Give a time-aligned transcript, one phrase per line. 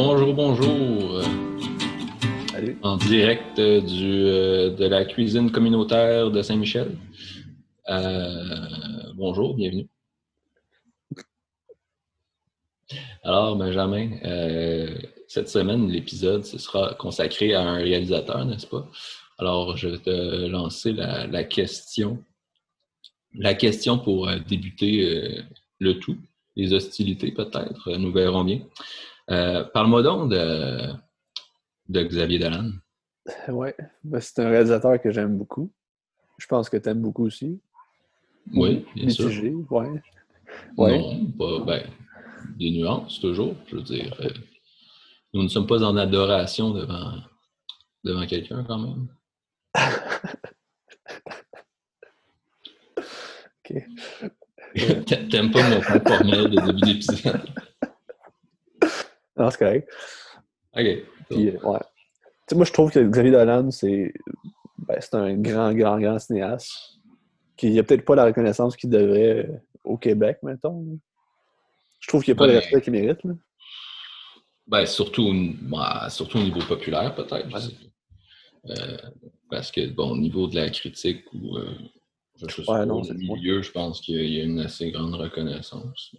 [0.00, 1.22] Bonjour, bonjour.
[2.52, 2.78] Salut.
[2.82, 6.96] En direct du, euh, de la cuisine communautaire de Saint-Michel.
[7.88, 9.88] Euh, bonjour, bienvenue.
[13.24, 18.88] Alors, Benjamin, euh, cette semaine, l'épisode ce sera consacré à un réalisateur, n'est-ce pas?
[19.36, 22.22] Alors, je vais te lancer la, la question.
[23.34, 25.42] La question pour débuter
[25.80, 26.18] le tout,
[26.54, 28.60] les hostilités peut-être, nous verrons bien.
[29.30, 30.92] Euh, Parle-moi donc de,
[31.88, 32.70] de Xavier Dolan.
[33.48, 35.70] Ouais, ben, c'est un réalisateur que j'aime beaucoup.
[36.38, 37.60] Je pense que tu aimes beaucoup aussi.
[38.54, 39.26] Oui, bien sûr.
[39.26, 40.02] Mitigé, ouais.
[40.78, 40.98] Ouais.
[40.98, 41.82] Non, pas, ben,
[42.56, 44.14] des nuances toujours, je veux dire.
[44.20, 44.30] euh,
[45.34, 47.16] nous ne sommes pas en adoration devant,
[48.04, 49.08] devant quelqu'un quand même.
[53.70, 53.76] Ok.
[55.06, 57.40] T'a- T'aimes pas mon formel de début d'épisode?
[59.38, 59.88] Non, c'est correct.
[60.76, 60.84] OK.
[61.30, 61.78] Puis, euh, ouais.
[62.54, 64.12] Moi, je trouve que Xavier Dolan, c'est
[64.78, 66.98] ben, c'est un grand, grand, grand cinéaste
[67.56, 69.52] qui n'a peut-être pas la reconnaissance qu'il devrait euh,
[69.84, 70.98] au Québec, mettons.
[72.00, 72.58] Je trouve qu'il n'y a pas le Ouais.
[72.60, 73.22] respect qu'il mérite.
[73.24, 73.34] Là.
[74.66, 77.52] Ben, surtout, au- surtout au niveau populaire, peut-être.
[77.52, 78.70] Ouais.
[78.78, 78.96] Euh,
[79.50, 81.74] parce que, bon, au niveau de la critique ou euh,
[82.36, 84.40] je sais Ouais, pas, non, au c'est- milieu, je pense qu'il y a- il y
[84.40, 86.14] a une assez grande reconnaissance.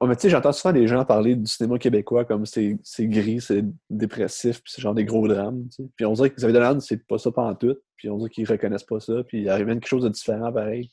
[0.00, 3.40] Ouais, mais tu sais, j'entends souvent les gens parler du cinéma québécois comme c'est gris,
[3.40, 5.66] c'est dépressif, puis c'est genre des gros drames.
[5.96, 7.76] Puis on dirait que Xavier Dolan, c'est pas ça tout.
[7.96, 10.52] Puis on dirait qu'ils reconnaissent pas ça, puis il arrive même quelque chose de différent
[10.52, 10.90] pareil.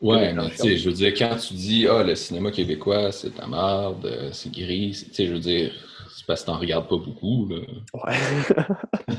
[0.00, 3.46] Ouais, tu sais, je veux dire, quand tu dis, ah, le cinéma québécois, c'est ta
[3.46, 5.72] merde, euh, c'est gris, tu sais, je veux dire,
[6.10, 7.58] c'est parce que t'en regardes pas beaucoup, là.
[7.94, 8.16] Ouais.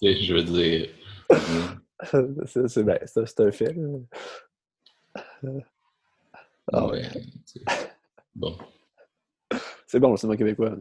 [0.00, 0.88] Tu sais, je veux dire.
[2.46, 2.98] c'est ben,
[3.38, 3.74] un fait.
[3.74, 5.50] là.
[6.72, 7.08] Ah ouais.
[8.34, 8.56] Bon.
[9.86, 10.76] C'est bon, le cinéma québécois.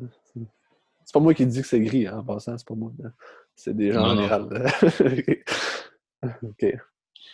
[1.04, 2.92] C'est pas moi qui dis que c'est gris, hein, en passant, c'est pas moi.
[3.56, 4.72] C'est des gens en général.
[6.44, 6.66] OK.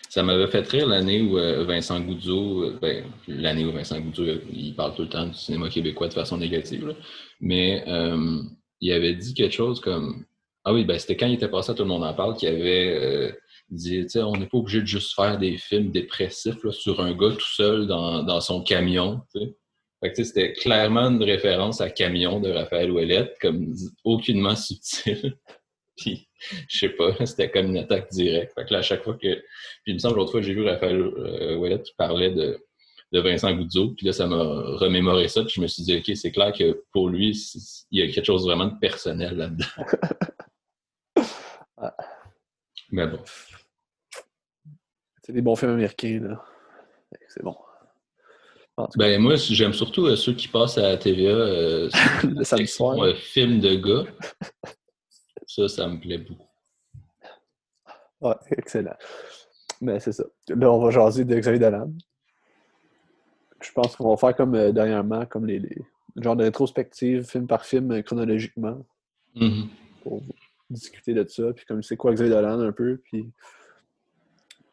[0.10, 4.24] Ça m'avait fait rire l'année où euh, Vincent Goudzo, euh, ben, l'année où Vincent Goudzo,
[4.24, 6.94] euh, il parle tout le temps du cinéma québécois de façon négative, là.
[7.42, 8.42] mais euh,
[8.80, 10.26] il avait dit quelque chose comme
[10.64, 12.50] Ah oui, ben c'était quand il était passé à Tout le monde en parle qu'il
[12.50, 13.32] avait euh,
[13.70, 17.32] dit on n'est pas obligé de juste faire des films dépressifs là, sur un gars
[17.32, 19.22] tout seul dans, dans son camion.
[20.14, 25.38] C'était clairement une référence à Camion de Raphaël Ouellette, comme aucunement subtil.
[25.98, 26.28] Puis,
[26.68, 28.54] je sais pas, c'était comme une attaque directe.
[28.54, 29.36] Fait que là, à chaque fois que.
[29.36, 29.44] Puis,
[29.88, 32.64] il me semble, l'autre fois, j'ai vu Raphaël euh, Ouellette qui parlait de,
[33.12, 36.16] de Vincent Goudzo, puis là, ça m'a remémoré ça, puis je me suis dit, OK,
[36.16, 37.32] c'est clair que pour lui,
[37.92, 39.66] il y a quelque chose vraiment de personnel là-dedans.
[42.92, 43.20] Mais bon.
[45.24, 46.46] C'est des bons films américains, là.
[47.28, 47.56] C'est bon.
[48.96, 52.68] Ben, moi, j'aime surtout euh, ceux qui passent à la TVA euh, sur le samedi
[52.68, 52.98] soir.
[53.04, 54.10] euh, film de gars.
[55.48, 56.44] Ça, ça me plaît beaucoup.
[58.22, 58.96] Ouais, excellent.
[59.80, 60.26] Mais c'est ça.
[60.50, 61.90] Là, on va jaser de Xavier Dolan.
[63.62, 65.78] Je pense qu'on va faire comme euh, dernièrement, comme les, les
[66.18, 68.86] genre de rétrospective, film par film, euh, chronologiquement,
[69.36, 69.70] Mhm.
[70.04, 70.22] pour
[70.70, 73.30] discuter de ça, puis comme c'est quoi Xavier Dolan un peu, puis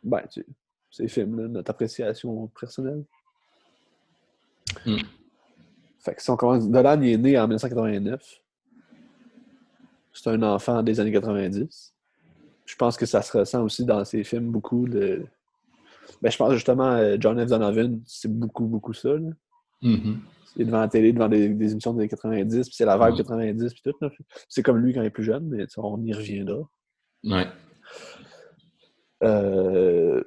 [0.03, 0.47] ben, tu sais,
[0.91, 3.05] ces films-là, notre appréciation personnelle.
[4.87, 4.97] Mm.
[6.01, 8.23] Fait que si on commence, Dolan il est né en 1989.
[10.12, 11.95] C'est un enfant des années 90.
[12.67, 14.87] Je pense que ça se ressent aussi dans ses films beaucoup.
[14.87, 15.27] Le...
[16.23, 17.49] Ben, je pense justement euh, John F.
[17.49, 19.11] Donovan, c'est beaucoup, beaucoup ça.
[19.15, 19.31] là.
[19.83, 20.21] Mhm.
[20.57, 22.97] Il est devant la télé, devant des, des émissions des années 90, puis c'est la
[22.97, 23.25] vibe Ouais.
[23.25, 24.06] 90, puis tout.
[24.49, 26.59] C'est comme lui quand il est plus jeune, mais on y reviendra.
[27.25, 27.47] Ouais.
[29.25, 30.23] Euh,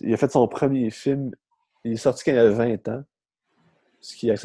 [0.00, 1.30] il a fait son premier film.
[1.84, 3.04] Il est sorti quand il avait 20 ans.
[4.04, 4.36] Ce qui est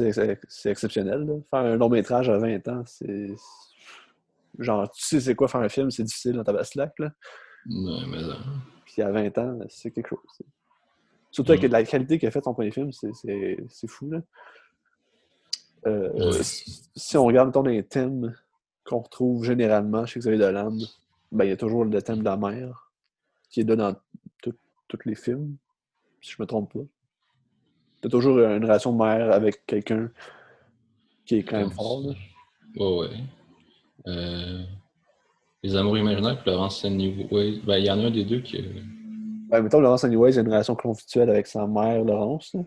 [0.48, 1.26] c'est exceptionnel.
[1.26, 1.34] là.
[1.50, 3.28] Faire un long métrage à 20 ans, c'est.
[4.58, 7.12] Genre, tu sais c'est quoi faire un film, c'est difficile dans ta basse-lac, là.
[7.70, 8.38] Ouais, mais ça.
[8.86, 10.20] Puis à 20 ans, c'est quelque chose.
[11.30, 14.22] Surtout avec la qualité qu'il a fait son premier film, c'est- fou, là.
[15.88, 16.40] Euh, Ouais.
[16.96, 18.34] Si on regarde mettons, les thèmes
[18.86, 20.78] qu'on retrouve généralement chez Xavier Dolan,
[21.34, 22.92] ben, il y a toujours le thème de la mère
[23.50, 23.96] qui est là dans
[24.42, 25.56] tous les films,
[26.22, 26.80] si je me trompe pas.
[28.02, 30.10] T'as toujours une relation mère avec quelqu'un
[31.26, 32.02] qui est quand même fort.
[32.02, 32.14] Là?
[32.78, 33.18] Ouais, ouais.
[34.08, 34.64] Euh,
[35.64, 37.60] les Amours imaginaires, Florence Anyway.
[37.66, 38.64] Ben, il y en a un des deux qui.
[39.50, 42.54] Ben, mettons, Laurence Anyways, a une relation conflictuelle avec sa mère, Laurence.
[42.54, 42.62] là.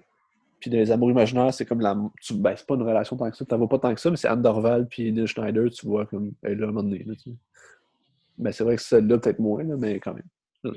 [0.60, 1.96] Puis dans les amours imaginaires, c'est comme la.
[2.20, 2.34] Tu...
[2.34, 3.44] Ben, c'est pas une relation tant que ça.
[3.44, 6.06] T'en vois pas tant que ça, mais c'est Anne Dorval puis Neil Schneider, tu vois,
[6.06, 7.02] comme elle est là à un moment donné.
[7.04, 7.30] Là, tu.
[8.38, 10.24] Ben, c'est vrai que celle-là, peut-être moins, là, mais quand même.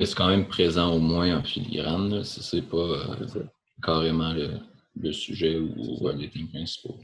[0.04, 3.44] C'est quand même présent au moins en filigrane, là, si c'est pas euh.
[3.83, 4.57] Carrément le,
[5.00, 6.98] le sujet ou les thèmes principaux.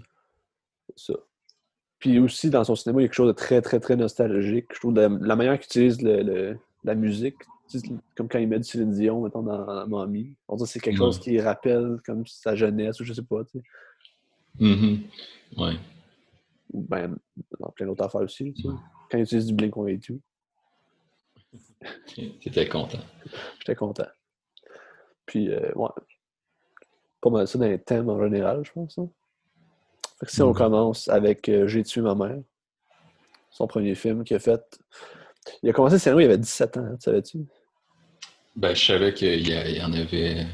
[0.98, 1.20] C'est ça.
[2.00, 4.66] Puis aussi, dans son cinéma, il y a quelque chose de très, très, très nostalgique.
[4.74, 7.36] Je trouve la, la manière qu'il utilise le, le- la musique,
[8.16, 10.36] comme quand il met du Céline Dion, mettons, dans, dans Mommy.
[10.48, 11.06] On dirait que c'est quelque Ouais.
[11.06, 13.64] chose qui rappelle comme sa jeunesse, ou je sais pas, tu sais.
[14.60, 15.04] Mhm.
[15.58, 15.76] Ouais.
[16.74, 17.16] Ou ben,
[17.60, 18.68] dans plein d'autres affaires aussi, tu sais.
[19.12, 20.20] Quand il utilise du Blink-182,
[22.42, 23.00] T'étais content.
[23.60, 24.08] j'étais content.
[25.26, 25.90] Puis, euh, ouais.
[27.22, 28.98] Pas mal ça dans les thèmes en général, je pense.
[28.98, 29.10] hein.
[30.20, 30.56] Fait que si on Mhm.
[30.56, 32.40] commence avec euh, J'ai tué ma mère,
[33.52, 34.62] son premier film qu'il a fait.
[35.64, 37.40] Il a commencé le scénario, il avait 17 ans, tu savais-tu?
[38.56, 40.46] Ben, je savais qu'il y, en avait.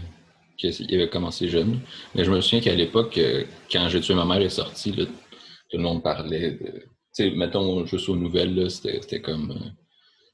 [0.58, 1.80] qu'il avait commencé jeune.
[2.16, 5.06] Mais je me souviens qu'à l'époque, euh, quand J'ai tué ma mère est sorti, là,
[5.06, 6.72] tout le monde parlait de.
[7.16, 9.52] Tu sais, mettons, juste aux nouvelles, c'était c'était comme.
[9.52, 9.70] euh,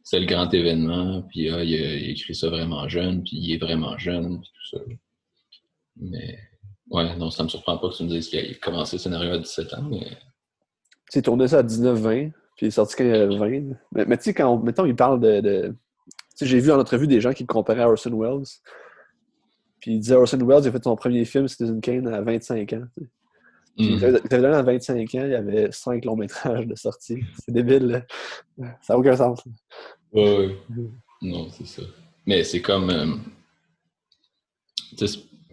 [0.03, 3.37] c'est le grand événement, puis ah, il, a, il a écrit ça vraiment jeune, puis
[3.37, 4.83] il est vraiment jeune, puis tout ça.
[5.97, 6.37] Mais.
[6.89, 9.31] Ouais, non, ça me surprend pas que tu me dises qu'il a commencé le scénario
[9.33, 9.99] à 17 ans, mais.
[10.01, 10.09] Tu
[11.09, 13.75] sais, il tournait ça à 19-20, puis il est sorti quand il avait 20.
[13.93, 15.41] Mais, mais tu sais, quand, on- mettons, il parle de...
[15.41, 15.75] de-
[16.07, 18.45] Tu sais, j'ai vu en entrevue des gens qui le comparaient à Orson Welles.
[19.79, 22.73] Puis il disait Orson Welles, il a fait son premier film, Citizen Kane, à 25
[22.73, 22.83] ans.
[22.97, 23.09] tu sais.
[23.75, 27.21] Puis Dolan, à 25 ans, il y avait 5 longs métrages de sortie.
[27.39, 27.87] C'est débile,
[28.57, 28.67] là.
[28.81, 29.41] Ça n'a aucun sens.
[30.11, 30.57] Ouais, ouais.
[31.21, 31.81] Non, c'est ça.
[32.25, 32.89] Mais c'est comme.
[32.89, 33.15] euh,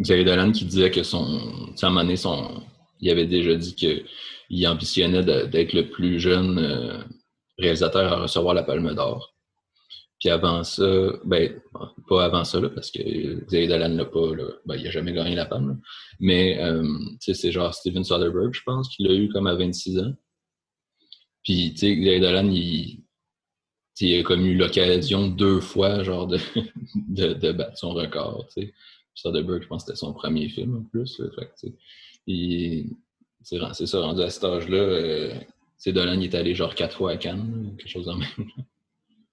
[0.01, 1.75] Xavier Dolan qui disait que son.
[1.83, 2.63] À un donné, son,
[3.01, 6.99] il avait déjà dit qu'il ambitionnait d'être le plus jeune euh,
[7.59, 9.35] réalisateur à recevoir la Palme d'Or.
[10.19, 10.85] Puis avant ça,
[11.25, 11.61] ben,
[12.09, 15.13] pas avant ça, là, parce que Xavier Dolan l'a pas, là, ben, il a jamais
[15.13, 15.69] gagné la Palme.
[15.69, 15.75] là.
[16.19, 16.85] Mais, euh,
[17.21, 20.13] c'est genre Steven Soderbergh, je pense, qui l'a eu comme à 26 ans.
[21.43, 23.03] Puis, Xavier Dolan, il,
[24.01, 26.39] il a comme eu l'occasion deux fois, genre, de,
[27.09, 28.75] de, de battre son record, tu sais.
[29.21, 31.53] Soderbergh, je pense que c'était son premier film, en plus, là, fait que,
[33.43, 35.35] c'est ça, rendu à cet âge-là, euh,
[35.87, 38.29] Dolan, il est allé genre quatre fois à Cannes, quelque chose en même.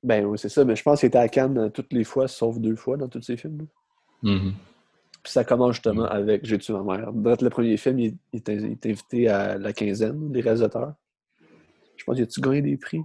[0.03, 0.63] Ben oui, c'est ça.
[0.63, 3.09] Mais je pense qu'il était à Cannes euh, toutes les fois, sauf deux fois dans
[3.09, 3.67] tous ses films.
[4.23, 4.53] Mhm.
[5.23, 7.11] Puis ça commence justement avec J'ai tué ma mère.
[7.11, 8.15] Dans le premier film, il, est,
[8.49, 10.93] il est invité à la quinzaine des réalisateurs.
[11.97, 13.01] Je pense qu'il a-tu gagné des prix?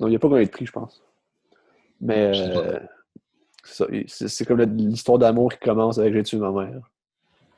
[0.00, 1.02] Non, il n'a pas gagné de prix, je pense.
[2.00, 2.58] Mais Je sais pas.
[2.58, 2.80] euh,
[3.86, 6.80] ça, c'est comme l'histoire d'amour qui commence avec J'ai tué ma mère?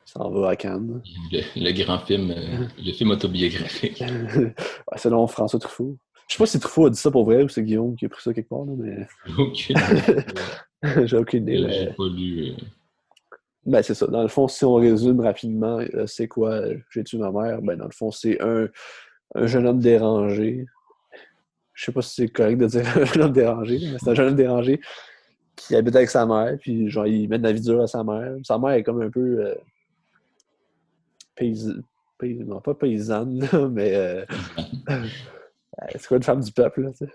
[0.07, 1.01] Il s'en va à Cannes.
[1.31, 4.01] Le, le grand film, euh, le film autobiographique.
[4.01, 5.97] Ouais, Selon François Truffaut.
[6.27, 8.09] Je sais pas si Truffaut a dit ça pour vrai ou c'est Guillaume qui a
[8.09, 9.07] pris ça quelque part, là, mais
[9.37, 9.75] Aucune.
[11.07, 11.57] j'ai aucune idée.
[11.57, 12.49] J'ai mais- pas lu.
[12.51, 12.53] euh,
[13.65, 14.07] Ben, c'est ça.
[14.07, 17.61] Dans le fond, si on résume rapidement, euh, c'est quoi J'ai tué ma mère?
[17.61, 18.67] Ben, dans le fond, c'est un,
[19.35, 20.65] un jeune homme dérangé.
[21.73, 24.15] Je sais pas si c'est correct de dire un jeune homme dérangé, mais c'est un
[24.15, 24.81] jeune homme dérangé
[25.55, 28.03] qui habite avec sa mère, puis genre, il met de la vie dure à sa
[28.03, 28.33] mère.
[28.43, 29.55] Sa mère est comme un peu euh,
[31.35, 31.81] paysan-
[32.17, 34.25] pay- non, pas paysanne, là, mais euh,
[35.91, 37.11] c'est quoi une femme du peuple, là, tu sais.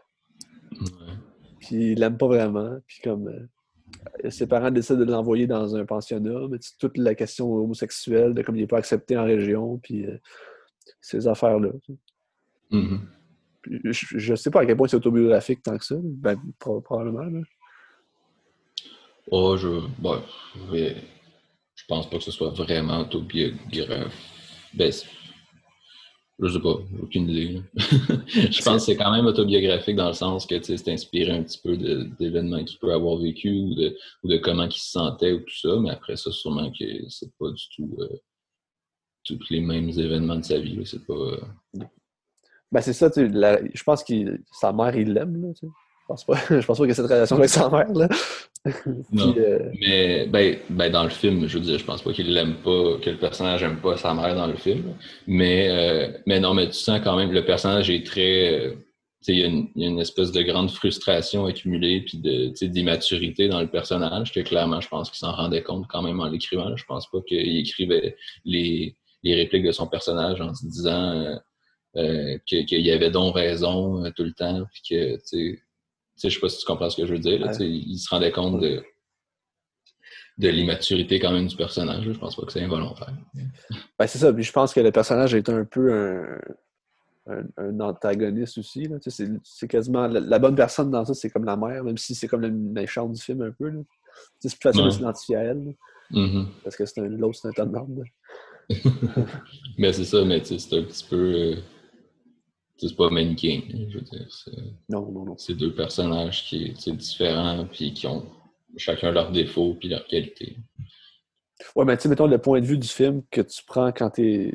[0.73, 1.13] ouais.
[1.61, 2.77] Puis il l'aime pas vraiment.
[2.87, 7.53] Puis comme euh, ses parents décident de l'envoyer dans un pensionnat, mais toute la question
[7.53, 10.17] homosexuelle, de comme il n'est pas accepté en région, puis euh,
[11.01, 11.71] ces affaires-là.
[12.71, 13.01] Mhm.
[13.63, 15.97] Puis Je, je sais pas à quel point c'est autobiographique tant que ça.
[16.01, 17.25] Ben, pro- probablement.
[17.25, 17.41] là.
[19.31, 19.69] Oh, je.
[19.99, 20.23] Bon,
[20.71, 20.97] mais
[21.75, 24.13] je pense pas que ce soit vraiment autobiographique.
[24.75, 24.93] Ben,
[26.39, 27.63] je sais pas, j'ai aucune idée.
[27.77, 31.59] je pense que c'est quand même autobiographique dans le sens que c'est inspiré un petit
[31.63, 35.41] peu d'événements qu'il peut avoir vécu ou de, ou de comment il se sentait ou
[35.41, 38.09] tout ça, mais après ça, sûrement que c'est pas du tout euh,
[39.25, 40.79] tous les mêmes événements de sa vie.
[40.85, 41.15] C'est pas.
[41.15, 41.41] euh,
[42.71, 45.41] Ben, c'est ça, tu la- je pense que sa mère, il l'aime.
[45.41, 45.73] là, tu sais.
[46.09, 47.93] Je pense pas, je pense pas qu'il y ait cette relation avec sa mère.
[47.93, 48.09] Là.
[49.13, 49.33] Non.
[49.33, 52.33] Puis, euh, Mais ben, ben, dans le film, je veux dire, je pense pas qu'il
[52.33, 54.95] l'aime pas, que le personnage aime pas sa mère dans le film.
[55.27, 58.55] Mais, euh, mais non, mais tu sens quand même le personnage est très.
[58.55, 58.71] euh,
[59.25, 62.03] tu sais, il y, a une- il y a une espèce de grande frustration accumulée
[62.03, 62.19] puis
[62.69, 66.27] d'immaturité dans le personnage que clairement, je pense qu'il s'en rendait compte quand même en
[66.29, 66.77] l'écrivant.
[66.77, 71.39] Je pense pas qu'il écrivait les, les répliques de son personnage en se disant
[71.95, 75.66] que- qu'il y avait donc raison tout le temps puis que, tu sais, tu
[76.17, 77.41] sais, je sais pas si tu comprends ce que je veux dire.
[77.41, 78.83] là, il se rendait compte de,
[80.39, 82.05] de l'immaturité quand même du personnage.
[82.05, 83.13] Je pense pas que c'est involontaire.
[83.99, 84.33] ben, c'est ça.
[84.33, 86.39] Puis je pense que le personnage est un peu un,
[87.29, 88.85] un, un antagoniste aussi.
[88.85, 88.99] Là.
[89.01, 91.85] Tu sais, C'est c'est quasiment la, la bonne personne dans ça, c'est comme la mère,
[91.85, 93.69] même si c'est comme le méchant du film un peu.
[93.69, 93.81] là.
[93.81, 93.87] Tu
[94.41, 94.93] sais, C'est plus facile de Ouais.
[94.95, 95.75] s'identifier à elle.
[96.11, 96.47] Mhm.
[96.63, 98.05] parce que c'est un l'autre, c'est un tas de merde.
[99.79, 101.17] mais c'est ça, mais c'est un petit peu.
[101.17, 101.57] euh,
[102.79, 104.53] c'est pas hein, Je veux dire, c'est
[104.89, 105.35] Non, non, non.
[105.39, 108.25] c'est deux personnages qui sont différents puis qui ont
[108.77, 110.57] chacun leurs défauts puis leurs qualités.
[111.75, 114.11] Ouais, mais tu sais, mettons le point de vue du film que tu prends quand
[114.11, 114.53] t'es.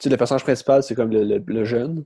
[0.00, 2.04] sais, le personnage principal, c'est comme le, le- le jeune.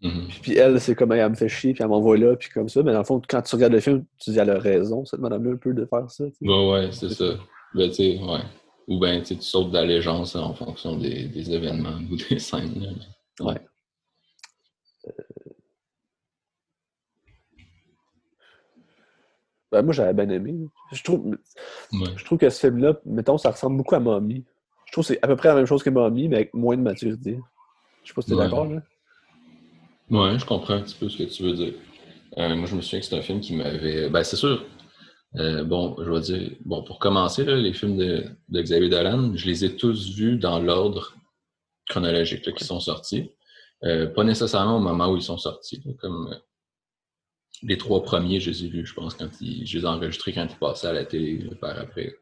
[0.00, 0.28] Mhm.
[0.42, 2.84] Puis elle, c'est comme elle me fait chier, puis elle m'envoie là, puis comme ça.
[2.84, 5.18] Mais dans le fond, quand tu regardes le film, tu dis elle a raison, cette
[5.18, 6.24] madame-là, un peu, de faire ça.
[6.26, 6.48] tu sais.
[6.48, 7.34] Ouais, ouais, c'est ça.
[7.74, 8.40] Ben, tu sais, ouais.
[8.86, 12.80] Ou bien, tu tu sautes d'allégeance en fonction des, des événements ou des scènes.
[12.80, 13.44] là.
[13.46, 13.60] Ouais.
[19.70, 20.54] Ben, moi, j'avais bien aimé.
[20.92, 21.26] Je trouve,
[21.92, 22.08] Ouais.
[22.16, 24.44] je trouve que ce film-là, mettons, ça ressemble beaucoup à Mommy.
[24.86, 26.76] Je trouve que c'est à peu près la même chose que Mommy, mais avec moins
[26.76, 27.38] de maturité.
[28.02, 28.44] Je sais pas si t'es Ouais.
[28.44, 28.80] d'accord, là.
[30.10, 31.74] Ouais, je comprends un petit peu ce que tu veux dire.
[32.38, 34.08] Euh, moi, je me souviens que c'est un film qui m'avait.
[34.08, 34.64] Ben, c'est sûr.
[35.36, 36.50] euh, bon, je vais dire.
[36.64, 40.38] Bon, pour commencer, là, les films de, de Xavier Dolan, je les ai tous vus
[40.38, 41.14] dans l'ordre
[41.90, 43.30] chronologique là, qui sont sortis.
[43.84, 45.82] Euh, pas nécessairement au moment où ils sont sortis.
[45.84, 46.34] là, comme
[47.62, 50.32] les trois premiers, je les ai vus, je pense, quand ils, je les ai enregistrés
[50.32, 52.16] quand ils passaient à la télé par après.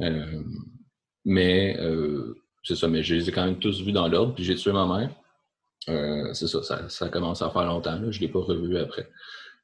[0.00, 0.42] Euh,
[1.24, 4.44] mais euh, c'est ça, mais je les ai quand même tous vus dans l'ordre, puis
[4.44, 5.10] j'ai tué ma mère.
[5.88, 7.98] Euh, c'est ça, ça, ça commence à faire longtemps.
[8.10, 9.08] Je ne l'ai pas revu après.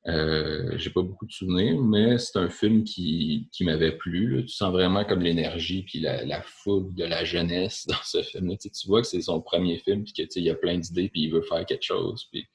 [0.07, 4.45] J'ai pas beaucoup de souvenirs, mais c'est un film qui, m'avait plu.
[4.47, 8.57] Tu sens vraiment comme l'énergie puis la, la fougue de la jeunesse dans ce film-là.
[8.57, 11.09] Tu, vois que c'est son premier film puis que tu sais, il a plein d'idées
[11.09, 12.47] puis il veut faire quelque chose puis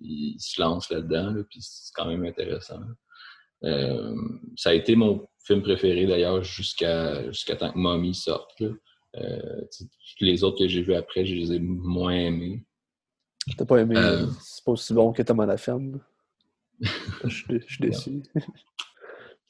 [0.00, 2.80] il se lance là-dedans là, puis c'est quand même intéressant.
[3.64, 4.14] Euh,
[4.56, 8.58] ça a été mon film préféré d'ailleurs jusqu'à jusqu'à temps que Mommy sorte.
[8.60, 8.68] là.
[9.16, 9.60] Euh,
[10.20, 12.64] les autres que j'ai vus après, je les ai moins aimés.
[13.56, 14.26] T'as pas aimé, Euh.
[14.40, 16.00] c'est pas aussi bon que Tom à la ferme.
[16.80, 16.88] je,
[17.24, 18.22] je suis déçu.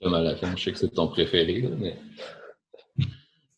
[0.01, 1.99] Tom à la je sais que c'est ton préféré, là, mais.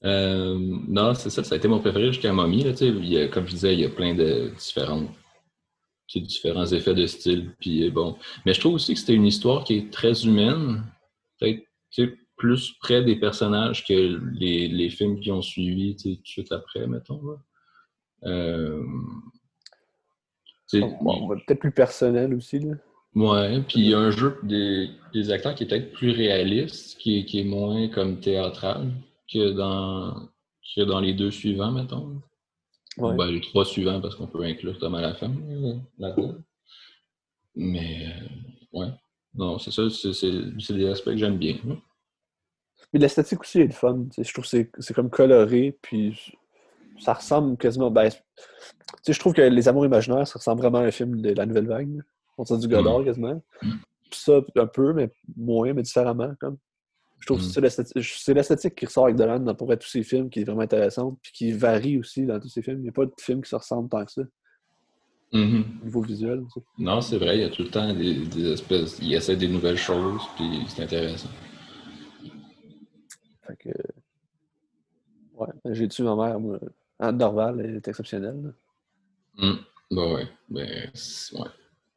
[0.05, 0.59] Euh,
[0.89, 2.65] non, c'est ça, ça a été mon préféré jusqu'à Mommy.
[2.65, 5.09] Là, il y a, comme je disais, il y a plein de différentes,
[6.21, 7.54] différents effets de style.
[7.61, 8.16] Puis, euh, bon.
[8.45, 10.85] Mais je trouve aussi que c'était une histoire qui est très humaine,
[11.38, 11.62] peut-être
[12.37, 16.87] plus près des personnages que les, les films qui ont suivi tout de suite après,
[16.87, 17.21] mettons.
[18.25, 18.83] Euh,
[20.73, 22.59] bon, peut-être plus personnel aussi.
[22.59, 22.75] Là.
[23.14, 26.99] Ouais, puis il y a un jeu des, des acteurs qui est peut-être plus réaliste,
[26.99, 28.90] qui est, qui est moins comme théâtral
[29.33, 30.28] que dans,
[30.75, 32.23] que dans les deux suivants, mettons.
[32.99, 33.15] Ouais.
[33.17, 36.35] Ben, les trois suivants, parce qu'on peut inclure Tom à la fin euh, là-dedans.
[37.55, 38.89] Mais, euh, ouais.
[39.35, 41.57] Non, c'est ça, c'est- des aspects que j'aime bien.
[41.69, 41.77] hein.
[42.93, 44.05] Mais l'esthétique aussi est le fun.
[44.19, 46.35] Je trouve que c'est- comme coloré, puis
[46.99, 47.91] ça ressemble quasiment.
[47.91, 48.17] Ben, tu
[49.03, 51.47] sais, je trouve que Les Amours imaginaires, ça ressemble vraiment à un film de la
[51.47, 51.97] Nouvelle Vague.
[51.97, 52.03] là.
[52.37, 53.43] On tient du Godard quasiment.
[53.63, 53.71] Mm.
[54.11, 56.35] Puis ça, un peu, mais moins, mais différemment.
[56.41, 56.59] Comme.
[57.23, 57.43] Je trouve Mm.
[57.43, 57.69] que
[58.05, 61.19] c'est l'esthétique- qui ressort avec Dolan dans pour tous ses films qui est vraiment intéressante,
[61.23, 62.79] puis qui varie aussi dans tous ses films.
[62.81, 64.23] Il n'y a pas de film qui se ressemble tant que ça,
[65.33, 65.64] Mhm.
[65.83, 66.43] au niveau visuel.
[66.79, 68.99] Non, c'est vrai, il y a tout le temps des, des espèces.
[69.00, 71.29] Il essaie des nouvelles choses, puis c'est intéressant.
[73.47, 73.69] Fait que.
[75.35, 76.59] Ouais, j'ai tué ma mère, moi.
[76.99, 78.52] Anne Dorval elle est exceptionnelle.
[79.38, 79.59] Hum.
[79.91, 81.49] Ben ouais, ben, c'est ouais.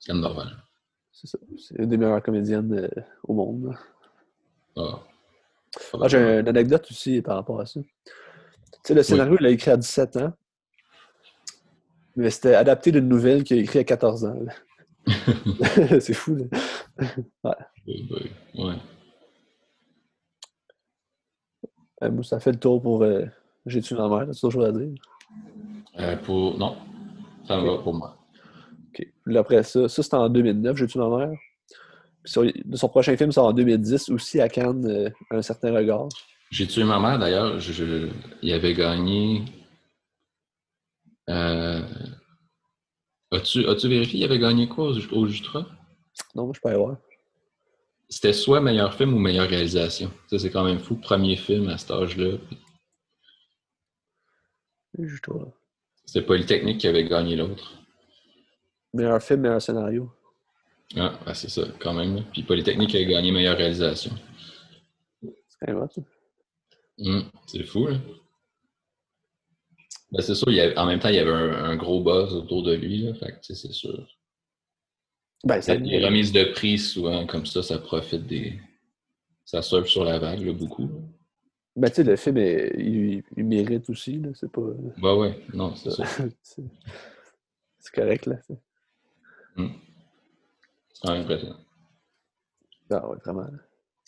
[0.08, 0.56] comme normal.
[1.12, 1.38] C'est ça.
[1.58, 3.76] C'est une des meilleures comédiennes euh, au monde.
[4.76, 5.00] Ah.
[5.94, 7.80] Ah, j'ai une anecdote aussi par rapport à ça.
[7.82, 8.10] Tu
[8.84, 10.34] sais, le scénario, il l'a écrit à 17 ans.
[12.16, 14.40] Mais c'était adapté d'une nouvelle qu'il a écrit à 14 ans.
[16.00, 17.56] c'est fou, là.
[17.88, 18.10] Oui,
[18.56, 18.76] ouais.
[22.04, 23.26] Euh, moi, ça fait le tour pour euh,
[23.66, 24.94] J'ai tué ma mère, c'est toujours à dire?
[26.00, 26.58] Euh, pour...
[26.58, 26.76] Non,
[27.48, 28.18] ça va pour moi.
[28.90, 29.08] OK.
[29.36, 31.38] Après ça, ça c'était en 2009, J'ai tué ma mère.
[32.26, 36.08] Sur- son prochain film, c'est en 2010, aussi à Cannes, euh, Un certain regard.
[36.52, 37.60] J'ai tué ma mère, d'ailleurs.
[37.60, 38.10] Je, je-
[38.42, 39.44] Il avait gagné.
[41.30, 41.82] Euh...
[43.32, 45.66] As-tu as vérifié, il avait gagné quoi au, au Jutra?
[46.36, 46.98] Non, moi, je peux aller voir.
[48.08, 50.12] C'était soit meilleur film ou meilleure réalisation.
[50.28, 50.96] Ça, c'est quand même fou.
[50.96, 52.38] Premier film à cet âge-là.
[55.24, 55.52] Trouve.
[56.06, 57.74] C'était Polytechnique qui avait gagné l'autre.
[58.94, 60.10] Meilleur film, meilleur scénario.
[60.96, 62.24] Ah, c'est ça, quand même.
[62.32, 64.12] Puis Polytechnique a gagné meilleure réalisation.
[65.22, 66.02] C'est quand même ça.
[67.00, 67.98] Hum, c'est fou, là.
[70.12, 72.02] Ben, c'est sûr, il y avait- en même temps, il y avait un, un gros
[72.04, 73.14] buzz autour de lui, là.
[73.16, 74.08] Fait que, c'est sûr.
[75.44, 78.60] Ben, ça, Les remises de prix, souvent, comme ça, ça profite des.
[79.44, 80.84] Ça surfe sur la vague, là, beaucoup.
[80.88, 80.96] là.
[81.76, 84.30] ben, tu sais, le film, il, il mérite aussi, là.
[84.36, 84.62] C'est pas.
[84.98, 86.06] Bah ouais, non, c'est ça.
[86.42, 88.38] c'est correct, là.
[88.48, 88.58] C'est
[91.02, 91.60] quand même impressionnant.
[92.92, 93.48] Ah ouais, vraiment.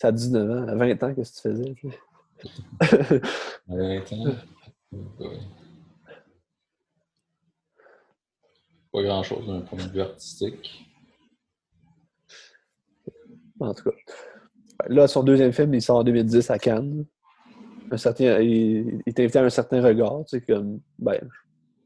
[0.00, 1.74] Ça a 19 ans, à 20 ans, qu'est-ce que tu faisais?
[1.74, 3.20] tu sais?
[3.68, 5.38] En même temps, ouais.
[8.92, 10.88] Pas grand-chose d'un point de vue artistique.
[13.60, 13.96] en tout cas.
[14.86, 17.04] Là, son deuxième film, il sort en 2010 à Cannes.
[17.90, 21.18] Un certain, il, il est invité à un certain regard, tu sais, comme, ben,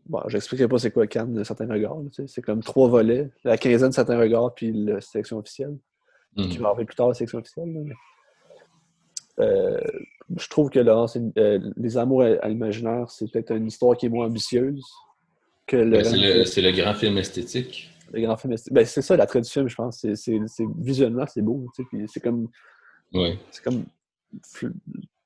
[0.06, 2.00] Bon, j'expliquerai pas c'est quoi Cannes de certains regards.
[2.26, 3.30] C'est comme trois volets.
[3.44, 5.76] La quinzaine de certains regards, puis la sélection officielle.
[6.36, 6.48] Mhm.
[6.48, 7.72] Qui va arriver plus tard, la sélection officielle.
[7.72, 7.94] là, mais-
[9.38, 9.80] Euh,
[10.36, 14.06] je trouve que Laurence, euh, Les Amours à, à l'imaginaire, c'est peut-être une histoire qui
[14.06, 14.84] est moins ambitieuse
[15.66, 17.90] que le, Ben, c'est le, grand film esthétique.
[18.12, 18.54] le grand film.
[18.70, 20.04] Ben, c'est ça, l'attrait du film, je pense.
[20.14, 20.36] C'est,
[20.78, 21.66] visuellement, c'est beau.
[22.08, 22.48] c'est comme.
[23.14, 23.38] Oui.
[23.50, 23.84] C'est comme.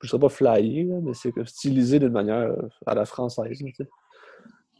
[0.03, 2.53] Je sais pas flyé, là, mais c'est comme stylisé d'une manière
[2.87, 3.61] à la française.
[3.79, 3.85] là.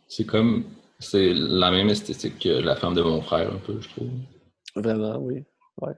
[0.09, 0.65] C'est comme.
[0.99, 4.09] C'est la même esthétique que La femme de mon frère, un peu, je trouve.
[4.75, 5.45] Vraiment, oui.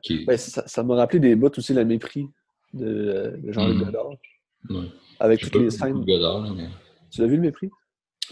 [0.03, 2.27] Qui- Ben, ça, m'a rappelé des bouts aussi, la mépris
[2.75, 3.85] de, euh, de Jean-Luc Mm.
[3.85, 4.09] Godard.
[4.71, 4.87] ouais.
[5.21, 6.05] Avec toutes pas les scènes.
[6.05, 6.69] Godard, mais...
[7.13, 7.71] Tu l'as vu, le mépris?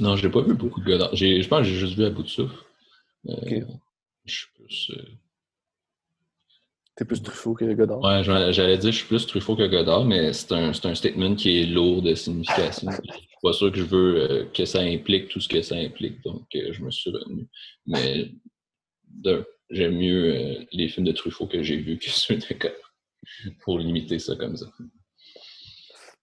[0.01, 1.15] Non, j'ai pas vu beaucoup de Godard.
[1.15, 2.57] Je pense que j'ai juste vu à bout de souffle.
[3.29, 3.55] Euh, Ok.
[4.25, 4.91] Je suis plus.
[4.97, 5.03] euh,
[6.97, 8.01] T'es plus Truffaut que Godard.
[8.03, 11.61] Ouais, j'allais dire je suis plus Truffaut que Godard, mais c'est un, un statement qui
[11.61, 12.91] est lourd de signification.
[13.07, 15.77] je suis pas sûr que je veux euh, que ça implique tout ce que ça
[15.77, 17.47] implique, donc euh, je me suis retenu.
[17.87, 18.31] Mais
[19.71, 22.95] j'aime mieux euh, les films de Truffaut que j'ai vus que ceux de Godard.
[23.61, 24.67] Pour limiter ça comme ça.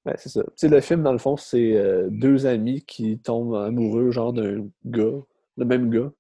[0.06, 0.42] Ouais, c'est ça.
[0.42, 1.78] Tu sais, le film, dans le fond, c'est
[2.10, 5.22] deux amis qui tombent amoureux, genre d'un gars,
[5.58, 6.12] le même gars.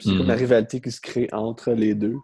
[0.00, 2.16] C'est comme la rivalité qui se crée entre les deux.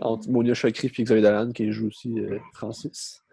[0.00, 3.24] Entre Monia Chokri et Xavier Dolan, qui joue aussi euh, Francis.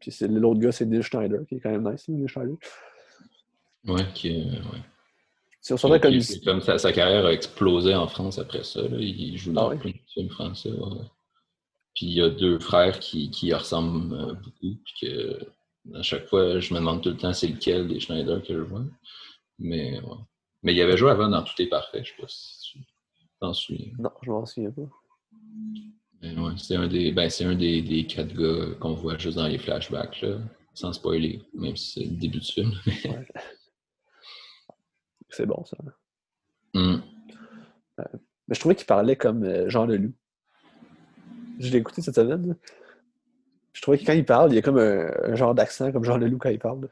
[0.00, 2.56] Puis c'est- l'autre gars, c'est Neil Schneider, qui est quand même nice, Neil Schneider.
[3.86, 4.80] Ouais, qui, est- ouais.
[5.60, 5.76] Si on
[6.44, 8.82] comme sa, sa carrière a explosé en France après ça.
[8.82, 8.96] là.
[9.00, 10.70] Il joue dans Ah plein de films français.
[10.70, 11.00] ouais.
[11.94, 14.76] Puis il y a deux frères qui, qui ressemblent euh, beaucoup.
[14.84, 15.38] Puis que
[15.94, 18.60] à chaque fois, je me demande tout le temps c'est lequel des Schneider que je
[18.60, 18.84] vois.
[19.58, 20.16] Mais, ouais.
[20.62, 22.04] Mais il avait joué avant dans Tout est parfait.
[22.04, 22.78] Je sais pas si tu
[23.40, 23.92] t'en souviens.
[23.98, 24.82] Non, je m'en souviens pas.
[26.22, 29.36] Mais ouais, c'est un des, ben, c'est un des, des quatre gars qu'on voit juste
[29.36, 30.38] dans les flashbacks, là,
[30.74, 32.72] sans spoiler, même si c'est le début du film.
[35.28, 35.76] C'est bon, ça.
[36.74, 40.12] Mais je trouvais qu'il parlait comme euh, Jean Leloup.
[41.58, 42.48] Je l'ai écouté cette semaine.
[42.48, 42.54] là.
[43.72, 46.04] Je trouvais que quand il parle, il y a comme un, un genre d'accent comme
[46.04, 46.88] Jean Leloup quand il parle.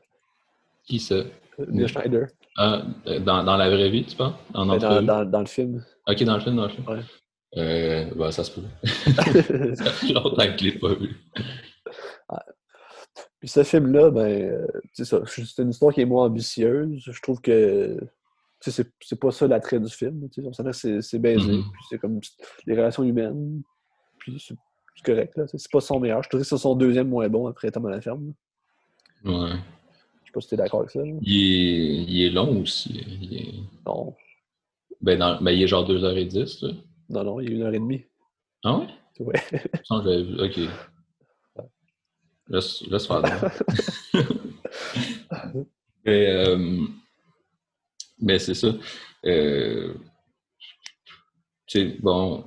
[0.84, 1.14] Qui ça?
[1.14, 1.26] Euh,
[1.68, 1.88] Neil Mm.
[1.88, 2.26] Schneider.
[2.56, 4.34] Ah, euh, dans, dans la vraie vie, tu penses?
[4.54, 5.84] En Ben, dans, dans- dans le film.
[6.06, 6.88] Ok, dans le film, dans le film.
[6.88, 7.00] Ouais.
[7.56, 8.66] Euh, bah, ça se peut.
[8.84, 11.16] ça fait longtemps que je l'ai pas vu.
[13.38, 17.02] Puis ce film-là, ben, c'est une histoire qui est moins ambitieuse.
[17.06, 17.96] Je trouve que
[18.60, 20.28] c'est pas ça l'attrait du film.
[20.30, 20.48] tu sais.
[20.48, 21.52] On s'entend que c'est baisé.
[21.52, 21.64] Mhm.
[21.90, 22.18] c'est comme
[22.66, 23.62] les relations humaines.
[24.18, 24.56] Puis c'est
[25.04, 25.36] correct.
[25.36, 25.44] là.
[25.46, 26.22] C'est pas son meilleur.
[26.22, 28.32] Je trouve que c'est son deuxième moins bon après Tom à la ferme.
[29.24, 29.30] là.
[29.30, 29.50] Ouais.
[30.22, 31.00] Je sais pas si t'es d'accord avec ça.
[31.04, 33.04] Il est, il est long aussi.
[33.20, 33.52] Il est,
[33.86, 34.14] Non.
[35.02, 36.66] ben, dans, ben, il est genre 2h10.
[36.66, 36.72] Là.
[37.08, 38.04] Non, non, il y a une heure et demie.
[38.64, 38.86] Ah ouais?
[39.20, 39.40] Ouais.
[39.52, 40.40] Je que je l'avais vu.
[40.40, 40.58] Ok.
[42.48, 43.22] Laisse, laisse faire.
[46.04, 46.80] mais, euh,
[48.20, 48.68] mais c'est ça.
[49.24, 49.94] Euh,
[51.66, 52.44] tu sais, bon,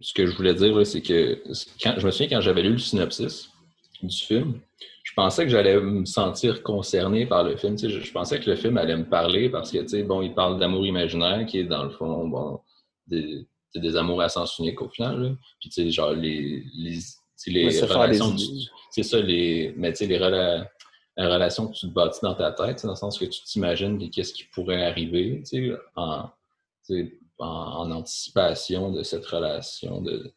[0.00, 1.40] ce que je voulais dire, c'est que
[1.82, 3.48] quand, je me souviens quand j'avais lu le synopsis
[4.02, 4.60] du film,
[5.04, 7.78] je pensais que j'allais me sentir concerné par le film.
[7.78, 10.34] Je, je pensais que le film allait me parler parce que, tu sais, bon, il
[10.34, 12.60] parle d'amour imaginaire qui est dans le fond, bon,
[13.06, 13.46] des,
[13.80, 15.22] des amours à sens unique au final.
[15.22, 15.30] là.
[15.60, 16.98] Puis, tu sais, genre, les, les,
[17.50, 18.30] les relations.
[18.90, 20.68] C'est ça, les, mais tu sais, les rela-
[21.18, 24.10] la relation que tu te bâtis dans ta tête, dans le sens que tu t'imagines
[24.10, 26.24] qu'est-ce qui pourrait arriver, tu sais, en,
[26.86, 30.32] tu sais, en, en anticipation de cette relation de,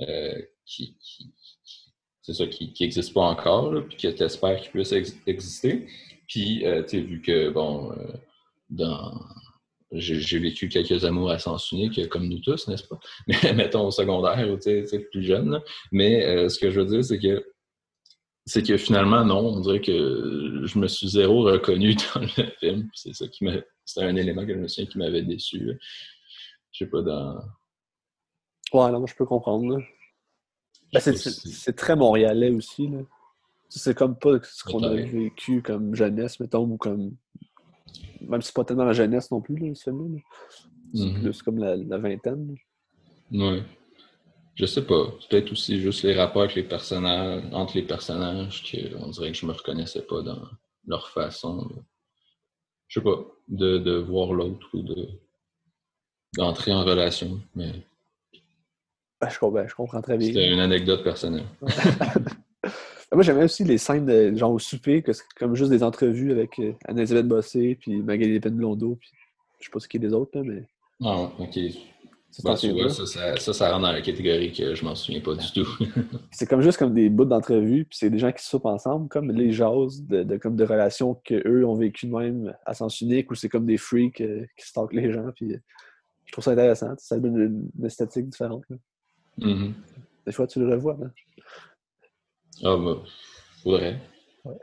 [0.00, 1.32] euh, qui, qui-
[1.64, 5.16] qui- c'est ça, qui n'existe pas encore, là, puis que tu espères qu'il puisse ex-
[5.26, 5.88] exister.
[6.26, 8.12] Puis, euh, tu sais, vu que, bon, euh,
[8.70, 9.18] dans...
[9.92, 12.98] J'ai vécu quelques amours à sens unique, comme nous tous, n'est-ce pas?
[13.26, 14.58] Mais mettons au secondaire ou
[15.10, 15.50] plus jeune.
[15.50, 15.62] là.
[15.92, 17.44] Mais euh, ce que je veux dire, c'est que
[18.44, 22.88] c'est que finalement, non, on dirait que je me suis zéro reconnu dans le film.
[22.94, 23.52] C'est ça qui m'a.
[23.84, 25.58] C'était un élément que je me souviens qui m'avait déçu.
[25.64, 25.74] là.
[26.72, 27.36] Je sais pas dans.
[28.72, 29.82] Ouais, non, je peux comprendre.
[30.92, 32.88] Ben, c'est- très montréalais aussi.
[32.88, 32.98] là.
[33.70, 37.16] C'est comme pas ce qu'on a vécu comme jeunesse, mettons, ou comme.
[38.20, 40.16] Même si c'est pas tellement la jeunesse non plus, là, ce film-là.
[40.16, 40.20] là.
[40.94, 41.22] C'est Mhm.
[41.22, 42.56] plus comme la, la vingtaine.
[43.30, 43.62] Ouais.
[44.54, 45.12] Je sais pas.
[45.20, 49.38] C'est peut-être aussi juste les rapports avec les personnages, entre les personnages, qu'on dirait que
[49.38, 50.42] je me reconnaissais pas dans
[50.86, 51.68] leur façon.
[52.88, 55.08] je sais pas, de, de voir l'autre ou de
[56.36, 57.40] d'entrer en relation.
[57.54, 57.72] Mais
[59.20, 60.28] Ben, je, com- ben, je comprends très bien.
[60.28, 61.44] c'était une anecdote personnelle.
[63.12, 66.30] Moi, j'aimais aussi les scènes de, genre au souper, que c'est comme juste des entrevues
[66.30, 69.10] avec euh, Anne-Elisabeth Bossé, puis Magali Pen Blondeau, puis
[69.60, 70.68] je sais pas ce qu'il y a des autres, là, mais
[71.02, 71.58] Ah, ok.
[72.30, 75.50] Tu vois, ça, ça, ça, rentre dans la catégorie que je m'en souviens pas du
[75.50, 75.66] tout.
[76.30, 79.32] c'est comme juste comme des bouts d'entrevue, puis c'est des gens qui soupent ensemble, comme
[79.32, 83.34] les jases de, comme de relations qu'eux ont vécues de même à sens unique, ou
[83.34, 85.58] c'est comme des freaks euh, qui stalkent les gens, puis euh,
[86.26, 86.94] je trouve ça intéressant.
[86.98, 88.62] Ça donne une, esthétique différente.
[89.40, 89.72] Mm-hmm.
[90.26, 90.98] Des fois, tu le revois.
[92.64, 93.02] Ah, bah,
[93.62, 94.00] faudrait.
[94.44, 94.56] Ouais.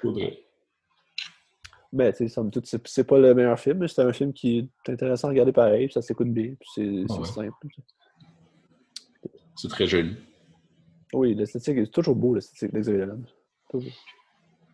[0.00, 0.38] Faudrait.
[1.92, 4.90] Ben, tu sais, toute, c'est pas le meilleur film, mais c'est un film qui est
[4.90, 7.52] intéressant à regarder pareil, ça s'écoute bien, c'est ah simple.
[9.56, 10.16] C'est très joli.
[11.12, 13.06] Oui, l'esthétique est toujours beau, l'esthétique d'Xavier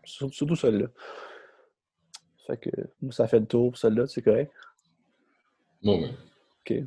[0.05, 0.87] Surtout celle-là.
[2.47, 2.71] Fait que
[3.11, 4.53] ça fait le tour pour celle-là, c'est correct?
[5.83, 6.11] Bon, ouais.
[6.61, 6.85] OK.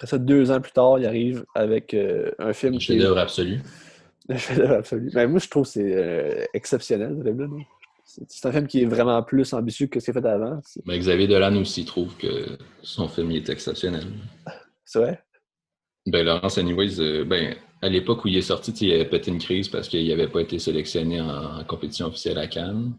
[0.00, 2.76] Après ça, deux ans plus tard, il arrive avec euh, un film.
[2.76, 3.60] Un chef-d'œuvre absolu.
[4.30, 5.10] Un chef-d'œuvre absolu.
[5.12, 7.48] Ben, moi, je trouve que c'est euh, exceptionnel, ce film-là.
[8.04, 10.58] C'est un film qui est vraiment plus ambitieux que ce qu'il a fait avant.
[10.86, 14.06] Mais Xavier Dolan aussi trouve que son film est exceptionnel.
[14.86, 15.22] C'est vrai?
[16.06, 19.38] Ben, Laurence Anyways, euh, ben, à l'époque où il est sorti, il avait pété une
[19.38, 22.94] crise parce qu'il n'avait pas été sélectionné en, compétition officielle à Cannes.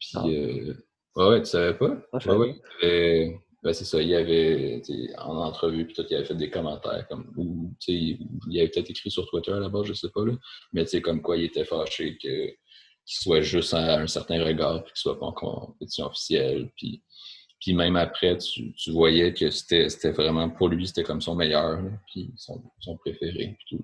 [0.00, 0.26] Puis, ah.
[0.26, 0.74] euh,
[1.14, 1.96] ouais, tu savais pas?
[2.12, 3.40] Ah, ouais, ouais.
[3.64, 4.82] Ben, c'est ça, il avait,
[5.16, 8.18] en entrevue, puis tout, il avait fait des commentaires, comme, ou, il
[8.58, 10.34] avait peut-être écrit sur Twitter base, je sais pas, là,
[10.74, 12.54] mais comme quoi il était fâché que
[13.06, 16.70] qu'il soit juste à un certain regard, puis qu'il soit pas en compétition officielle.
[16.76, 17.02] Puis,
[17.60, 21.80] puis même après, tu, tu voyais que c'était vraiment, pour lui, c'était comme son meilleur,
[22.06, 23.56] puis son, son, préféré.
[23.68, 23.80] Tout,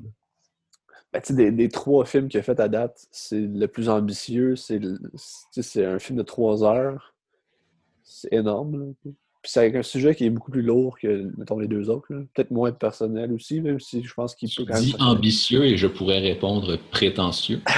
[1.12, 4.55] ben, des, des, trois films qu'il a fait à date, c'est le plus ambitieux.
[4.57, 7.14] C'est un film de trois heures.
[8.03, 8.95] C'est énorme.
[9.42, 12.09] C'est un sujet qui est beaucoup plus lourd que, mettons, les deux autres.
[12.09, 14.83] Peut-être moins personnel aussi, même si je pense qu'il peut quand même...
[14.83, 17.61] dis ambitieux et je pourrais répondre prétentieux.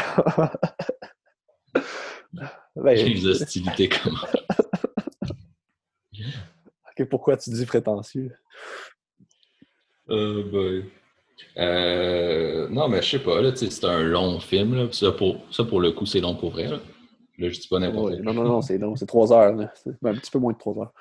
[2.74, 4.16] Ben, J'ai les hostilités comment?
[6.14, 8.32] ok, pourquoi tu dis prétentieux?
[10.08, 10.84] Euh, ben,
[11.58, 14.74] euh, non, mais je sais pas, là, c'est un long film.
[14.74, 16.68] Là, ça, pour, ça, pour le coup, c'est long pour vrai.
[16.68, 16.80] Là,
[17.38, 18.22] là je dis pas n'importe quoi.
[18.22, 19.54] Non, non, non, c'est long, c'est trois heures.
[19.74, 20.92] C'est un petit peu moins de trois heures.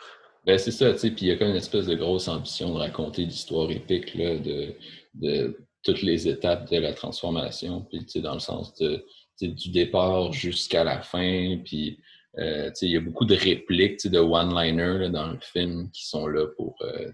[0.46, 2.74] Ben, c'est ça, tu sais, puis il y a comme une espèce de grosse ambition
[2.74, 4.74] de raconter l'histoire épique là, de,
[5.14, 9.06] de toutes les étapes de la transformation, puis tu sais, dans le sens de
[9.48, 11.58] du départ jusqu'à la fin.
[11.64, 12.00] Puis,
[12.38, 16.48] euh, il y a beaucoup de répliques, de one-liners dans le film qui sont là
[16.56, 17.12] pour, euh,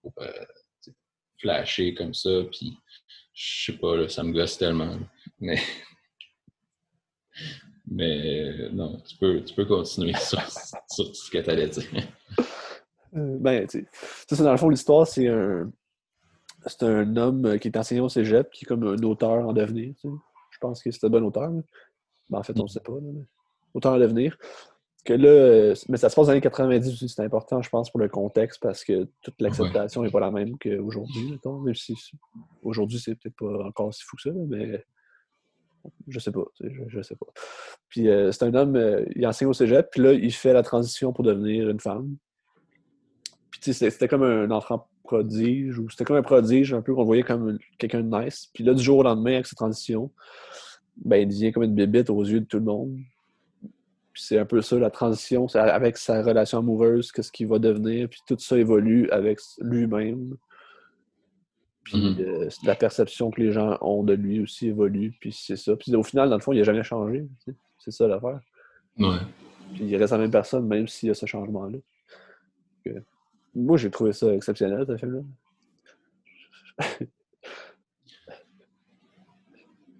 [0.00, 0.30] pour euh,
[1.38, 2.42] flasher comme ça.
[2.50, 2.76] Puis,
[3.34, 4.98] je sais pas, ça me gosse tellement.
[5.40, 5.60] Mais,
[7.86, 10.40] mais non, tu peux, tu peux continuer sur,
[10.90, 12.06] sur ce que tu allais dire.
[13.12, 13.86] Ben, tu
[14.28, 15.70] sais, dans le fond, l'histoire, c'est un,
[16.66, 19.94] c'est un homme qui est enseignant au cégep, qui est comme un auteur en devenir.
[20.02, 21.50] Je pense que c'était bon auteur.
[22.30, 22.68] Mais en fait, on ne mm.
[22.68, 22.92] sait pas.
[23.74, 24.36] Auteur à l'avenir.
[25.04, 27.68] Que là, euh, mais ça se passe dans les années 90 aussi, c'est important, je
[27.68, 31.96] pense, pour le contexte, parce que toute l'acceptation n'est pas la même qu'aujourd'hui, même si
[32.62, 34.84] aujourd'hui, c'est peut-être pas encore si fou que ça, mais
[36.06, 37.26] je sais pas, je, sais pas.
[37.88, 40.62] Puis euh, c'est un homme, euh, il enseigne au cégep, puis là, il fait la
[40.62, 42.16] transition pour devenir une femme.
[43.62, 47.58] C'était comme un enfant prodige, ou c'était comme un prodige, un peu qu'on voyait comme
[47.78, 48.50] quelqu'un de nice.
[48.52, 50.10] Puis là, du jour au lendemain, avec sa transition,
[50.96, 52.98] ben, il devient comme une bébête aux yeux de tout le monde.
[54.12, 58.08] Puis c'est un peu ça, la transition, avec sa relation amoureuse, qu'est-ce qu'il va devenir,
[58.08, 60.36] puis tout ça évolue avec lui-même.
[61.84, 62.20] Puis mm-hmm.
[62.20, 65.76] euh, la perception que les gens ont de lui aussi évolue, puis c'est ça.
[65.76, 67.26] Puis au final, dans le fond, il n'a jamais changé.
[67.78, 68.40] C'est ça l'affaire.
[68.98, 69.16] Ouais.
[69.74, 71.78] Puis il reste la même personne, même s'il y a ce changement-là.
[73.54, 75.20] Moi, j'ai trouvé ça exceptionnel, ce film-là.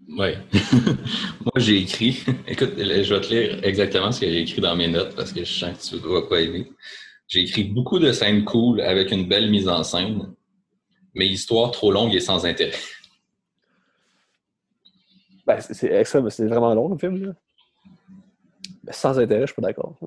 [0.09, 0.31] Oui.
[1.41, 2.23] Moi, j'ai écrit.
[2.47, 5.45] Écoute, je vais te lire exactement ce que j'ai écrit dans mes notes parce que
[5.45, 6.71] je sens que tu ne dois pas aimer.
[7.29, 10.35] J'ai écrit beaucoup de scènes cool avec une belle mise en scène,
[11.15, 12.77] mais histoire trop longue et sans intérêt.
[15.47, 17.25] Ben, c'est c'est vraiment long le film.
[17.25, 17.33] Là.
[18.85, 19.99] Ben, sans intérêt, je suis pas d'accord.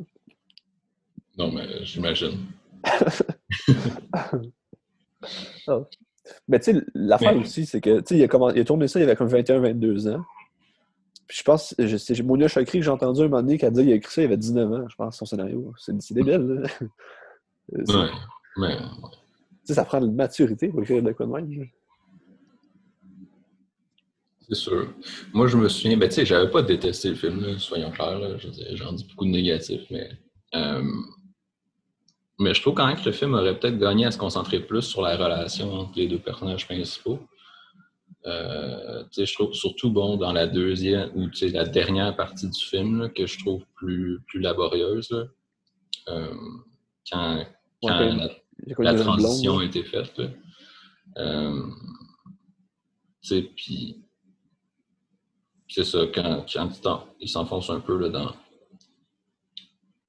[1.38, 2.45] Non, mais j'imagine.
[5.67, 5.85] oh.
[6.47, 9.03] Mais tu sais, l'affaire aussi, c'est que, tu sais, il, il, a tourné ça, il
[9.03, 10.23] avait comme 21-22 ans.
[11.27, 13.81] Puis je pense, c'est Monia Chakri que j'ai entendu un moment donné qui a dit
[13.81, 15.73] qu'il a écrit ça, il avait 19 ans, je pense, son scénario.
[15.77, 16.69] C'est débile, là.
[17.71, 18.09] ouais,
[18.57, 18.77] mais...
[18.77, 21.67] Tu sais, ça prend de maturité pour écrire de quoi de même.
[24.47, 24.93] C'est sûr.
[25.33, 28.19] Moi, je me souviens, ben, tu sais, j'avais pas détesté le film, là, soyons clairs.
[28.19, 28.37] Là,
[28.73, 30.07] j'en dis beaucoup de négatifs, mais
[30.53, 30.83] euh,
[32.39, 34.81] mais je trouve quand même que le film aurait peut-être gagné à se concentrer plus
[34.81, 37.19] sur la relation entre les deux personnages principaux.
[38.25, 43.27] Euh, je trouve surtout bon dans la deuxième ou la dernière partie du film que
[43.27, 45.11] je trouve plus, plus laborieuse.
[46.09, 46.33] Euh,
[47.09, 47.45] quand,
[47.81, 48.19] connu
[48.77, 50.19] la blonde, transition a été faite.
[51.17, 51.61] Euh,
[53.21, 54.01] tu sais, puis
[55.67, 58.35] c'est ça, quand, quand il t'en- il s'enfonce un peu là, dans.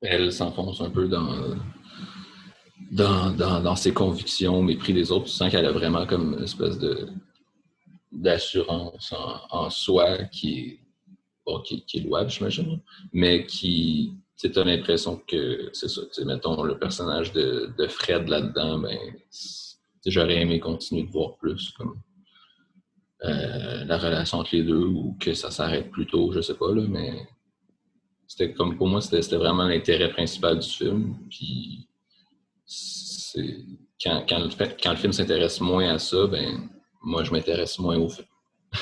[0.01, 1.29] Elle s'enfonce un peu dans,
[2.91, 5.27] dans, dans, ses convictions, mépris des autres.
[5.27, 7.09] Tu sens qu'elle a vraiment comme une espèce de
[8.13, 9.13] d'assurance
[9.51, 10.81] en, soi qui est,
[11.65, 12.81] qui, qui louable, j'imagine,
[13.13, 18.79] mais qui, tu as l'impression que, c'est ça, mettons, le personnage de, de Fred là-dedans,
[18.79, 18.99] ben,
[20.07, 22.01] j'aurais aimé continuer de voir plus, comme
[23.25, 26.73] euh, la relation entre les deux, ou que ça s'arrête plus tôt, je sais pas,
[26.73, 27.29] là, mais
[28.27, 31.87] c'était comme, pour moi, c'était vraiment l'intérêt principal du film, puis
[34.03, 36.69] quand, quand, le, fait- quand le film s'intéresse moins à ça, ben,
[37.03, 38.27] moi, je m'intéresse moins au film.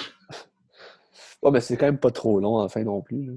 [1.42, 3.26] Ouais, mais c'est quand même pas trop long, en fin non plus.
[3.26, 3.32] là.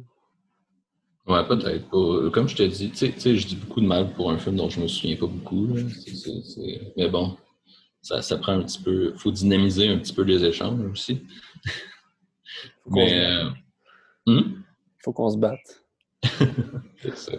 [1.27, 2.29] Ouais, peut-être pas.
[2.31, 4.69] Comme je te dis, tu sais- je dis beaucoup de mal pour un film dont
[4.69, 5.67] je me souviens pas beaucoup.
[5.67, 5.81] là.
[6.95, 7.35] Mais bon,
[8.01, 9.13] ça, ça prend un petit peu.
[9.17, 11.21] faut dynamiser un petit peu les échanges aussi.
[12.85, 13.09] Faut Mais.
[13.11, 13.53] batte.
[14.27, 14.63] euh, hum,
[15.03, 15.83] Faut qu'on se batte.
[17.01, 17.33] c'est ça.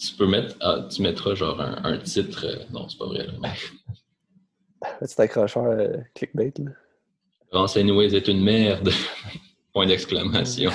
[0.00, 0.54] Tu peux mettre.
[0.60, 2.46] ah, tu mettras genre un, un titre.
[2.46, 3.26] euh, Non, c'est pas vrai.
[5.00, 7.64] Petit accrocheur euh, clickbait, là.
[7.76, 8.90] Anyways est une merde.
[9.74, 10.70] Point d'exclamation.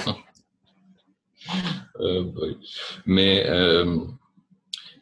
[2.00, 2.58] Euh, boy.
[3.06, 3.98] Mais, euh,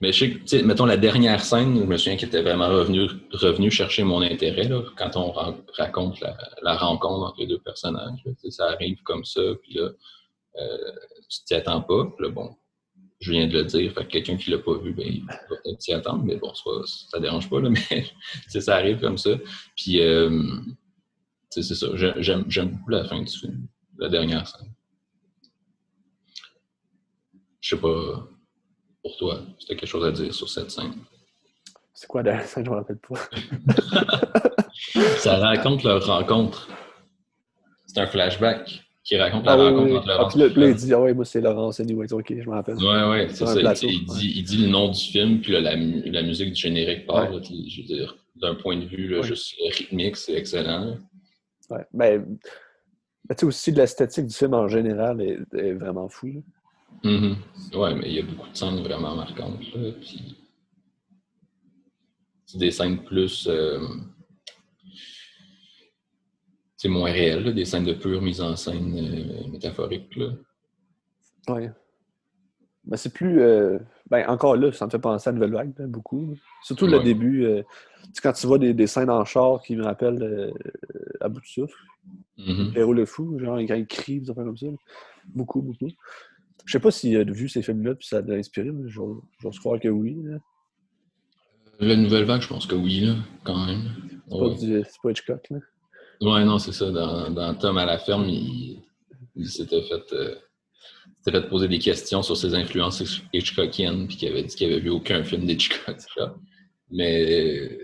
[0.02, 2.42] mais je sais que, tu sais, mettons, la dernière scène, je me souviens qu'il était
[2.42, 7.40] vraiment revenu, revenu chercher mon intérêt, là, quand on ra- raconte la, la rencontre entre
[7.40, 8.20] les deux personnages.
[8.26, 8.32] là.
[8.50, 9.90] Ça arrive comme ça, puis là,
[10.62, 10.78] euh,
[11.30, 12.06] tu t'y attends pas.
[12.16, 12.56] Puis là, bon,
[13.24, 15.34] je viens de le dire, fait que quelqu'un qui l'a pas vu, ben, il va
[15.48, 17.70] peut-être s'y attendre, mais bon, pas- ça dérange pas, là,
[18.50, 19.32] mais ça arrive comme ça.
[19.76, 20.60] Puis, euh,
[21.50, 21.88] c'est ça.
[21.96, 24.72] J'ai- J'aime j'aime beaucoup la fin du film, la dernière scène.
[27.62, 28.28] Je sais pas,
[29.02, 30.94] pour toi, si t'as quelque chose à dire sur cette scène.
[31.94, 33.16] C'est quoi la scène, je me rappelle pas.
[35.20, 36.68] Ça raconte leur rencontre.
[37.86, 39.98] C'est un flashback qui raconte la Ah, oui, rencontre oui.
[39.98, 42.14] entre Ah, Laurence puis là, puis là, il dit, ah ouais, moi c'est Laurence Anyways,
[42.14, 42.76] ok, je me rappelle.
[42.78, 43.54] Ouais, ouais, c'est ça.
[43.56, 44.18] Il- plateau, il, ouais.
[44.20, 47.30] dit, il dit le nom du film, puis là, la, la musique du générique part.
[47.30, 47.36] Ouais.
[47.36, 49.28] là, puis je veux dire, d'un point de vue là, Ouais.
[49.28, 50.98] juste rythmique, c'est excellent.
[51.70, 51.86] Ouais.
[51.94, 52.26] Ben,
[53.26, 56.28] ben, tu sais aussi, l'esthétique du film en général est, est vraiment fou.
[56.28, 56.42] là.
[57.12, 57.36] Mhm.
[57.74, 59.60] Ouais, mais il y a beaucoup de scènes vraiment marquantes.
[59.76, 60.38] Là, puis...
[62.46, 63.48] C'est des scènes plus.
[63.50, 63.80] euh,
[66.84, 70.14] C'est moins là, des scènes de pure mise en scène euh, métaphorique.
[70.18, 70.28] Là.
[71.48, 71.72] Ouais.
[72.84, 73.40] Ben, c'est plus.
[73.42, 76.36] euh, Ben, encore là, ça me fait penser à Nouvelle Vague, beaucoup.
[76.62, 77.46] Surtout le début.
[77.46, 77.64] euh,
[78.22, 80.52] quand tu vois des, des scènes en char qui me rappellent euh,
[81.22, 81.80] à bout de souffle.
[82.38, 82.74] Mhm.
[82.76, 84.66] Héros le fou, genre quand il crie, des affaires comme ça.
[84.66, 84.74] là.
[85.28, 85.88] Beaucoup, beaucoup.
[86.66, 89.80] Je sais pas s'il a vu ces films-là puis ça l'a inspiré, mais j'ose croire
[89.80, 90.18] que oui.
[90.22, 90.38] là.
[91.80, 93.16] La nouvelle vague, je pense que oui, là,
[93.46, 93.84] quand même.
[94.30, 95.50] C'est pas, du- pas Hitchcock.
[95.50, 95.58] Là.
[96.22, 96.90] Ouais, non, c'est ça.
[96.92, 98.80] Dans, dans Tom à la ferme, il,
[99.36, 100.36] il s'était fait, euh,
[101.28, 104.80] fait poser des questions sur ses influences Hitch- Hitchcockiennes, puis qu'il avait dit qu'il avait
[104.80, 105.98] vu aucun film d'Hitchcock.
[106.92, 107.78] Mais,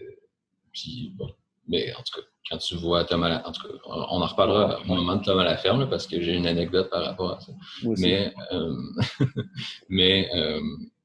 [0.71, 1.29] puis, bon.
[1.67, 4.25] Mais en tout cas, quand tu vois Tom à la En tout cas, on en
[4.25, 7.33] reparlera au moment de Tom à la ferme, parce que j'ai une anecdote par rapport
[7.33, 7.51] à ça.
[7.83, 8.01] Moi aussi.
[8.03, 8.73] Mais, euh,
[9.89, 10.59] mais euh,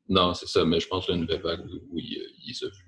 [0.09, 0.65] non, c'est ça.
[0.65, 1.61] Mais je pense que la nouvelle vague,
[1.91, 2.84] oui, il les a vus.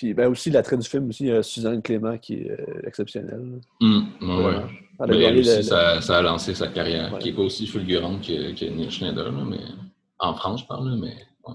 [0.00, 2.80] Puis ben, aussi, l'attrait du film, aussi, il y a Suzanne Clément qui est euh,
[2.86, 3.60] exceptionnelle.
[3.82, 4.54] Hum, ouais.
[4.98, 7.18] Elle Mais aussi, le- le- ça, ça a lancé sa carrière, Ouais.
[7.18, 9.58] qui n'est pas aussi fulgurante que, que Neil Schneider, là, mais
[10.18, 11.14] en France, je parle, là, mais
[11.46, 11.54] ouais.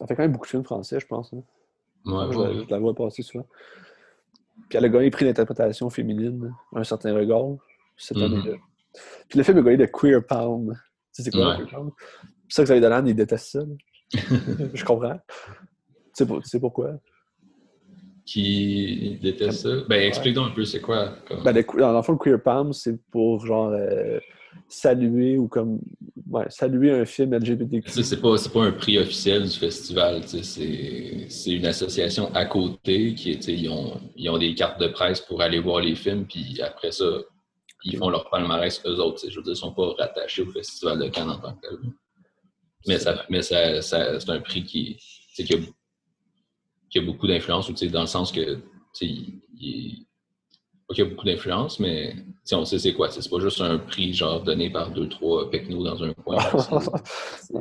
[0.00, 1.30] Elle fait quand même beaucoup de films français, je pense.
[1.34, 1.42] hein.
[2.06, 3.46] Ouais, je, ouais, la- je la vois passer souvent.
[4.70, 7.48] Puis elle a gagné le prix d'interprétation féminine, Un certain regard,
[7.98, 8.22] cette Mhm.
[8.24, 8.56] année-là.
[9.28, 10.72] Puis le film a gagné le Queer Pound.
[10.72, 10.78] Tu
[11.12, 11.90] sais, c'est quoi le Queer Pound?
[12.48, 13.60] C'est ça que Xavier Dolan, il déteste ça.
[14.72, 15.18] je comprends.
[16.16, 16.98] Tu sais, pas- tu sais pourquoi?
[18.28, 19.70] Qui déteste ça?
[19.88, 21.14] Ben, explique-nous un peu, c'est quoi?
[21.26, 21.42] Comme...
[21.44, 24.20] Ben, dans le fond, le Queer Palm, c'est pour genre euh,
[24.68, 25.78] saluer ou comme
[26.30, 27.88] ouais, saluer un film LGBTQ.
[27.90, 33.70] C'est pas, pas un prix officiel du festival, c'est, une association à côté qui ils
[33.70, 37.06] ont, ils ont des cartes de presse pour aller voir les films, puis après ça,
[37.82, 40.98] ils font leur palmarès eux autres, je veux dire, ils sont pas rattachés au festival
[40.98, 41.78] de Cannes en tant que tel.
[42.86, 44.98] Mais, ça, mais ça, ça- c'est un prix qui,
[45.34, 45.56] qui, a,
[46.90, 48.58] qui a beaucoup d'influence, ou, dans le sens que
[49.00, 50.06] il, il-
[50.96, 52.16] y a beaucoup d'influence, mais
[52.52, 53.10] on sait c'est quoi.
[53.10, 56.38] C'est pas juste un prix genre donné par deux, trois pecnos dans un coin.
[57.40, 57.54] C'est-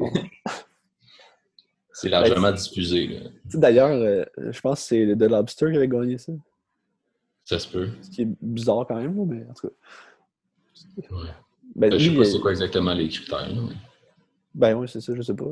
[1.93, 3.19] C'est largement diffusé.
[3.53, 6.31] D'ailleurs, euh, je pense que c'est The Lobster qui avait gagné ça.
[7.43, 7.89] Ça se peut.
[8.03, 9.73] Ce qui est bizarre quand même, mais en tout cas.
[11.15, 11.29] Ouais.
[11.75, 13.49] Ben, Ben, je sais pas il- c'est quoi exactement les critères.
[13.49, 13.75] là, mais-
[14.53, 15.45] Ben oui, c'est ça, je sais pas.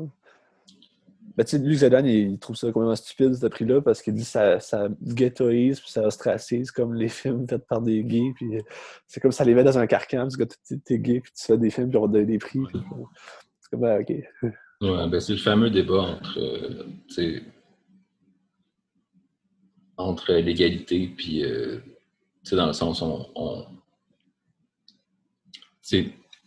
[1.36, 4.22] Ben, tu sais, lui, Zedan, il trouve ça complètement stupide, ce prix-là, parce qu'il dit
[4.22, 8.32] que ça, ça ghettoise puis ça ostracise comme les films faits par des gays.
[8.34, 8.58] Puis
[9.06, 10.44] c'est comme ça les met dans un carcan, parce que
[10.84, 12.60] t'es gay, puis tu fais des films, puis on donne des prix.
[12.60, 12.80] Puis,
[13.60, 14.10] c'est comme, ben, OK.
[14.80, 17.40] Ouais, ben c'est le fameux débat entre, euh,
[19.98, 21.80] entre l'égalité, puis, euh,
[22.52, 23.66] dans le sens, on, on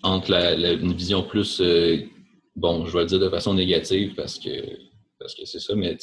[0.01, 1.97] entre la, une vision plus euh,
[2.59, 4.49] bon, je vais le dire de façon négative parce que
[5.17, 5.97] parce que c'est ça, mais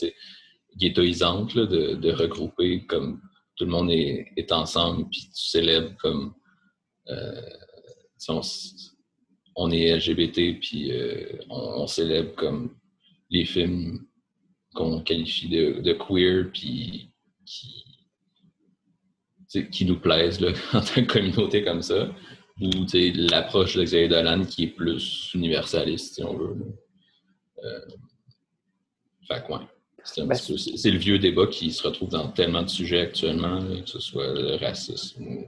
[0.77, 3.21] ghettoisante là, de, de, regrouper comme
[3.57, 6.35] tout le monde est, est ensemble, puis tu célèbres comme
[7.09, 7.41] euh,
[9.57, 12.77] on, est LGBT, puis euh, on, célèbre comme
[13.31, 14.07] les films
[14.75, 17.11] qu'on qualifie de, de, queer, puis
[17.47, 17.85] qui,
[19.71, 22.15] qui nous plaisent là, en tant que communauté comme ça
[22.61, 22.87] ou
[23.31, 26.57] l'approche de Xavier Dolan qui est plus universaliste, si on veut.
[27.65, 27.81] Euh,
[29.29, 33.59] fait que, ben, C'est le vieux débat qui se retrouve dans tellement de sujets actuellement,
[33.61, 35.47] que ce soit le racisme ou.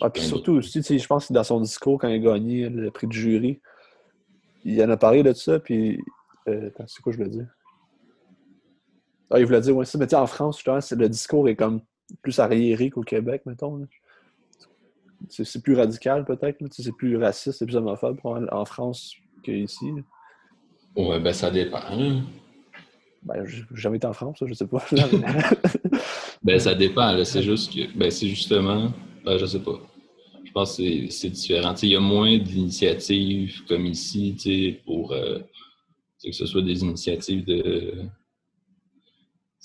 [0.00, 2.90] Ah, puis surtout aussi, je pense que dans son discours, quand il a gagné le
[2.90, 3.60] prix du jury,
[4.64, 6.00] il en a parlé de ça, puis.
[6.48, 7.46] Euh, c'est quoi je voulais dire?
[9.30, 11.80] Ah, il voulait dire, ouais, ça, mais en France, justement, le discours est comme
[12.22, 13.86] plus arriéré qu'au Québec, mettons.
[15.28, 16.58] C'est plus radical, peut-être.
[16.70, 19.86] C'est plus raciste, c'est plus homophobe en France qu'ici.
[20.96, 21.80] Ouais, ben ça dépend.
[23.22, 24.84] Ben, j'ai jamais été en France, je sais pas.
[26.42, 27.24] ben, ça dépend.
[27.24, 27.96] C'est juste que.
[27.96, 28.92] Ben, c'est justement.
[29.24, 29.80] Ben, je sais pas.
[30.44, 31.74] Je pense que c'est différent.
[31.82, 35.38] Il y a moins d'initiatives comme ici, pour euh,
[36.22, 38.04] que ce soit des initiatives de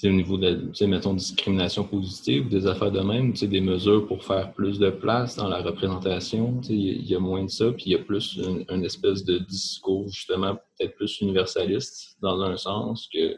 [0.04, 4.80] au niveau de mettons, discrimination positive des affaires de même, des mesures pour faire plus
[4.80, 8.00] de place dans la représentation, il y, a moins de ça, puis il y a
[8.00, 13.34] plus une, espèce de discours justement peut-être plus universaliste dans un sens que,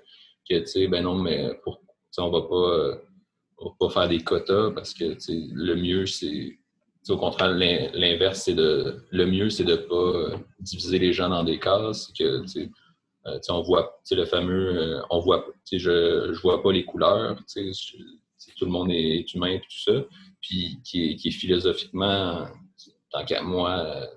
[0.50, 1.82] que tu sais, ben non, mais pour,
[2.18, 3.02] on va pas
[3.64, 6.58] va pas faire des quotas parce que le mieux c'est
[7.10, 11.60] au contraire l'inverse c'est de le mieux c'est de pas diviser les gens dans des
[11.60, 12.44] cases que
[13.28, 17.38] euh, on voit le fameux euh, on voit je je vois pas les couleurs
[18.58, 19.94] tout le monde est humain et tout ça
[20.42, 22.48] puis qui est, qui est philosophiquement
[23.12, 24.08] tant qu'à moi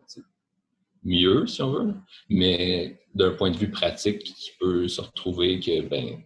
[1.03, 1.95] mieux si on veut
[2.31, 6.23] mais d'un point de vue pratique qui peut se retrouver que ben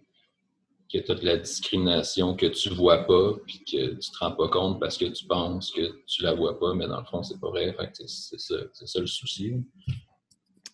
[0.93, 4.33] que tu as de la discrimination que tu vois pas puis que tu te rends
[4.33, 7.23] pas compte parce que tu penses que tu la vois pas mais dans le fond
[7.23, 7.77] c'est pas vrai.
[7.93, 9.55] C'est ça, ça le souci.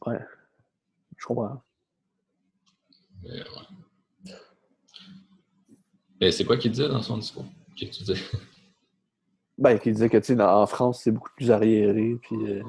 [0.07, 0.21] Ouais.
[1.17, 1.63] Je comprends
[6.21, 7.47] mais, c'est quoi qu'il disait dans son discours?
[7.77, 8.23] Qu'est-ce que tu dis?
[9.57, 12.61] Ben, qu'il disait que, tu sais, en France, c'est beaucoup plus arriéré, puis euh,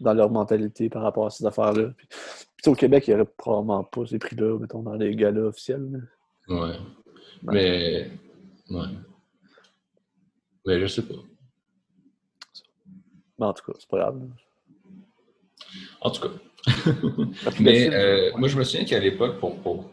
[0.00, 1.92] dans leur mentalité par rapport à ces affaires-là.
[1.96, 6.06] Puis, au Québec, il n'y aurait probablement pas ces prix-là, mettons, dans les galas officiels.
[6.46, 6.76] Ouais.
[7.42, 8.10] Mais,
[8.68, 8.86] ouais.
[10.66, 11.14] Mais je sais pas.
[13.38, 14.28] Mais en tout cas, c'est pas grave.
[16.02, 16.34] En tout cas,
[17.60, 19.90] Mais euh, moi, je me souviens qu'à l'époque, pour, pour,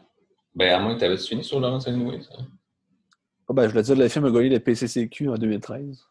[0.56, 2.36] Ben, à moins que tu avais fini sur Laurence Hemingway, ça?
[3.50, 6.06] Ah ben, je voulais dire, le film a gagné le PCCQ en 2013.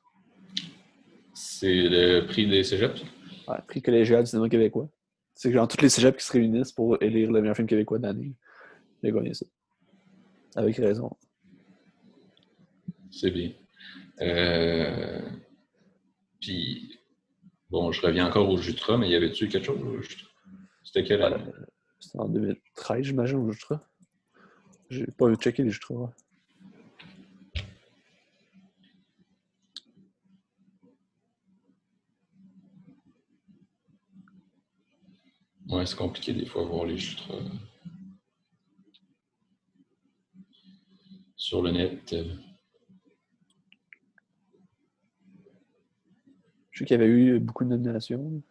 [1.34, 3.02] C'est le prix des cégeps?
[3.48, 4.88] Ouais, prix collégial du cinéma québécois.
[5.34, 8.02] C'est genre tous les cégeps qui se réunissent pour élire le meilleur film québécois de
[8.02, 8.34] l'année.
[9.02, 9.46] Il a gagné ça.
[10.56, 11.10] Avec raison.
[13.10, 13.52] C'est bien.
[14.20, 15.20] Euh...
[16.40, 16.98] Puis,
[17.70, 20.29] bon, je reviens encore au Jutra, mais y avait-tu quelque chose au Jutra?
[20.92, 21.44] C'était quelle année?
[22.00, 23.80] C'était en 2013, j'imagine, au Jutra.
[24.88, 26.12] J'ai pas checké les Jutra.
[35.68, 37.34] Ouais, c'est compliqué des fois voir les Jutra.
[41.36, 42.12] Sur le net.
[42.14, 42.34] Euh.
[46.72, 48.42] Je sais qu'il y avait eu beaucoup de nominations.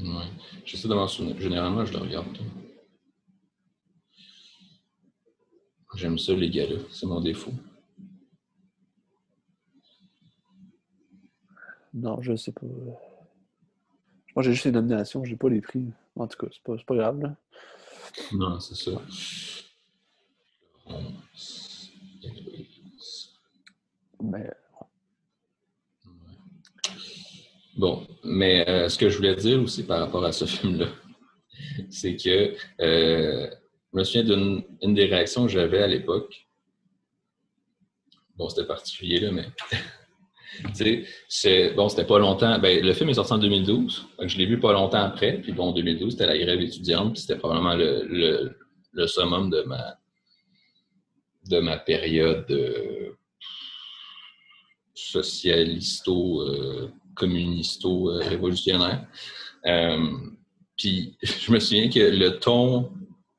[0.00, 0.26] Ouais.
[0.64, 1.38] J'essaie m'en souvenir.
[1.40, 2.38] Généralement, je le regarde.
[5.94, 6.80] J'aime ça, les gars-là.
[6.90, 7.52] C'est mon défaut.
[11.92, 12.66] Non, je sais pas.
[12.66, 15.86] Moi, j'ai juste les nominations, j'ai pas les prix.
[16.16, 17.20] En tout cas, c'est pas, pas grave.
[17.20, 17.36] Là.
[18.32, 19.00] Non, c'est ça.
[24.20, 24.50] Mais
[27.76, 30.86] Bon, mais euh, ce que je voulais dire aussi par rapport à ce film-là,
[31.90, 33.50] c'est que euh,
[33.92, 36.46] je me souviens d'une des réactions que j'avais à l'époque.
[38.36, 39.46] Bon, c'était particulier, là, mais.
[40.76, 42.58] tu sais, bon, c'était pas longtemps.
[42.58, 44.06] Ben, le film est sorti en 2012.
[44.18, 45.40] Donc je l'ai vu pas longtemps après.
[45.40, 47.14] Puis bon, en 2012, c'était la grève étudiante.
[47.14, 48.56] Puis c'était probablement le,
[49.06, 49.98] summum de ma,
[51.50, 53.16] de ma période euh,
[57.14, 59.06] socialisto-communisto-révolutionnaire.
[60.76, 62.90] Puis je me souviens que le ton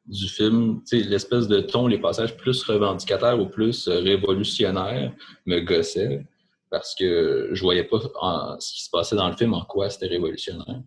[0.06, 5.12] du film, l'espèce de ton, les passages plus revendicateurs ou plus révolutionnaires
[5.46, 6.26] me gossait
[6.70, 8.00] parce que je voyais pas
[8.60, 10.82] ce qui se passait dans le film, en quoi c'était révolutionnaire.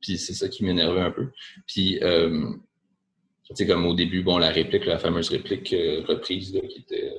[0.00, 1.30] Puis c'est ça qui m'énervait un peu.
[1.66, 2.50] Puis, euh,
[3.44, 7.14] tu sais, comme au début, bon, la réplique, la fameuse réplique euh, reprise, qui était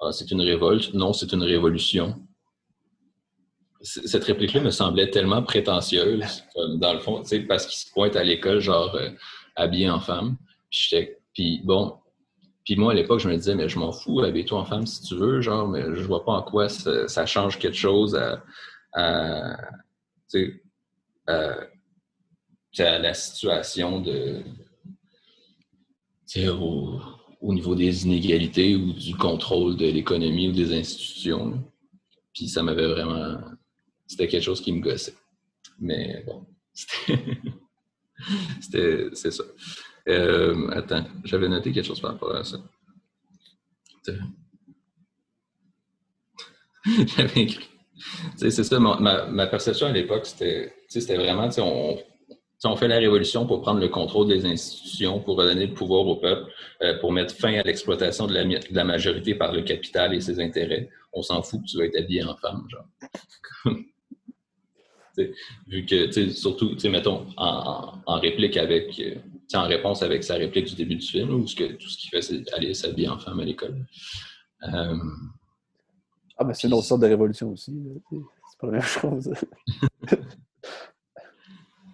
[0.00, 0.92] ah, c'est une révolte.
[0.94, 2.23] Non, c'est une révolution.
[3.84, 6.44] Cette réplique-là me semblait tellement prétentieuse,
[6.76, 9.10] dans le fond, tu sais, parce qu'il se pointe à l'école, genre, euh,
[9.56, 10.36] habillé en femme.
[11.34, 11.98] Puis, bon,
[12.64, 15.02] puis moi, à l'époque, je me disais, mais je m'en fous, habille-toi en femme si
[15.02, 18.42] tu veux, genre, mais je vois pas en quoi ça, change quelque chose à,
[18.94, 19.54] à,
[21.26, 21.54] à,
[22.78, 24.42] à la situation de.
[26.48, 26.98] Au,
[27.40, 31.62] au niveau des inégalités ou du contrôle de l'économie ou des institutions.
[32.32, 33.36] Puis ça m'avait vraiment.
[34.06, 35.14] C'était quelque chose qui me gossait.
[35.78, 36.46] Mais bon,
[38.60, 39.08] c'était.
[39.12, 39.44] c'est ça.
[40.08, 42.58] Euh, attends, j'avais noté quelque chose par rapport à ça.
[46.84, 47.68] j'avais écrit.
[48.36, 51.98] C'est ça, ma, ma, perception à l'époque, c'était vraiment, on,
[52.64, 56.16] on fait la révolution pour prendre le contrôle des institutions, pour redonner le pouvoir au
[56.16, 56.50] peuple,
[56.82, 60.20] euh, pour mettre fin à l'exploitation de la, de la, majorité par le capital et
[60.20, 60.90] ses intérêts.
[61.12, 63.74] On s'en fout que tu vas être habillé en femme, genre.
[65.66, 69.14] vu que, surtout, mettons, en, en, réplique avec, euh,
[69.54, 72.10] en réponse avec sa réplique du début du film, où ce que, tout ce qu'il
[72.10, 73.84] fait, c'est aller s'habiller en femme à l'école.
[74.64, 74.96] Euh,
[76.36, 77.76] ah, mais c'est une autre sorte de révolution aussi.
[78.10, 79.32] C'est pas la même chose.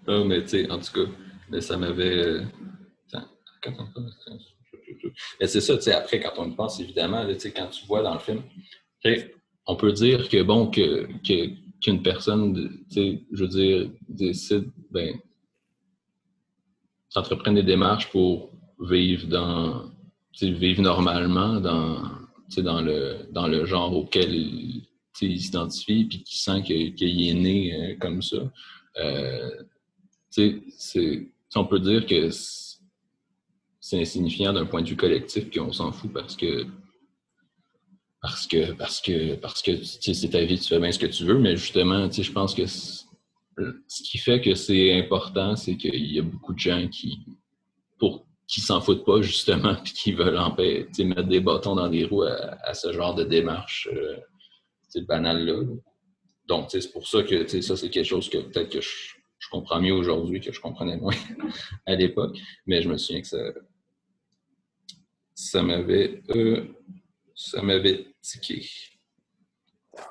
[0.07, 1.11] ah, mais tu sais, en tout cas,
[1.51, 2.17] mais ça m'avait.
[2.17, 2.45] Euh,
[5.39, 7.85] mais c'est ça, tu sais, après, quand on y pense, évidemment, tu sais, quand tu
[7.87, 8.43] vois dans le film,
[9.67, 11.51] on peut dire que, bon, que, que
[11.81, 15.19] qu'une personne, je veux dire, décide, ben,
[17.53, 18.51] des démarches pour
[18.81, 19.91] vivre dans,
[20.41, 22.03] vivre normalement dans,
[22.59, 27.97] dans le, dans le genre auquel il s'identifie, puis qui sent qu'il est né euh,
[27.99, 28.39] comme ça.
[28.99, 29.51] Euh,
[31.57, 32.31] on peut dire que
[33.81, 36.67] c'est insignifiant d'un point de vue collectif, puis on s'en fout parce que
[38.23, 41.25] parce que parce que parce que c'est ta vie, tu fais bien ce que tu
[41.25, 46.19] veux, mais justement, je pense que ce qui fait que c'est important, c'est qu'il y
[46.19, 47.21] a beaucoup de gens qui
[47.99, 50.39] pour qui s'en foutent pas justement puis qui veulent
[50.99, 54.17] mettre des bâtons dans des roues à, ce genre de démarche euh,
[55.03, 55.63] banale là.
[56.47, 58.89] Donc c'est pour ça que ça c'est quelque chose que peut-être que je,
[59.51, 61.15] comprends mieux aujourd'hui que je comprenais moins
[61.87, 63.39] à l'époque, mais je me souviens que ça
[65.35, 66.65] ça m'avait euh,
[67.35, 68.67] ça m'avait tiqué.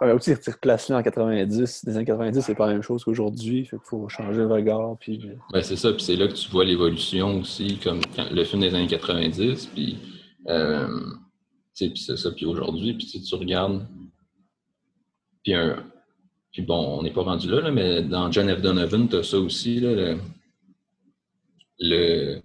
[0.01, 1.83] Ouais, aussi, replace en 90.
[1.85, 3.65] Les années 90, c'est pas la même chose qu'aujourd'hui.
[3.65, 4.97] Fait qu'il faut changer le regard.
[4.99, 5.21] Puis...
[5.51, 5.91] Ben, c'est ça.
[5.93, 8.01] Puis c'est là que tu vois l'évolution aussi, comme
[8.31, 9.67] le film des années 90.
[9.67, 9.97] Puis,
[10.47, 10.87] euh,
[11.75, 12.31] puis c'est ça.
[12.31, 13.87] Puis aujourd'hui, puis tu regardes.
[15.43, 15.83] Puis, un,
[16.51, 18.61] puis bon, on n'est pas rendu là, mais dans John F.
[18.61, 19.79] Donovan, tu as ça aussi.
[19.79, 20.15] Là,
[21.79, 22.41] le,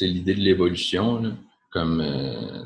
[0.00, 1.36] l'idée de l'évolution.
[1.70, 2.64] Comme, euh,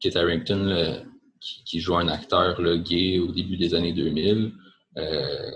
[0.00, 1.04] Kit Harington,
[1.40, 4.52] qui, joue un acteur gay au début des années 2000,
[4.98, 5.50] euh,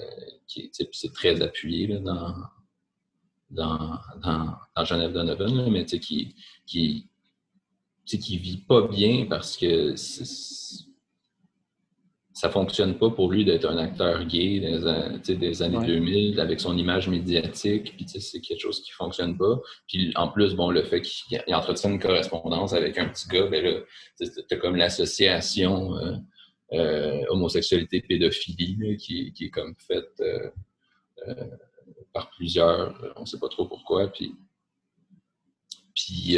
[0.47, 2.35] qui c'est très appuyé dans,
[3.51, 6.35] dans, dans, dans Genève Donovan, mais qui,
[6.67, 7.09] qui,
[8.07, 9.95] qui vit pas bien parce que
[12.35, 16.77] ça fonctionne pas pour lui d'être un acteur gay des, des années 2000 avec son
[16.77, 19.61] image médiatique, puis c'est quelque chose qui fonctionne pas.
[19.87, 23.65] Puis en plus, bon, le fait qu'il entretient une correspondance avec un petit gars, ben
[23.65, 23.81] là,
[24.49, 26.17] t'as comme l'association euh,
[26.73, 30.51] euh, homosexualité pédophilie qui, qui, est comme faite euh,
[32.13, 34.35] par plusieurs, on sait pas trop pourquoi, puis
[35.95, 36.37] puis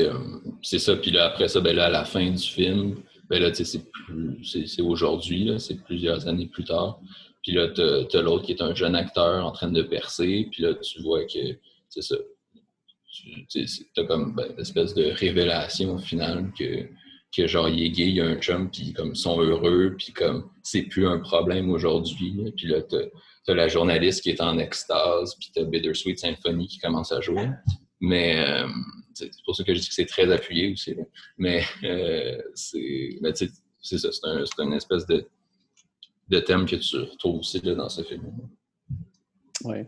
[0.63, 2.97] c'est ça, puis là après ça, ben là à la fin du film,
[3.29, 7.01] ben là, c'est aujourd'hui, c'est plusieurs années plus tard.
[7.43, 10.63] Puis là, tu as, l'autre qui est un jeune acteur en train de percer, puis
[10.63, 11.59] là, tu vois que
[11.89, 12.17] c'est ça.
[13.49, 13.65] Tu
[13.97, 16.89] as comme ben, une espèce de révélation finale que,
[17.35, 19.95] que genre, il est gay, il y a un chum, puis comme, ils sont heureux,
[19.97, 22.53] puis comme, c'est plus un problème aujourd'hui.
[22.57, 26.67] Puis là, tu as, la journaliste qui est en extase, puis tu as Bittersweet Symphony
[26.67, 27.49] qui commence à jouer.
[28.01, 28.69] Mais, euh,
[29.17, 30.95] c'est pour ça que je dis que c'est très appuyé aussi.
[31.39, 35.27] Mais euh, c'est ça, c'est un, une espèce de,
[36.29, 38.23] de, thème que tu retrouves aussi dans ce film.
[39.65, 39.79] Oui.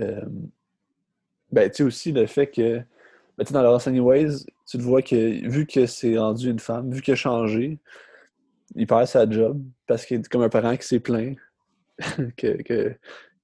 [0.00, 0.24] Euh,
[1.50, 2.80] ben, tu sais aussi le fait que
[3.36, 7.02] Ben, dans Lost Anyways, tu le vois que vu que c'est rendu une femme, vu
[7.02, 7.78] qu'il a changé,
[8.76, 11.36] il perd sa job parce qu'il est comme un parent qui s'est plaint
[12.36, 12.94] que, que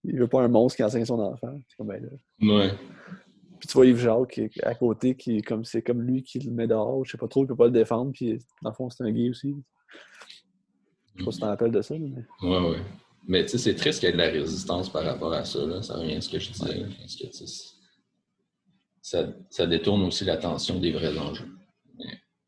[0.04, 1.58] il veut pas un monstre qui enseigne son enfant.
[1.68, 2.56] C'est comme ben là.
[2.56, 2.70] Ouais.
[3.58, 6.22] Puis tu vois Yves Jacques qui est à côté, qui est comme c'est comme lui
[6.22, 8.70] qui le met dehors, je sais pas trop, il peut pas le défendre, puis dans
[8.70, 9.54] le fond c'est un gay aussi.
[11.14, 12.12] Je sais pas si t'en rappelles de ça, mais.
[12.42, 12.80] Ouais, ouais.
[13.28, 15.64] Mais tu sais, c'est triste qu'il y ait de la résistance par rapport à ça.
[15.64, 15.82] Là.
[15.82, 16.84] Ça revient à ce que je disais.
[16.84, 17.36] que,
[19.02, 21.48] ça, ça détourne aussi l'attention des vrais enjeux.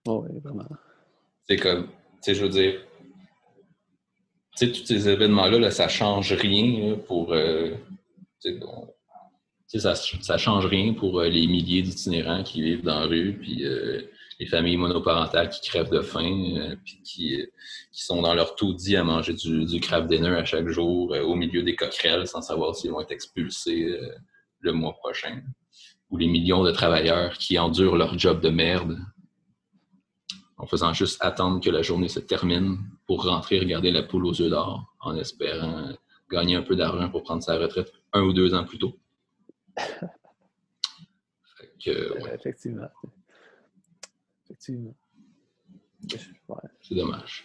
[0.06, 0.66] Oui, vraiment.
[1.48, 2.80] C'est comme, tu sais, je veux dire,
[4.56, 7.32] tu sais, tous ces événements-là, là, ça change rien là, pour.
[7.32, 7.74] euh,
[8.44, 8.88] on-
[9.76, 13.66] ça, ça change rien pour euh, les milliers d'itinérants qui vivent dans la rue, puis
[13.66, 14.00] euh,
[14.40, 17.46] les familles monoparentales qui crèvent de faim, euh, puis qui,
[17.92, 21.74] sont dans leur taudis à manger du, craft dinner à chaque jour au milieu des
[21.74, 23.98] coquerelles sans savoir s'ils vont être expulsés
[24.60, 25.42] le mois prochain.
[26.10, 28.98] Ou les millions de travailleurs qui endurent leur job de merde
[30.58, 34.40] en faisant juste attendre que la journée se termine pour rentrer regarder la poule aux
[34.40, 35.92] œufs d'or en espérant
[36.30, 38.96] gagner un peu d'argent pour prendre sa retraite un ou deux ans plus tôt.
[41.84, 42.88] Que, Euh, ouais, Effectivement.
[44.44, 44.94] Effectivement.
[46.48, 46.56] Ouais.
[46.80, 47.44] c'est dommage.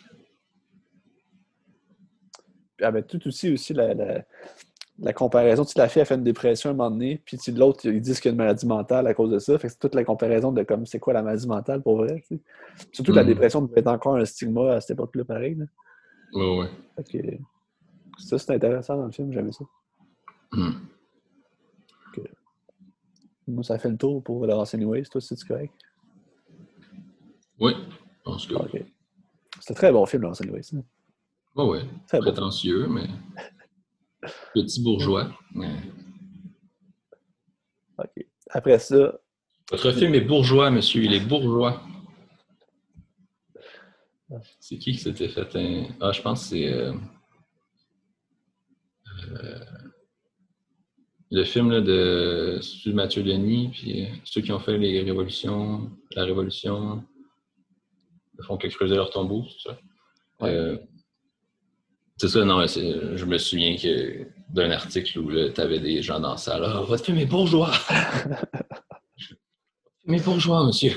[2.81, 4.25] Ah, ben, tout aussi, aussi la, la,
[4.99, 5.63] la comparaison.
[5.63, 8.01] Tu la fille a fait une dépression à un moment donné, puis tu l'autre, ils
[8.01, 9.57] disent qu'il y a une maladie mentale à cause de ça.
[9.57, 12.23] Fait que c'est toute la comparaison de comme c'est quoi la maladie mentale pour vrai.
[12.27, 12.41] tu sais.
[12.91, 13.29] Surtout que la Mhm.
[13.29, 15.55] dépression devait être encore un stigma à cette époque-là, pareil.
[15.55, 15.65] là.
[16.95, 17.37] Fait que,
[18.17, 19.65] ça, c'est intéressant dans le film, j'aimais ça.
[20.51, 20.71] Hmm.
[23.47, 25.03] Moi, ça fait le tour pour Laurence Anyways.
[25.03, 25.73] Toi, c'est correct?
[27.59, 28.55] Oui, je pense que.
[28.55, 28.83] Ok.
[29.59, 30.71] C'était un très bon film, Laurence Anyways.
[31.55, 31.81] ouais.
[32.07, 32.23] Très bon.
[32.25, 33.07] Prétentieux, mais.
[34.53, 35.29] Petit bourgeois.
[35.53, 35.75] mais-
[37.97, 38.25] Ok.
[38.49, 39.19] Après ça,
[39.71, 41.03] Votre film est bourgeois, monsieur.
[41.03, 41.81] Il est bourgeois.
[44.59, 45.87] C'est qui qui s'était fait un.
[46.01, 46.73] Ah, je pense que c'est.
[46.73, 46.93] euh,
[49.29, 49.59] euh,
[51.33, 52.59] le film là, de
[52.93, 57.03] Mathieu Denis, puis euh, ceux qui ont fait les révolutions, la révolution,
[58.37, 59.79] ils font que creuser leur tombeau, c'est ça?
[60.41, 60.51] Ouais.
[60.51, 60.77] Euh,
[62.17, 66.33] c'est ça, non, je me souviens que d'un article où tu avais des gens dans
[66.33, 66.63] la salle.
[66.65, 67.71] Ah, votre film est bourgeois!
[70.05, 70.93] Mais bourgeois, monsieur!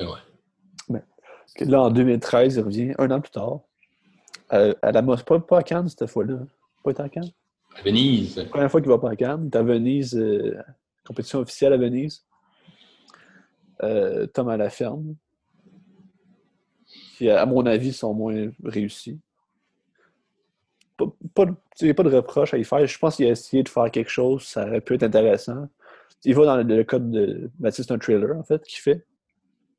[0.00, 0.18] Et ouais.
[1.60, 3.60] là, en 2013, il revient un an plus tard.
[4.52, 6.38] Euh, à la pas, pas à Cannes cette fois-là.
[6.82, 7.30] Pas été à Cannes?
[7.78, 8.44] À Venise.
[8.50, 9.44] Première fois qu'il va pas à Cannes.
[9.44, 10.56] Il est à Venise, euh,
[11.06, 12.24] compétition officielle à Venise.
[13.82, 15.14] Euh, Tom à la ferme.
[17.16, 19.20] Qui, à mon avis, sont moins réussis.
[20.96, 22.84] Pas, pas, de- il n'y a pas de reproche à y faire.
[22.86, 25.68] Je pense qu'il a essayé de faire quelque chose, ça aurait pu être intéressant.
[26.24, 27.50] Il va dans le, le code de.
[27.70, 29.06] Sais, c'est un trailer, en fait, qu'il fait.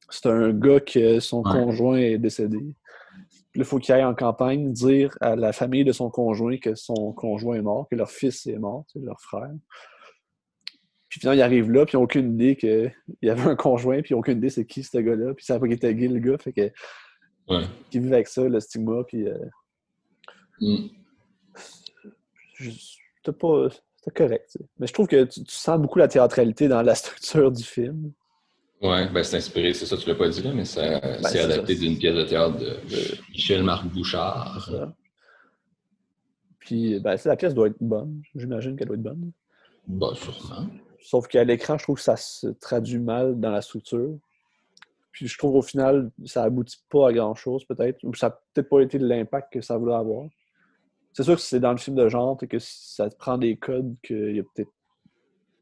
[0.09, 1.51] C'est un gars que son Ouais.
[1.51, 2.59] conjoint est décédé.
[3.55, 7.11] Il faut qu'il aille en campagne dire à la famille de son conjoint que son
[7.13, 9.51] conjoint est mort, que leur fils est mort, tu sais, leur frère.
[11.09, 14.01] Puis finalement, il arrive là, puis ils n'ont aucune idée qu'il y avait un conjoint,
[14.01, 15.75] puis ils n'ont aucune idée c'est qui ce gars-là, puis ils ne savent pas qu'il
[15.75, 16.71] était gay, le gars, fait que
[17.49, 17.63] Ouais.
[17.89, 19.37] qu'ils vivent avec ça, le stigma, puis euh,
[20.61, 20.87] Mm.
[22.59, 23.67] c'était pas...
[23.97, 24.65] C'était correct, tu sais.
[24.79, 28.13] Mais je trouve que tu, tu sens beaucoup la théâtralité dans la structure du film.
[28.82, 31.29] Ouais, ben c'est inspiré, c'est ça, tu l'as pas dit là, mais ça- c'est Ben,
[31.29, 32.77] c'est adapté d'une pièce de théâtre de
[33.32, 34.65] Michel-Marc Bouchard.
[34.65, 34.93] Ça.
[36.59, 38.21] Puis, ben, la pièce doit être bonne.
[38.36, 39.32] J'imagine qu'elle doit être bonne.
[39.88, 40.67] Bah, sûrement.
[40.99, 44.17] Sauf qu'à l'écran, je trouve que ça se traduit mal dans la structure.
[45.11, 47.99] Puis je trouve au final, ça aboutit pas à grand chose, peut-être.
[48.03, 50.27] Ou ça n'a peut-être pas été l'impact que ça voulait avoir.
[51.13, 53.57] C'est sûr que c'est dans le film de genre, et que ça te prend des
[53.57, 54.71] codes qu'il a peut-être.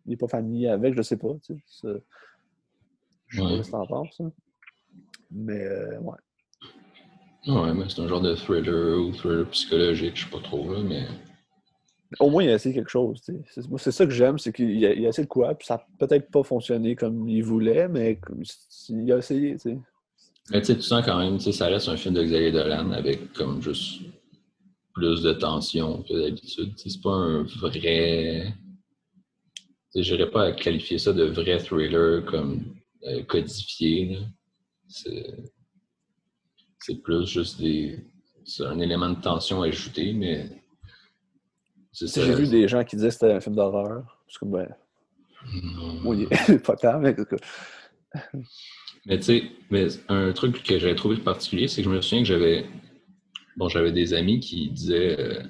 [0.05, 1.33] N'est pas familier avec, je sais pas.
[1.45, 1.87] Tu sais.
[3.29, 3.57] Je sais Ouais.
[3.57, 4.19] pas que t'en penses.
[4.21, 4.31] hein.
[5.31, 6.17] Mais euh, ouais.
[7.47, 10.79] Ouais, mais c'est un genre de thriller ou thriller psychologique, je sais pas trop, là,
[10.83, 11.05] mais.
[12.19, 13.21] Au moins, il a essayé quelque chose.
[13.21, 13.39] tu sais.
[13.47, 15.75] C'est moi, c'est ça que j'aime, c'est qu'il a, a essayé de quoi, puis ça
[15.77, 18.19] n'a peut-être pas fonctionné comme il voulait, mais
[18.89, 19.53] il a essayé.
[19.53, 19.77] tu sais.
[20.51, 23.31] Mais tu sais, tu sens quand même, ça reste un film de Xavier Dolan avec
[23.33, 24.01] comme juste
[24.93, 26.73] plus de tension que d'habitude.
[26.77, 28.53] C'est pas un vrai.
[29.95, 34.19] Je n'irais pas à qualifier ça de vrai thriller comme euh, codifié.
[34.87, 35.35] C'est
[37.03, 38.05] plus juste des.
[38.45, 40.49] C'est un élément de tension ajouté, mais.
[41.93, 44.23] J'ai vu des gens qui disaient que c'était un film d'horreur.
[44.29, 44.67] C'est comme, ben,
[46.05, 47.15] il est pas tant, mais.
[49.05, 52.23] Mais tu sais, mais un truc que j'avais trouvé particulier, c'est que je me souviens
[52.23, 52.65] que j'avais
[53.59, 55.43] bon, j'avais des amis qui disaient euh,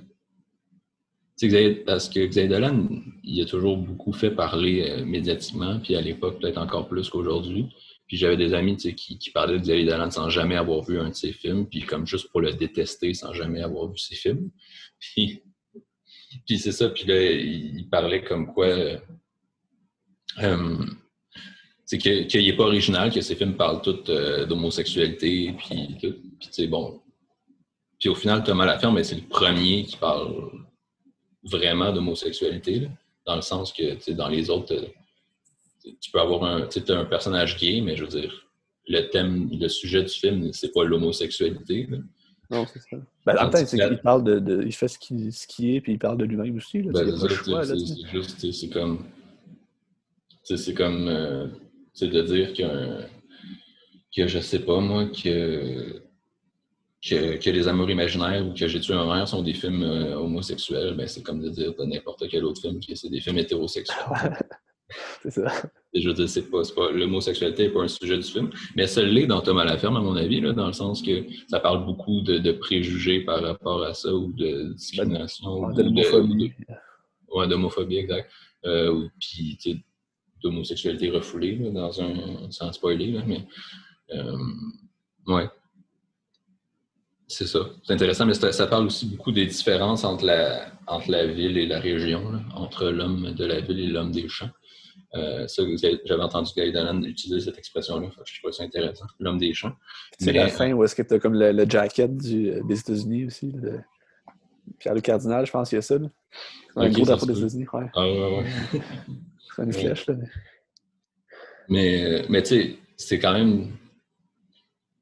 [1.39, 2.87] tu parce que Xavier Dolan,
[3.23, 7.69] il a toujours beaucoup fait parler euh, médiatiquement, puis à l'époque, peut-être encore plus qu'aujourd'hui.
[8.07, 11.09] Puis j'avais des amis qui, qui parlaient de Xavier Dolan sans jamais avoir vu un
[11.09, 14.49] de ses films, puis comme juste pour le détester sans jamais avoir vu ses films.
[16.45, 18.67] Puis, c'est ça, puis là, il, parlait comme quoi.
[18.67, 18.99] Euh,
[21.85, 26.15] c'est qu'il n'est pas original, que ses films parlent tous euh, d'homosexualité, puis tout.
[26.39, 27.01] Puis, bon.
[27.99, 30.51] Puis au final, Thomas Laferme, c'est le premier qui parle
[31.43, 32.89] vraiment d'homosexualité,
[33.25, 36.81] dans le sens que, tu sais, dans les autres, euh, tu peux avoir un, tu
[36.91, 38.49] un personnage gay, mais je veux dire,
[38.87, 41.87] le thème, le sujet du film, c'est pas l'homosexualité.
[42.49, 42.97] Non, c'est ça.
[43.25, 46.17] Ben, en même il parle de, Il fait ce qu'il ce est, puis il parle
[46.17, 46.81] de lui-même aussi.
[46.81, 49.05] Ben, c'est juste, c'est comme.
[50.43, 51.07] C'est comme.
[51.07, 51.47] Euh,
[51.93, 53.03] c'est de dire que,
[54.15, 56.01] que je sais pas, moi, que,
[57.01, 60.17] que, que Les Amours imaginaires ou que J'ai tué un mère sont des films euh,
[60.17, 63.37] homosexuels, ben, c'est comme de dire de n'importe quel autre film que c'est des films
[63.37, 63.97] hétérosexuels.
[65.23, 65.51] c'est ça.
[65.93, 69.01] je veux dire, c'est pas, pas l'homosexualité n'est pas un sujet du film, mais ça
[69.01, 72.21] l'est dans Thomas Laferme, à mon avis, là, dans le sens que ça parle beaucoup
[72.21, 76.53] de, préjugés par rapport à ça, ou de discrimination, ou d'homophobie.
[77.31, 78.29] Ouais, d'homophobie, exact.
[78.65, 79.57] Euh, puis,
[80.43, 83.45] d'homosexualité refoulée, dans un, sans spoiler, là, mais
[84.13, 84.37] euh,
[85.27, 85.49] ouais.
[87.29, 87.59] C'est ça.
[87.83, 91.67] C'est intéressant, mais ça, parle aussi beaucoup des différences entre la, entre la ville et
[91.67, 94.49] la région, entre l'homme de la ville et l'homme des champs.
[95.15, 95.47] Euh,
[96.05, 98.09] j'avais entendu Guy Dolan utiliser cette expression-là.
[98.25, 99.05] Je trouve ça intéressant.
[99.19, 99.73] L'homme des champs.
[100.19, 103.51] C'est la fin où est-ce que tu as comme le, jacket du, des États-Unis aussi.
[103.51, 103.79] Le...
[104.79, 105.95] Pierre le Cardinal, je pense qu'il y a ça.
[106.75, 107.65] Un gros drapeau des États-Unis.
[107.71, 107.85] Ouais.
[107.93, 108.45] Ah ouais, ouais.
[109.55, 110.07] c'est une flèche.
[110.07, 110.15] Là.
[111.69, 113.67] Mais, mais tu sais, c'est quand même.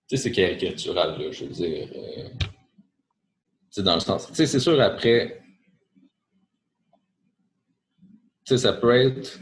[0.07, 1.89] Tu sais, c'est caricatural, là, je veux dire.
[1.95, 2.47] Euh, tu
[3.69, 4.27] sais, dans le sens.
[4.27, 5.41] Tu sais, c'est sûr, après.
[8.45, 9.39] Tu sais, ça peut être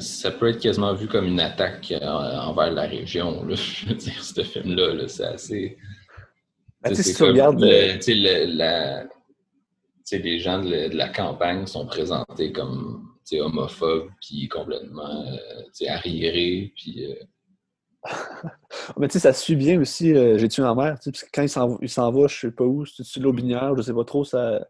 [0.00, 3.44] ça peut être quasiment vu comme une attaque euh, envers la région.
[3.44, 3.54] Là.
[3.56, 5.76] Je veux dire, ce film-là, c'est assez.
[6.82, 7.60] Ben, si tu regardes.
[7.60, 8.00] les
[10.38, 17.06] gens de la, campagne sont présentés comme homophobes, puis complètement euh, arriérés, puis.
[17.06, 17.14] Euh,
[18.98, 21.88] mais tu sais, ça suit bien aussi J'ai tué ma mère, parce que quand il
[21.88, 24.66] s'en va, je sais pas où, c'est-tu l'Aubinière, je sais pas trop, ça,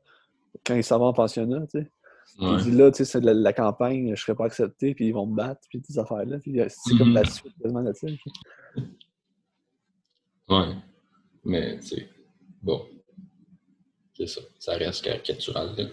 [0.67, 1.91] quand il s'en va en pensionnat, tu sais.
[2.39, 5.09] Il dit là, tu sais, c'est de la, campagne, je ne serais pas accepté, puis
[5.09, 6.39] ils vont me battre, puis des affaires-là.
[6.39, 7.27] Puis euh, c'est comme la mhm.
[7.27, 8.07] suite quasiment de ça.
[10.49, 10.75] Ouais.
[11.45, 12.09] Mais, tu sais,
[12.63, 12.87] bon.
[14.15, 14.41] C'est ça.
[14.59, 15.85] Ça reste caricatural, là.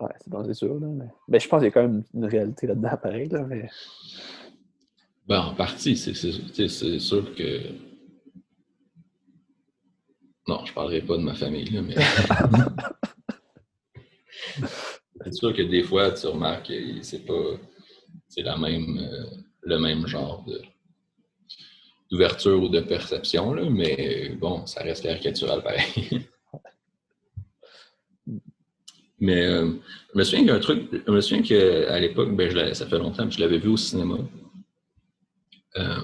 [0.00, 0.86] Ouais, c'est bon, c'est sûr, là.
[0.86, 1.08] Mais...
[1.28, 3.68] Ben, je pense qu'il y a quand même une réalité là-dedans, pareil, là, mais...
[5.30, 7.60] Ben, en partie, c'est sûr que...
[10.48, 11.94] Non, je parlerai pas de ma famille, là, mais...
[15.24, 17.58] C'est sûr que des fois, tu remarques que c'est pas
[18.26, 19.26] c'est la même, euh,
[19.62, 20.44] le même genre
[22.10, 26.26] d'ouverture ou de perception, là, mais bon, ça reste caricatural pareil.
[29.20, 29.74] mais euh,
[30.14, 33.34] je me souviens d'un truc, je me souviens qu'à l'époque, ben, ça fait longtemps, que
[33.34, 34.16] je l'avais vu au cinéma.
[35.76, 36.00] Euh,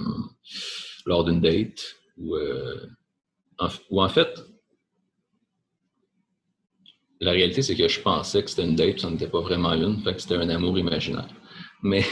[1.07, 2.37] lors d'une date où,
[3.91, 4.41] où en fait,
[7.21, 10.03] la réalité, c'est que je pensais que c'était une date, ça n'était pas vraiment une,
[10.03, 11.29] fait que c'était un amour imaginaire.
[11.83, 12.05] Mais,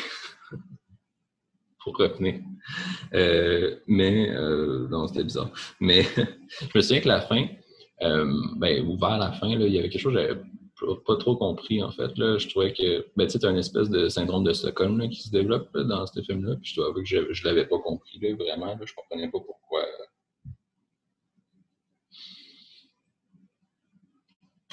[1.82, 2.40] pour retenir.
[3.12, 5.50] Euh, mais, euh, non, c'était bizarre.
[5.80, 6.02] Mais,
[6.60, 7.46] je me souviens que la fin,
[8.02, 10.18] euh, ben, ou vers la fin, il y avait quelque chose
[11.06, 12.16] pas trop compris, en fait.
[12.18, 12.38] Là.
[12.38, 15.30] Je trouvais que, ben, tu sais, un espèce de syndrome de Stockholm là, qui se
[15.30, 18.66] développe dans ce film-là, puis je trouvais que je, ne l'avais pas compris, là, vraiment.
[18.66, 19.82] Là, je comprenais pas pourquoi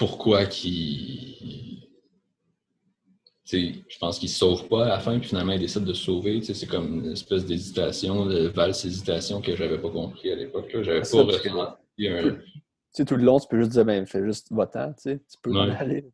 [0.01, 1.77] pourquoi qu'il.
[3.45, 6.05] Je pense qu'il ne sauve pas à la fin, puis finalement il décide de se
[6.05, 6.41] sauver.
[6.41, 10.69] C'est comme une espèce d'hésitation, de valse-hésitation que j'avais pas compris à l'époque.
[10.81, 12.39] J'avais pas ressenti un.
[12.93, 15.37] Tu tout le long, tu peux juste dire, ben, fais juste votant, tu sais, tu
[15.41, 15.71] peux ouais.
[15.79, 16.05] aller.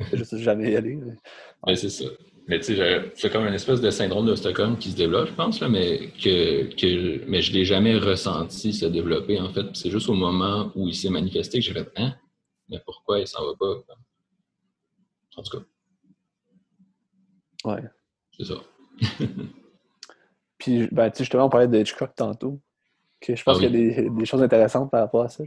[0.00, 0.98] Fais juste jamais y aller.
[1.64, 2.06] Ben, c'est ça.
[2.46, 5.34] Mais tu sais, c'est comme une espèce de syndrome de Stockholm qui se développe, je
[5.34, 9.64] pense, là, mais que, que mais je l'ai jamais ressenti se développer, en fait.
[9.72, 12.14] C'est juste au moment où il s'est manifesté que j'ai fait, hein?
[12.68, 13.94] mais pourquoi il s'en va pas?
[15.36, 15.64] En tout cas.
[17.64, 17.82] Ouais.
[18.36, 18.54] C'est ça.
[20.58, 22.60] Puis, ben, tu sais, justement, on parlait de Hitchcock tantôt.
[23.20, 25.44] Que je pense ah qu'il y a des, des, choses intéressantes par rapport à ça.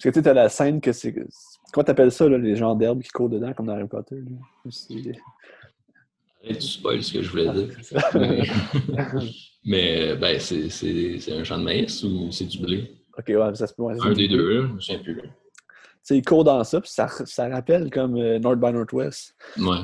[0.00, 1.14] Parce que tu sais, t'as la scène que c'est.
[1.74, 4.16] Comment t'appelles ça, là, les gens d'herbe qui courent dedans, comme dans Harry Potter?
[6.42, 7.68] Arrête, tu spoil ce que je voulais ah, dire.
[9.64, 12.96] mais, ben, c'est un champ de maïs ou c'est du blé?
[13.18, 13.82] Ok, ouais, ça se peut.
[13.82, 15.14] un des deux, je souviens plus.
[15.16, 15.22] Là.
[16.02, 19.36] sais, il court dans ça, puis ça, ça rappelle comme euh, North by Northwest.
[19.58, 19.80] Ouais.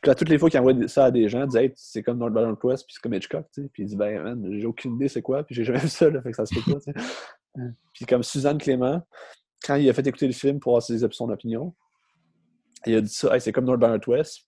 [0.00, 2.02] Puis là, toutes les fois qu'il envoie ça à des gens, il dit hey, c'est
[2.02, 3.68] comme North by Northwest, puis c'est comme Hitchcock, tu sais.
[3.70, 6.08] Puis il dit ben, man, j'ai aucune idée c'est quoi, puis j'ai jamais vu ça,
[6.08, 7.64] là, fait que ça se fait pas, tu sais.
[7.92, 9.02] puis comme Suzanne Clément,
[9.64, 11.74] quand il a fait écouter le film pour avoir ses, son opinion,
[12.86, 14.46] il a dit ça, c'est comme North by Northwest.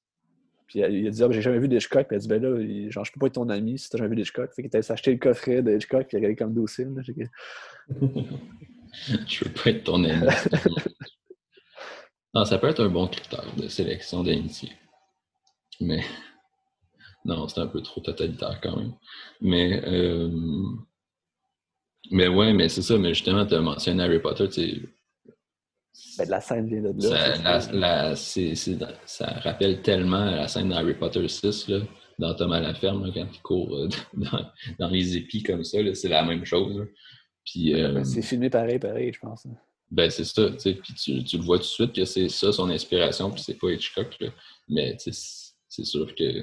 [0.66, 2.08] Puis il a dit, ah, j'ai jamais vu d'Hitchcock.
[2.08, 3.98] Puis il a dit, ben là, genre, je peux pas être ton ami si t'as
[3.98, 4.50] jamais vu d'Hitchcock.
[4.54, 6.94] Fait qu'il était s'acheter le coffret de Hitchcock, puis il a regardé comme docile.
[9.26, 10.26] Je veux pas être ton ami.
[12.34, 14.72] non, ça peut être un bon critère de sélection d'amitié.
[15.80, 16.02] Mais
[17.24, 18.94] non, c'est un peu trop totalitaire quand même.
[19.40, 20.30] Mais euh...
[22.10, 24.88] mais ouais, mais c'est ça, mais justement, tu as mentionné Harry Potter, tu
[26.18, 27.08] Ben, la scène vient de là.
[27.38, 28.14] ça, la- la-
[29.40, 31.80] rappelle tellement la scène dans Harry Potter 6, là,
[32.18, 35.78] dans Thomas la ferme, là, quand il court euh, dans, dans les épis comme ça,
[35.94, 36.78] c'est la même chose.
[36.78, 36.84] là.
[37.44, 39.44] Puis, euh, Ben, c'est filmé pareil, pareil, je pense.
[39.46, 39.56] hein.
[39.90, 42.70] ben, c'est ça, puis tu, tu le vois tout de suite que c'est ça son
[42.70, 44.28] inspiration, puis c'est pas Hitchcock, là.
[44.68, 45.12] Mais, c'est-
[45.84, 46.42] sûr que...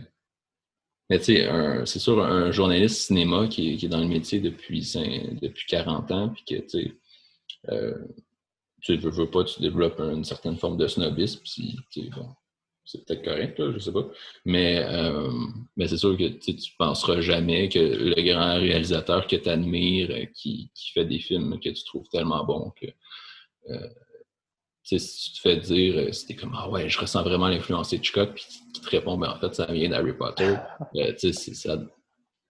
[1.10, 1.48] Mais, tu sais,
[1.86, 4.82] c'est sûr, un journaliste cinéma qui est, qui est dans le métier depuis,
[5.42, 6.94] depuis 40 ans, puis que, tu sais,
[7.70, 7.96] euh,
[8.82, 11.42] tu veux, veux pas, tu développes une certaine forme de snobisme,
[12.16, 12.30] bon,
[12.86, 14.08] c'est peut-être correct, là, je sais pas.
[14.46, 15.32] Mais, euh,
[15.78, 20.10] mais c'est sûr que tu tu penseras jamais que le grand réalisateur que tu admires,
[20.10, 22.88] euh, qui, qui fait des films que tu trouves tellement bons que
[23.70, 23.90] euh,
[24.84, 28.34] si tu te fais dire, si t'es comme Ah ouais, je ressens vraiment l'influence Hitchcock,
[28.34, 30.56] puis qui te répond, ben en fait, ça vient d'Harry Potter,
[31.18, 31.80] c'est ça.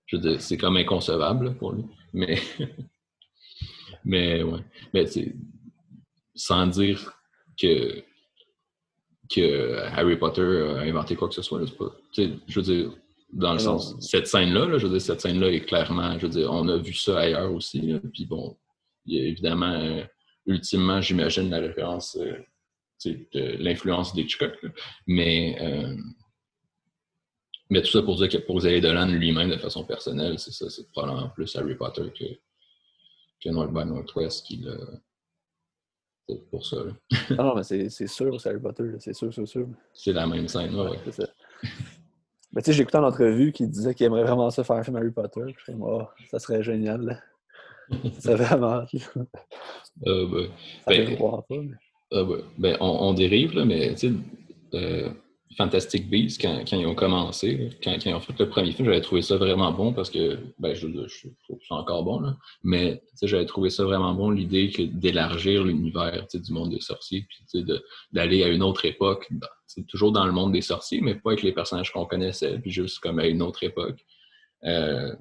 [0.05, 1.83] Je veux dire, c'est comme inconcevable là, pour lui.
[2.13, 2.39] Mais,
[4.05, 4.61] mais ouais.
[4.93, 5.05] Mais
[6.39, 7.13] sans dire
[7.61, 8.01] que,
[9.29, 11.91] que Harry Potter a inventé quoi que ce soit, là, pas.
[12.15, 12.93] Je veux dire,
[13.33, 16.25] dans le Ah sens, cette scène-là, là, je veux dire, cette scène-là est clairement, je
[16.25, 18.57] veux dire, on a vu ça ailleurs aussi, là, puis bon,
[19.05, 20.03] il y a évidemment, euh,
[20.45, 22.37] ultimement, j'imagine la référence, euh,
[23.05, 24.53] de l'influence d'Hitchcock,
[25.07, 25.95] mais, euh,
[27.69, 30.69] mais tout ça pour dire que pour Xavier Dolan lui-même, de façon personnelle, c'est ça,
[30.69, 32.25] c'est probablement plus Harry Potter que,
[33.41, 34.75] que North by Northwest qui l'a.
[36.29, 36.91] C'est pour ça, là.
[37.31, 39.67] Ah non, mais c'est sûr, c'est Harry Potter, c'est sûr, c'est sûr.
[39.93, 40.99] C'est la même scène, ouais, ouais.
[41.05, 41.27] C'est ça.
[42.53, 44.83] Mais tu sais, j'ai écouté en entrevue qu'il disait qu'il aimerait vraiment ça faire un
[44.83, 45.41] film Harry Potter.
[45.57, 47.01] Je fais, oh, ça serait génial.
[47.01, 47.17] là.
[48.19, 48.85] Ça vraiment.
[48.87, 49.19] ça
[50.05, 50.49] Euh, ben,
[50.87, 51.41] fait Ben, pas.
[51.49, 51.67] mais-
[52.11, 52.39] Ah ouais.
[52.57, 54.13] Ben, on, on dérive, là, mais tu sais,
[54.75, 55.09] euh,
[55.57, 59.21] Fantastic Beasts, quand, ils ont commencé, quand, ils ont fait le premier film, j'avais trouvé
[59.21, 62.37] ça vraiment bon parce que, ben, je, je, je trouve que c'est encore bon, là,
[62.63, 67.65] mais j'avais trouvé ça vraiment bon, l'idée d'élargir l'univers du monde des sorciers, puis
[68.11, 71.31] d'aller à une autre époque, tu sais, toujours dans le monde des sorciers, mais pas
[71.31, 74.05] avec les personnages qu'on connaissait, puis juste comme à une autre époque.
[74.65, 75.15] Euh,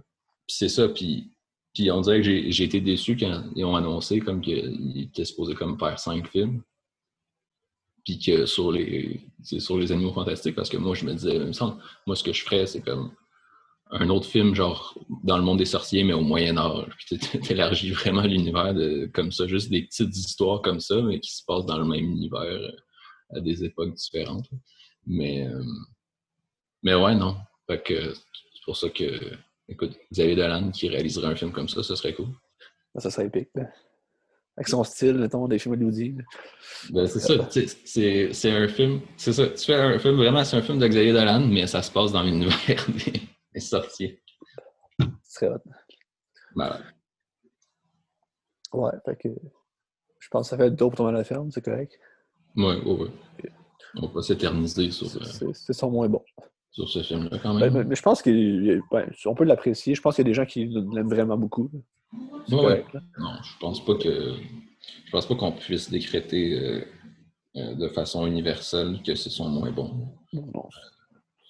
[0.47, 1.31] c'est ça, puis
[1.75, 5.55] puis on dirait que j'ai été déçu quand ils ont annoncé comme qu'ils étaient supposés
[5.55, 6.63] comme faire cinq films.
[8.09, 11.49] Puis que sur les, sur les animaux fantastiques, parce que moi je me disais, il
[11.49, 13.13] me semble, moi ce que je ferais, c'est comme
[13.91, 16.91] un autre film, genre dans le monde des sorciers, mais au Moyen Âge.
[16.97, 21.21] Puis tu élargis vraiment l'univers de comme ça, juste des petites histoires comme ça, mais
[21.21, 22.71] qui se passent dans le même univers euh,
[23.37, 24.49] à des époques différentes.
[25.07, 25.63] Mais, euh,
[26.83, 27.37] mais ouais, non.
[27.67, 29.21] Fait que c'est pour ça que
[29.69, 32.29] Écoute, Xavier Dolan qui réaliserait un film comme ça, ce serait cool.
[32.97, 33.51] Ça serait épique.
[33.55, 33.67] là.
[34.59, 36.17] Avec son style, mettons, des films hollywoodiens.
[36.91, 37.35] Ben, c'est ça,
[37.85, 40.89] c'est c'est un film, c'est ça, tu fais un film, vraiment, c'est un film de
[40.89, 42.57] Xavier Dolan, mais ça se passe dans l'univers
[43.07, 43.21] des,
[43.55, 44.21] des sorciers.
[44.99, 45.59] Ce serait hot.
[46.57, 46.83] Malade.
[48.73, 49.29] Ouais, fait que
[50.19, 51.99] je pense que ça fait tour pour tomber à la ferme, c'est correct.
[52.57, 53.09] Ouais, ouais, ouais.
[53.97, 56.23] On va pas s'éterniser sur, euh, C'est c'est son moins bon.
[56.73, 57.75] sur ce film-là quand Ben, même.
[57.75, 59.95] mais, mais je pense qu'on peut l'apprécier.
[59.95, 61.71] Je pense qu'il y a des gens qui l'aiment vraiment beaucoup.
[62.51, 62.85] Ouais.
[63.19, 64.35] Non, je pense pas que
[65.05, 66.85] je pense pas qu'on puisse décréter euh,
[67.57, 70.09] euh, de façon universelle que c'est son moins bon.
[70.33, 70.69] Non, non.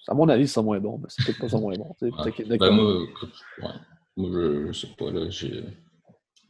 [0.07, 1.95] À mon avis, c'est son moins bon, mais c'est peut-être pas son moins bon.
[1.99, 2.13] tu sais.
[2.15, 2.23] Ouais.
[2.23, 3.69] Peut-être qu'il y en a Ben, moi, écoute, ouais.
[4.17, 5.27] Moi, je, je sais pas, là,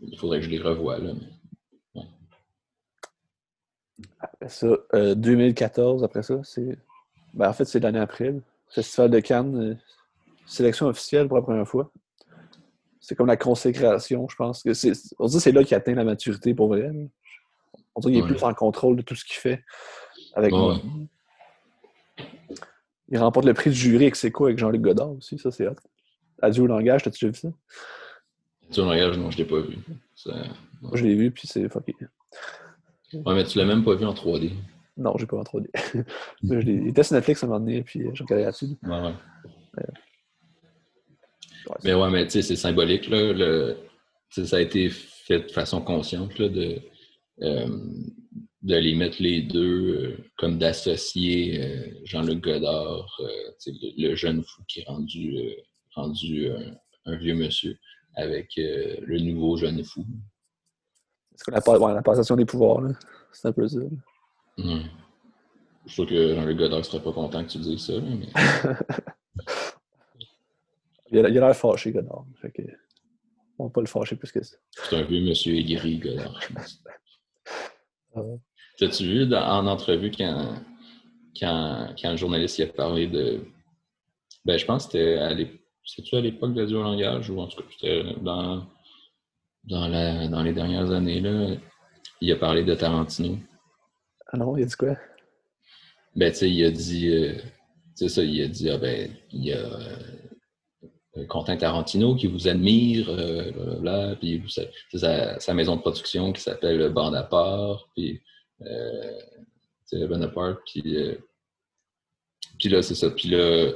[0.02, 1.14] il faudrait que je les revoie, là.
[1.14, 2.02] mais-
[4.20, 6.78] Après ça, euh, 2014, après ça, c'est.
[7.34, 8.34] Ben, en fait, c'est l'année après.
[8.70, 9.76] Festival de Cannes, euh,
[10.46, 11.92] sélection officielle pour la première fois.
[13.02, 14.62] C'est comme la consécration, je pense.
[14.64, 16.90] que c'est On dit que c'est là qu'il atteint la maturité pour vrai.
[17.96, 18.30] On dirait qu'il est Ouais.
[18.36, 19.64] plus en contrôle de tout ce qu'il fait.
[20.36, 20.76] Avec Ouais.
[23.12, 25.68] Il remporte le prix du jury avec C'est quoi avec Jean-Luc Godard aussi, ça c'est
[25.68, 25.76] hot.
[26.42, 27.50] Adieu au langage, t'as-tu déjà vu ça?
[28.72, 29.78] Tu regardes, non, je l'ai pas vu.
[30.82, 31.96] Moi, je l'ai vu, puis c'est fucké.
[33.14, 34.52] Ouais, mais tu l'as même pas vu en 3D.
[34.96, 35.68] Non, j'ai pas en 3D.
[36.44, 38.44] Mais je l'ai- il était sur Netflix à un moment donné, puis euh, j'ai regardé
[38.46, 38.68] là-dessus.
[38.84, 39.14] Ouais, ouais.
[39.78, 39.84] Ouais,
[41.84, 43.34] Mais ouais, mais tu sais, c'est symbolique, là.
[43.34, 43.78] Le,
[44.30, 46.80] ça a été fait de façon consciente, là, de,
[47.42, 47.68] euh,
[48.62, 54.64] de les mettre les deux, euh, comme d'associer euh, Jean-Luc Godard, le, le, jeune fou
[54.68, 55.38] qui est rendu,
[55.96, 56.50] rendu
[57.06, 57.78] un vieux monsieur,
[58.16, 60.06] avec le nouveau jeune fou.
[61.36, 62.84] C'est la, ouais, la passation des pouvoirs,
[63.32, 63.80] c'est un peu ça.
[64.58, 64.82] Mmh.
[65.86, 67.94] Je suis sûr que Jean-Luc Godard serait pas content que tu dises ça.
[68.02, 68.28] mais...
[71.12, 72.26] il a l'air fâché, Godard.
[72.42, 72.62] Fait que...
[73.58, 74.56] On va pas le fâcher plus que ça.
[74.72, 76.82] C'est un vieux monsieur aigri, Godard, pense.
[78.78, 80.56] T'as-tu vu en entrevue quand,
[81.38, 83.42] quand, quand, le journaliste y a parlé de.
[84.46, 85.60] Ben, je pense que c'était à l'époque.
[85.84, 88.66] C'est-tu à l'époque de Dieu langage ou en tout cas, c'était dans,
[89.64, 91.56] dans, la, dans les dernières années, là.
[92.22, 93.38] Il a parlé de Tarantino.
[94.28, 94.96] Ah non, il a dit quoi?
[96.16, 97.10] Ben, tu sais, il a dit.
[97.10, 97.34] Euh,
[97.98, 99.58] tu sais, ça, il a dit, ah ben, il y a.
[99.58, 100.19] Euh,
[101.28, 104.44] Quentin Tarantino qui vous admire, euh, blablabla, puis
[104.94, 108.22] sa, sa, maison de production qui s'appelle Bande à part, puis
[108.62, 111.16] euh, Bonaparte, puis, euh,
[112.60, 113.10] puis là, c'est ça.
[113.10, 113.72] Puis là,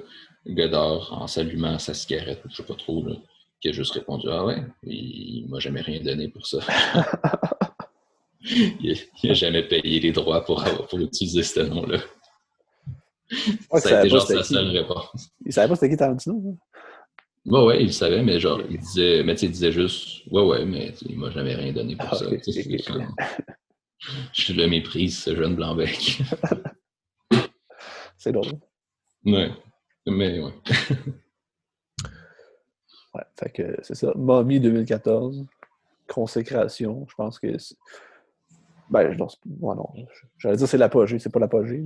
[0.46, 3.16] Godard, en s'allumant sa cigarette, je sais pas trop, là,
[3.62, 6.60] qui a juste répondu Ah ouais, il, m'a jamais rien donné pour ça.
[8.42, 12.00] il, n'a jamais payé les droits pour, pour utiliser ce nom-là.
[13.80, 15.30] ça a été genre sa seule réponse.
[15.46, 16.44] Il savait pas c'était qui Tarantino?
[16.46, 16.58] Hein?
[17.46, 20.94] Ouais, ouais, il savait, mais genre, il disait, mais il disait juste, ouais, ouais, mais
[21.02, 22.26] il m'a jamais rien donné pour ah, ça.
[24.34, 26.22] Je le méprise, ce jeune blanc-bec.
[28.18, 28.54] c'est drôle.
[29.26, 29.52] Ouais.
[30.06, 30.54] Mais ouais.
[33.14, 34.12] ouais, fait que c'est ça.
[34.16, 35.46] Mommy 2014,
[36.08, 37.56] consécration, je pense que.
[38.89, 39.28] Ben, non,
[39.76, 39.88] non
[40.38, 41.82] j'allais dire c'est l'apogée, c'est pas l'apogée.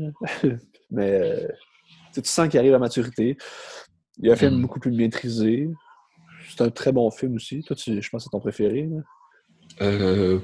[0.90, 1.48] Mais euh,
[2.14, 3.38] tu sens qu'il arrive à maturité.
[4.20, 4.62] Il y a un film mm.
[4.62, 5.70] beaucoup plus maîtrisé.
[6.50, 7.64] C'est un très bon film aussi.
[7.64, 8.90] Toi, tu, je pense que c'est ton préféré.
[9.82, 10.40] Euh,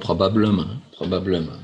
[0.00, 0.66] probablement.
[0.92, 1.58] Probablement.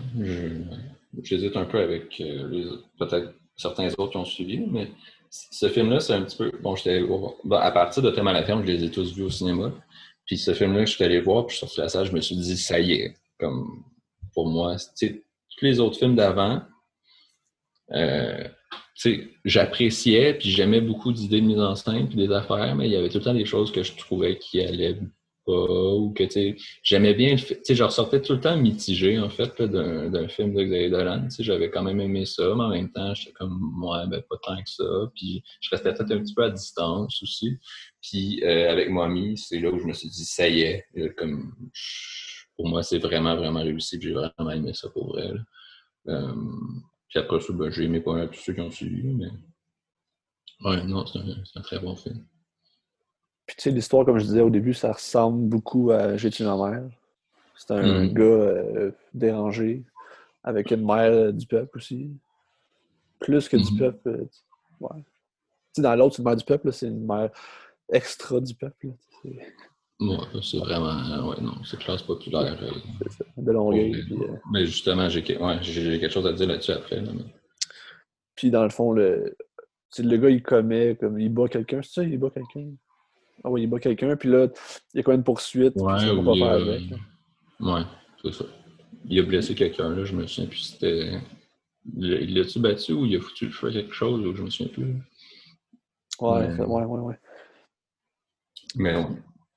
[1.23, 4.91] J'hésite un peu avec euh, peut-être certains autres qui ont suivi, mais
[5.31, 6.53] ce film-là, c'est un petit peu.
[6.61, 7.05] Bon, j'étais
[7.53, 9.73] à partir de Thème à la ferme, je les ai tous vus au cinéma.
[10.27, 12.21] Puis ce film-là, je suis allé voir, puis je suis sorti la salle, je me
[12.21, 13.17] suis dit, ça y est.
[13.39, 13.85] Comme
[14.33, 16.63] pour moi, tous les autres films d'avant,
[17.93, 18.45] euh,
[19.45, 22.97] j'appréciais, puis j'aimais beaucoup d'idées de mise en scène, puis des affaires, mais il y
[22.97, 24.99] avait tout le temps des choses que je trouvais qui allaient
[25.47, 29.61] ou que, tu j'aimais bien, tu sais, je ressortais tout le temps mitigé, en fait,
[29.61, 32.91] d'un film de Xavier Dolan, tu sais, j'avais quand même aimé ça, mais en même
[32.91, 36.35] temps, j'étais comme, moi, ben, pas tant que ça, puis je restais peut-être un petit
[36.35, 37.59] peu à distance aussi,
[38.03, 40.87] puis euh, avec Mommy, c'est là où je me suis dit, ça y est,
[41.17, 41.55] comme,
[42.57, 45.31] pour moi, c'est vraiment, vraiment réussi, j'ai vraiment aimé ça pour vrai,
[46.09, 46.33] euh,
[47.15, 49.29] puis après ça, ben, j'ai aimé pas mal tous ceux qui ont suivi, mais,
[50.65, 52.27] ouais, non, c'est un, un très bon film.
[53.47, 56.45] Puis tu sais, l'histoire, comme je disais au début, ça ressemble beaucoup à J'ai tué
[56.45, 56.91] ma mère.
[57.55, 58.15] C'est un mm.
[58.15, 59.85] gars euh, dérangé,
[60.43, 62.11] avec une mère euh, du peuple aussi.
[63.21, 63.79] Plus que du mm-hmm.
[63.79, 64.09] peuple.
[64.09, 64.29] Euh,
[64.81, 65.03] ouais.
[65.03, 65.05] Tu
[65.75, 67.31] sais, dans l'autre, c'est une mère du peuple, c'est une mère
[67.93, 68.89] extra du peuple.
[70.01, 71.29] Ouais, c'est vraiment.
[71.29, 72.59] Ouais, non, c'est classe populaire.
[73.03, 74.05] c'est ça, de Longueuil.
[74.53, 77.01] Mais justement, j'ai ouais, quelque chose à dire là-dessus après.
[77.01, 77.13] Là,
[78.35, 79.37] Puis dans le fond, le,
[79.99, 82.73] le gars, il commet, comme il bat quelqu'un, c'est ça, il bat quelqu'un?
[83.45, 84.49] Ah oui, il bat quelqu'un, puis là,
[84.95, 85.75] il y a quand même une poursuite.
[85.77, 86.83] Ouais, ça pas faire avec.
[87.61, 87.83] Ouais,
[88.23, 88.45] c'est ça.
[89.07, 90.59] Il a blessé quelqu'un, là, je me souviens plus.
[90.59, 91.21] C'était.
[91.97, 94.51] Il l'a-tu battu ou il a foutu le feu à quelque chose, ou je me
[94.51, 94.97] souviens plus.
[96.21, 97.19] Ouais, ouais, ouais, ouais.
[98.77, 99.05] Mais.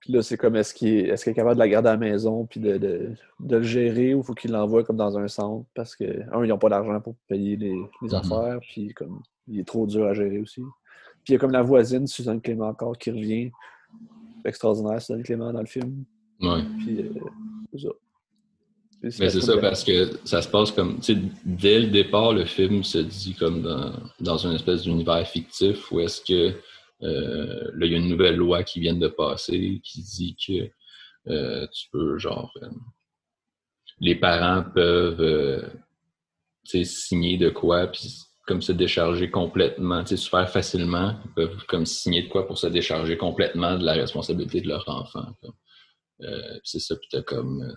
[0.08, 2.46] Puis là, c'est comme est-ce qu'il est, est, capable de la garder à la maison
[2.46, 3.10] puis de, de,
[3.42, 5.66] de le gérer ou faut qu'il l'envoie comme dans un centre?
[5.76, 8.16] Parce que, un, ils n'ont pas d'argent pour payer les, les mm-hmm.
[8.16, 10.62] affaires, puis comme il est trop dur à gérer aussi.
[10.62, 13.52] Puis il y a comme la voisine, Suzanne Clément encore, qui revient.
[14.46, 16.06] Extraordinaire, Suzanne Clément, dans le film.
[16.40, 16.62] Ouais.
[16.80, 17.90] Puis, euh, ça.
[19.20, 21.02] Mais c'est ça, parce que ça se passe comme.
[21.02, 23.92] Tu sais, dès le départ, le film se dit comme dans,
[24.22, 26.56] dans une espèce d'univers fictif où est-ce que.
[27.04, 31.32] Euh, là, il y a une nouvelle loi qui vient de passer qui dit que
[31.32, 32.52] euh, tu peux, genre.
[32.62, 32.70] Euh,
[34.00, 35.72] les parents peuvent.
[36.84, 41.18] Signer de quoi, puis comme se décharger complètement, sais, super facilement.
[41.24, 44.84] Ils peuvent comme signer de quoi pour se décharger complètement de la responsabilité de leur
[44.90, 45.28] enfant.
[46.66, 47.74] C'est ça, puis t'as comme.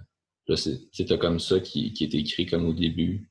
[0.49, 3.31] Là, c'est comme ça qui, est écrit comme au début,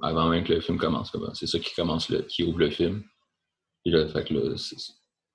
[0.00, 1.14] avant même que le film commence.
[1.34, 3.04] C'est ça qui commence, qui ouvre le film.
[3.90, 4.56] Là, fait que là,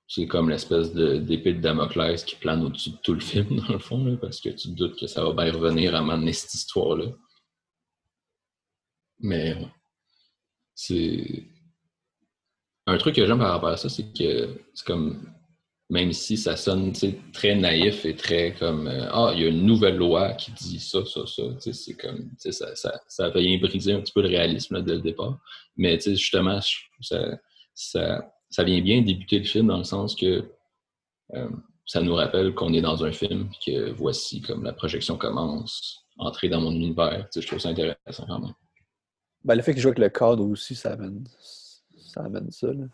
[0.07, 3.79] c'est comme l'espèce d'épée de, Damoclès qui plane au-dessus de tout le film, dans le
[3.79, 7.05] fond, parce que tu te doutes que ça va bien revenir à m'amener cette histoire-là.
[9.19, 9.55] Mais
[10.75, 11.45] c'est.
[12.85, 15.33] Un truc que j'aime par rapport à ça, c'est que c'est comme.
[15.89, 16.91] même si ça sonne
[17.31, 20.79] très naïf et très comme euh, Ah, il y a une nouvelle loi qui dit
[20.79, 21.43] ça, ça, ça.
[21.59, 25.01] C'est comme ça, ça, ça vient briser un petit peu le réalisme là, dès le
[25.01, 25.39] départ.
[25.77, 26.59] Mais justement,
[27.01, 27.39] ça,
[27.73, 30.49] ça, ça, vient bien débuter le film dans le sens que
[31.33, 31.49] euh,
[31.85, 36.49] ça nous rappelle qu'on est dans un film que voici comme la projection commence, entrer
[36.49, 37.27] dans mon univers.
[37.35, 38.53] Je trouve ça intéressant quand même.
[39.43, 42.23] Ben, le fait qu'il joue avec le cadre aussi, ça amène ça.
[42.23, 42.85] Amène ça là.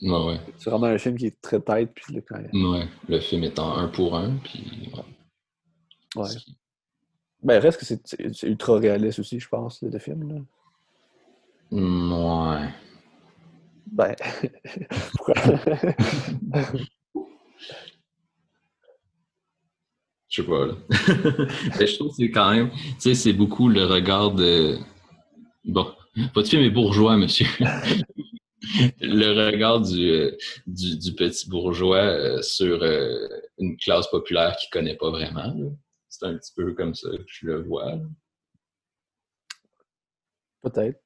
[0.00, 1.92] Ouais, C'est vraiment un film qui est très tête.
[1.94, 2.22] Puis le,
[2.70, 4.36] ouais, le film étant un pour un.
[4.42, 4.90] Puis,
[6.16, 6.28] ouais.
[7.42, 10.32] Ben, reste que c'est ultra réaliste aussi, je pense, le film.
[10.32, 10.40] Là.
[11.70, 12.68] Mm, ouais.
[13.86, 14.14] Ben,
[15.12, 15.34] pourquoi?
[20.28, 20.74] je sais pas, là.
[21.78, 24.78] Ben, je trouve que c'est quand même, tu sais, c'est beaucoup le regard de.
[25.64, 25.92] Bon,
[26.34, 27.46] votre film est bourgeois, monsieur
[29.00, 33.28] le regard du, euh, du, du petit bourgeois euh, sur euh,
[33.58, 35.54] une classe populaire qu'il connaît pas vraiment.
[36.08, 37.98] C'est un petit peu comme ça que je le vois.
[40.62, 41.01] Peut-être.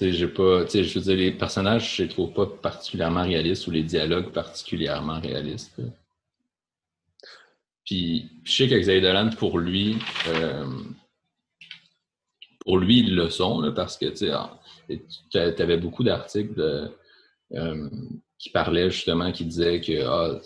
[0.00, 4.32] Pas, je veux dire, les personnages, je les trouve pas particulièrement réalistes ou les dialogues
[4.32, 5.78] particulièrement réalistes.
[7.84, 9.98] Puis, je sais qu'Xavier Dolan, pour lui,
[12.60, 14.28] pour lui, ils le sont, parce que, tu
[14.88, 16.90] sais, tu avais beaucoup d'articles
[17.52, 17.90] euh,
[18.38, 20.40] qui parlaient justement, qui disaient que, ah,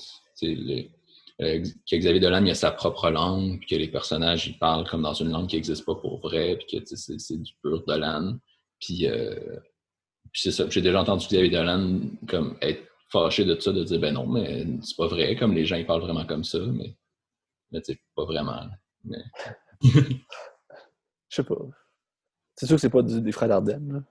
[1.40, 5.14] euh, Xavier Dolan, a sa propre langue, puis que les personnages, ils parlent comme dans
[5.14, 8.38] une langue qui n'existe pas pour vrai, puis que c'est du pur Dolan.
[8.84, 9.34] Puis, euh,
[10.30, 10.68] puis c'est ça.
[10.68, 14.66] J'ai déjà entendu Xavier Dolan comme être fâché de ça, de dire ben non, mais
[14.82, 16.94] c'est pas vrai, comme les gens ils parlent vraiment comme ça, mais,
[17.70, 18.60] mais sais, pas vraiment.
[19.04, 19.22] Mais...
[19.82, 21.56] Je sais pas.
[22.56, 24.04] C'est sûr que c'est pas des frères d'Ardenne.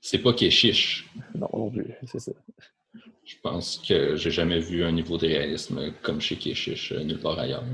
[0.00, 1.10] C'est pas Keshish.
[1.34, 2.32] Non, non plus, c'est ça.
[3.24, 7.20] Je pense que j'ai jamais vu un niveau de réalisme comme chez Keshish euh, nulle
[7.20, 7.64] part ailleurs.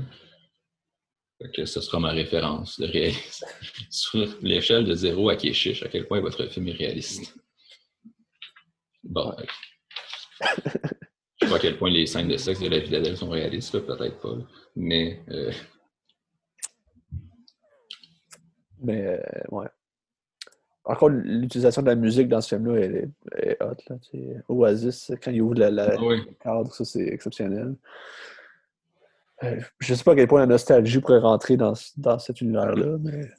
[1.53, 3.45] Que ce sera ma référence de réalisme.
[3.89, 7.35] Sur l'échelle de 0 à Keshish, à quel point votre film est réaliste.
[9.03, 9.33] Bon.
[10.41, 10.47] je
[11.41, 13.79] sais pas à quel point les scènes de sexe de la vie d'Adèle sont réalistes,
[13.79, 14.37] peut-être pas.
[14.75, 15.23] Mais.
[15.29, 15.51] Euh...
[18.81, 19.19] Mais, euh,
[19.51, 19.67] ouais.
[20.83, 23.75] Encore, l'utilisation de la musique dans ce film-là est, est hot.
[23.89, 23.95] Là,
[24.47, 27.75] Oasis, quand il ouvre la, la ah cadre, ça c'est exceptionnel.
[29.43, 32.41] Euh, je ne sais pas à quel point la nostalgie pourrait rentrer dans, dans cet
[32.41, 33.29] univers-là, mais...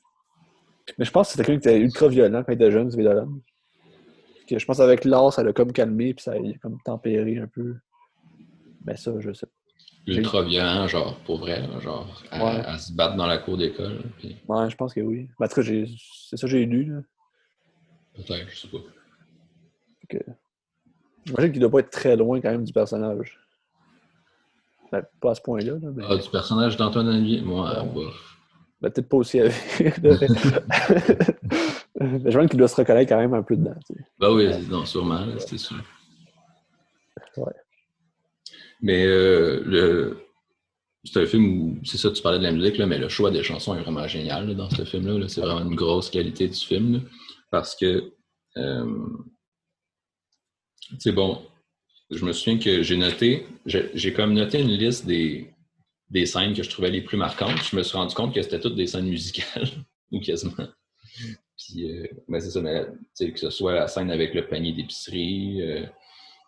[0.99, 2.99] mais je pense que c'était quelqu'un qui était ultra violent quand il était jeune, ce
[2.99, 3.25] là
[4.51, 7.77] Je pense qu'avec l'art, ça l'a comme calmé, puis ça a comme tempéré un peu.
[8.85, 9.53] Mais ça, je sais pas.
[10.07, 14.05] Ultra violent, genre, pour vrai, genre, à, se battre dans la cour d'école.
[14.19, 14.37] Puis...
[14.47, 15.29] Ouais, je pense que oui.
[15.41, 16.85] Mais en tout cas, c'est ça que j'ai lu.
[16.85, 17.01] Là.
[18.15, 18.79] Peut-être, je sais pas.
[20.05, 20.25] Okay.
[21.25, 23.41] J'imagine qu'il doit pas être très loin quand même du personnage.
[24.93, 25.75] Ben, pas à ce point-là.
[25.95, 26.05] mais...
[26.09, 27.41] Ah, du personnage d'Antoine Olivier?
[27.41, 28.05] Moi, ouais.
[28.81, 29.55] ben, peut-être pas aussi avec.
[32.01, 33.75] J'imagine qu'il doit se reconnaître quand même un peu dedans.
[33.87, 35.77] Tu Ben oui, non, sûrement, c'est sûr.
[37.37, 37.53] Ouais.
[38.83, 40.19] Mais euh, le...
[41.05, 43.31] c'est un film où, c'est ça, tu parlais de la musique, là, mais le choix
[43.31, 45.29] des chansons est vraiment génial dans ce film-là.
[45.29, 47.03] c'est vraiment une grosse qualité du film
[47.51, 48.13] parce que,
[48.59, 49.07] euh,
[50.99, 51.43] c'est bon,
[52.11, 55.51] je me souviens que j'ai noté, j'ai comme noté une liste des,
[56.11, 57.63] des scènes que je trouvais les plus marquantes.
[57.71, 59.69] Je me suis rendu compte que c'était toutes des scènes musicales,
[60.13, 60.69] ou quasiment.
[61.57, 62.87] Puis, euh, ben, c'est ça, mais,
[63.19, 65.87] que ce soit la scène avec le panier d'épicerie, euh,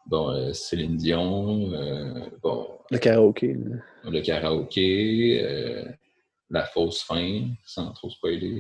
[0.07, 1.73] bon, euh, Céline Dion,
[2.43, 2.69] bon.
[2.91, 3.57] Le karaoké.
[4.05, 5.85] Le karaoké,
[6.51, 8.59] la fausse fin, sans trop spoiler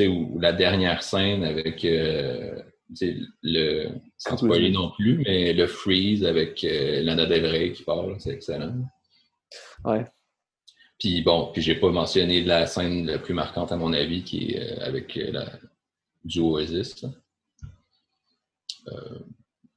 [0.00, 7.02] ou la dernière scène avec le sans spoiler non plus, mais le freeze avec euh,
[7.02, 8.74] Lana Del Rey qui parle, c'est excellent.
[9.84, 10.04] Ouais.
[10.98, 14.52] Puis bon, puis j'ai pas mentionné la scène la plus marquante à mon avis qui
[14.52, 15.46] est euh, avec la
[16.24, 17.04] du Oasis.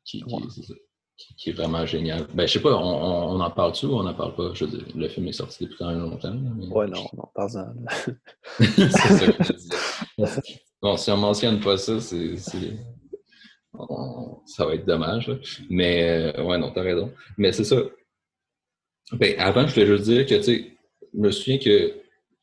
[0.06, 0.24] qui,
[1.36, 2.28] qui, est vraiment génial.
[2.34, 4.54] Ben, je sais pas, on, en parle-tu ou on n'en parle pas?
[4.54, 6.34] Je veux dire, le film est sorti depuis quand même longtemps.
[6.34, 6.68] Mais...
[6.68, 7.74] Ouais, non, non, parle-en.
[8.60, 10.60] c'est ça que je disais.
[10.82, 12.38] Bon, si on mentionne pas ça, c'est.
[14.46, 15.32] Ça va être dommage.
[15.70, 17.12] Mais, euh, ouais, non, t'as raison.
[17.38, 17.78] Mais c'est ça.
[19.14, 20.72] Ben, avant, je voulais juste dire que, tu sais,
[21.14, 21.94] je me souviens que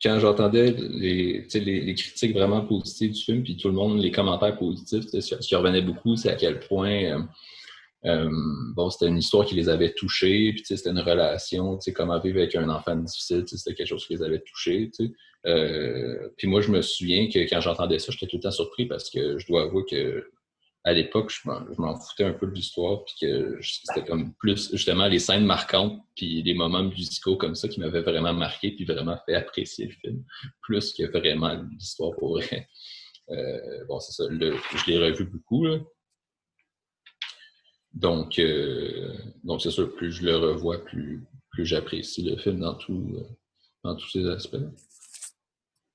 [0.01, 4.57] quand j'entendais les, les, critiques vraiment positives du film, puis tout le monde, les commentaires
[4.57, 7.03] positifs, ce qui revenait beaucoup, c'est à quel point.
[7.03, 7.19] Euh,
[8.05, 8.29] euh,
[8.75, 12.19] bon, c'était une histoire qui les avait touchés, puis c'était une relation, tu sais, comment
[12.19, 14.91] vivre avec un enfant difficile, c'était quelque chose qui les avait touchés.
[15.47, 18.85] Euh, puis moi, je me souviens que quand j'entendais ça, j'étais tout le temps surpris
[18.85, 20.29] parce que je dois avouer que
[20.85, 21.49] à l'époque, je
[21.81, 25.99] m'en foutais un peu de l'histoire, puis que c'était comme plus justement les scènes marquantes,
[26.15, 29.93] puis les moments musicaux comme ça qui m'avaient vraiment marqué, puis vraiment fait apprécier le
[29.93, 30.23] film,
[30.61, 32.69] plus que vraiment l'histoire pour vrai.
[33.31, 35.65] Euh, bon, c'est ça, je l'ai revu beaucoup,
[37.91, 42.75] Donc, euh, donc c'est sûr, plus je le revois, plus, plus j'apprécie le film dans,
[42.75, 43.17] tout,
[43.83, 44.57] dans tous ses aspects.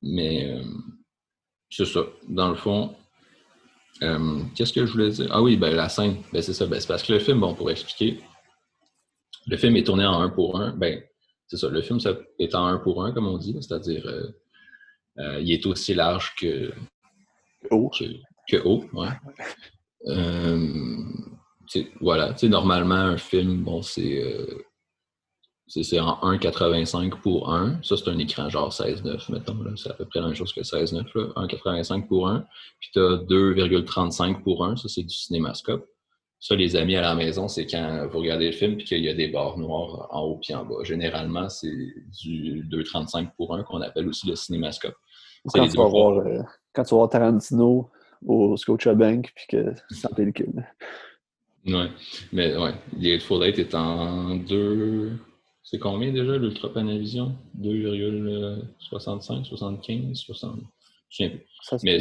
[0.03, 0.65] Mais euh,
[1.71, 2.01] c'est ça.
[2.29, 2.97] Dans le fond,
[4.03, 5.29] euh, qu'est-ce que je voulais dire?
[5.31, 6.67] Ah oui, ben, la scène, ben, c'est ça.
[6.67, 8.21] Ben, c'est parce que le film, bon, pour expliquer,
[9.47, 10.73] le film est tourné en un pour un.
[10.73, 11.03] Ben,
[11.49, 11.69] c'est ça.
[11.69, 14.29] Le film ça, est en un pour un, comme on dit, c'est-à-dire euh,
[15.19, 16.73] euh, il est aussi large que
[17.71, 17.91] haut.
[18.49, 19.09] Que, haut, ouais.
[22.01, 22.33] voilà.
[22.33, 24.25] Tu sais, normalement, un film, bon, c'est
[25.71, 27.79] c'est en 1,85 pour 1.
[27.83, 29.57] Ça, c'est un écran genre 16,9, mettons.
[29.77, 31.33] C'est à peu près la même chose que 16,9.
[31.35, 32.45] 1,85 pour 1.
[32.81, 34.77] Puis tu as 2,35 pour 1.
[34.77, 35.87] Ça, c'est du cinémascope.
[36.41, 39.09] Ça, les amis à la maison, c'est quand vous regardez le film puis qu'il y
[39.09, 40.83] a des barres noires en haut puis en bas.
[40.83, 41.69] Généralement, c'est
[42.21, 44.97] du 2,35 pour 1 qu'on appelle aussi le cinémascope.
[45.55, 46.43] Quand tu, vas voir, euh,
[46.73, 47.91] quand tu vas voir Tarantino
[48.27, 50.67] au Scotiabank puis que c'est en pellicule.
[51.67, 51.91] Ouais.
[52.33, 55.13] Mais ouais, The Full Eight est en 2...
[55.71, 60.59] C'est combien déjà l'Ultra Panavision 2,65, 75, 60
[61.09, 61.79] Je ne sais plus.
[61.85, 62.01] Mais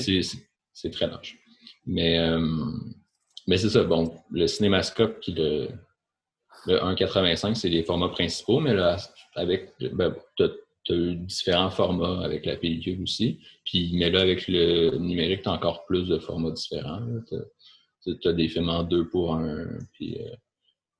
[0.73, 1.37] c'est très large.
[1.85, 2.39] Mais, euh,
[3.45, 3.83] mais c'est ça.
[3.83, 5.69] Bon, le cinémascope, qui le,
[6.65, 8.97] le 1,85, c'est les formats principaux, mais là,
[9.35, 9.71] avec.
[9.79, 10.49] Ben, tu as,
[10.89, 13.39] eu différents formats avec la pellicule aussi.
[13.65, 17.05] Puis, mais là, avec le numérique, tu as encore plus de formats différents.
[18.01, 19.77] Tu as, des films en 2 pour 1.
[19.93, 20.35] Puis, euh,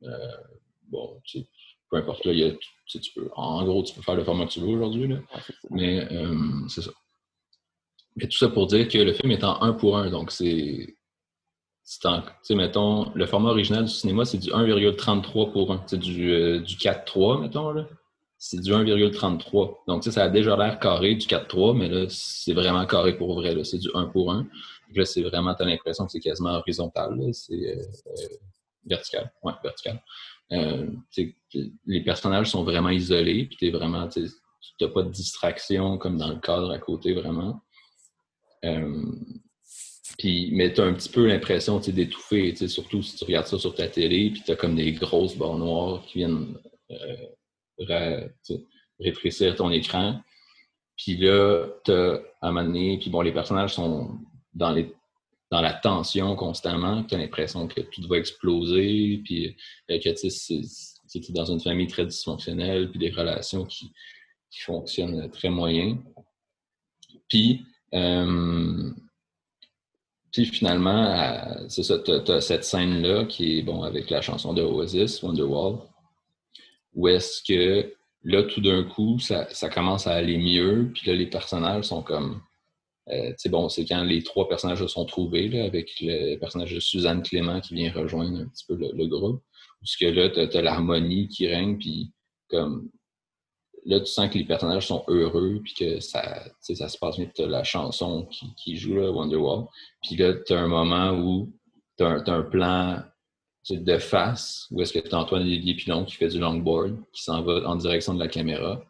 [0.03, 0.37] euh,
[0.87, 1.39] bon, tu
[1.89, 2.51] peu importe, là, il y a,
[2.87, 5.09] tu, peux, en gros, tu peux faire le format que tu veux aujourd'hui.
[5.69, 6.35] mais euh,
[6.67, 6.91] c'est ça.
[8.15, 10.09] Mais tout ça pour dire que le film est en 1 pour 1.
[10.09, 10.95] Donc, c'est.
[12.01, 12.07] Tu
[12.43, 15.83] sais, mettons, le format original du cinéma, c'est du 1,33 pour 1.
[15.87, 17.87] C'est du, euh, du 4,3, mettons, là.
[18.37, 19.77] C'est du 1,33.
[19.87, 23.55] Donc, ça a déjà l'air carré du 4,3, mais là, c'est vraiment carré pour vrai.
[23.55, 23.63] Là.
[23.63, 24.37] C'est du 1 pour 1.
[24.37, 24.47] Donc
[24.97, 27.17] là, c'est vraiment, tu as l'impression que c'est quasiment horizontal.
[27.33, 27.81] C'est euh,
[28.85, 29.31] vertical.
[29.43, 30.01] Ouais, vertical.
[30.51, 30.87] Euh,
[31.85, 34.27] les personnages sont vraiment isolés, puis t'es vraiment, tu
[34.81, 37.61] n'as pas de distraction comme dans le cadre à côté, vraiment.
[38.65, 39.05] Euh,
[40.23, 43.87] mais tu as un petit peu l'impression d'étouffer, surtout si tu regardes ça sur ta
[43.87, 46.57] télé, puis tu as comme des grosses barres noires qui viennent
[46.91, 48.27] euh,
[48.99, 50.19] rétrécir ton écran.
[50.97, 54.19] Puis là, tu as à un puis bon, les personnages sont
[54.53, 54.91] dans les
[55.51, 59.55] dans la tension constamment, tu as l'impression que tout va exploser, puis
[59.89, 60.27] euh, que tu
[61.17, 63.91] es dans une famille très dysfonctionnelle, puis des relations qui,
[64.65, 65.99] fonctionnent très moyen.
[67.27, 68.91] Puis, euh,
[70.31, 74.63] puis finalement, c'est ça, tu as, cette scène-là qui est bon avec la chanson de
[74.63, 75.77] Oasis, Wonderwall,
[76.95, 77.93] où est-ce que
[78.23, 82.01] là, tout d'un coup, ça, ça, commence à aller mieux, puis là, les personnages sont
[82.01, 82.41] comme
[83.11, 87.59] euh, bon, c'est quand les trois personnages sont trouvés, avec le personnage de Suzanne Clément
[87.59, 89.43] qui vient rejoindre un petit peu le, groupe.
[89.81, 92.11] Parce que là, tu as, l'harmonie qui règne, puis
[92.49, 92.89] comme
[93.85, 97.29] là, tu sens que les personnages sont heureux, puis que ça, ça se passe bien.
[97.33, 99.65] Tu as la chanson qui, joue, là, Wonderwall.
[100.03, 101.51] Puis là, tu as un moment où
[101.97, 103.01] tu as, un plan
[103.69, 107.41] de face, où est-ce que tu as Antoine Pilon qui fait du longboard, qui s'en
[107.41, 108.81] va en direction de la caméra.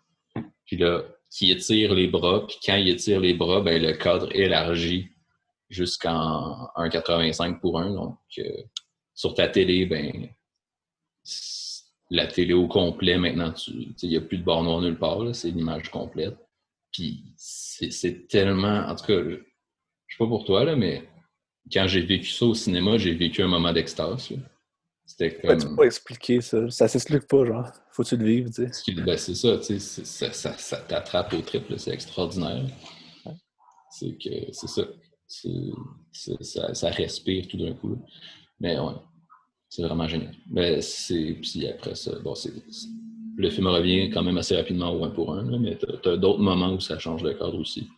[0.66, 4.30] Puis là, qui étire les bras, puis quand il étire les bras, ben, le cadre
[4.36, 5.10] élargit
[5.70, 7.92] jusqu'en 1,85 pour 1.
[7.92, 8.64] Donc, euh,
[9.14, 10.30] sur ta télé, ben,
[12.10, 15.52] la télé au complet, maintenant, il n'y a plus de barre noire nulle part, c'est
[15.52, 16.38] l'image complète.
[16.92, 18.88] Puis c'est tellement.
[18.88, 19.36] En tout cas, je
[20.16, 21.08] sais pas pour toi, là, mais
[21.72, 24.34] quand j'ai vécu ça au cinéma, j'ai vécu un moment d'extase.
[25.10, 25.58] C'était comme...
[25.58, 26.70] Tu peux pas expliquer ça?
[26.70, 27.68] Ça s'explique pas, genre.
[27.90, 28.94] Faut-tu le vivre, tu sais?
[28.94, 30.06] Ben, c'est ça, tu sais.
[30.06, 32.64] Ça, ça, ça t'attrape au triple, c'est extraordinaire.
[33.90, 34.84] C'est que, c'est ça.
[36.12, 36.74] ça.
[36.76, 37.98] Ça respire tout d'un coup.
[38.60, 38.94] Mais ouais,
[39.68, 40.36] c'est vraiment génial.
[40.48, 41.40] Mais c'est...
[41.42, 42.54] Puis après ça, bon, c'est...
[43.36, 46.42] Le film revient quand même assez rapidement au un pour un, mais t'as, as, d'autres
[46.42, 47.90] moments où ça change de cadre aussi.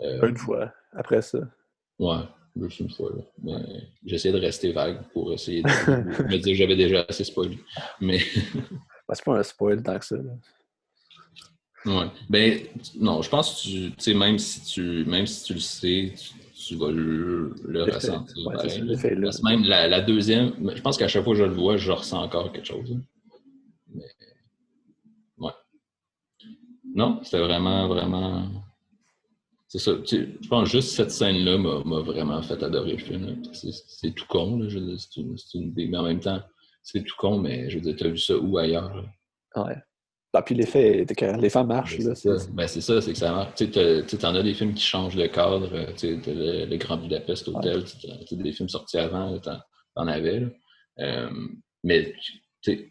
[0.00, 0.26] Euh...
[0.26, 1.40] Une fois, après ça.
[1.98, 2.22] Ouais,
[2.96, 3.10] fois.
[3.44, 3.58] Là.
[4.04, 5.68] j'essayais de rester vague pour essayer de
[6.30, 7.58] me dire que j'avais déjà assez spoilé.
[8.00, 8.20] Mais.
[9.08, 10.16] Ben, c'est pas un spoil tant que ça.
[11.84, 12.06] Ouais.
[12.28, 12.60] Ben,
[12.98, 16.14] non, je pense que tu sais, même si tu même si tu le sais,
[16.56, 17.54] tu, vas le,
[17.84, 18.50] ressentir.
[19.44, 22.50] même la, deuxième, je pense qu'à chaque fois que je le vois, je ressens encore
[22.50, 22.98] quelque chose.
[23.94, 24.04] Mais,
[25.38, 25.52] ouais.
[26.92, 28.65] Non, c'était vraiment, vraiment
[29.76, 29.92] c'est ça.
[30.06, 33.42] Je pense juste cette scène-là m'a vraiment fait adorer le film.
[33.52, 36.40] C'est tout con, là, c'est une, une, mais en même temps,
[36.82, 38.94] c'est tout con, mais je veux dire, tu as vu ça où ailleurs?
[38.94, 39.64] Là?
[39.64, 39.76] Ouais.
[40.32, 41.06] Ah, puis l'effet,
[41.38, 41.96] l'effet marche.
[41.98, 43.54] Ben, c'est ça, ben, ça c'est que ça marche.
[43.54, 45.70] Tu en as des films qui changent le cadre.
[45.72, 48.36] Euh, tu le, le, Grand Budapest Hotel, ouais.
[48.36, 49.48] des films sortis avant, tu
[49.94, 50.40] en, avais.
[50.40, 50.48] Là.
[50.98, 51.30] Euh,
[51.84, 52.14] mais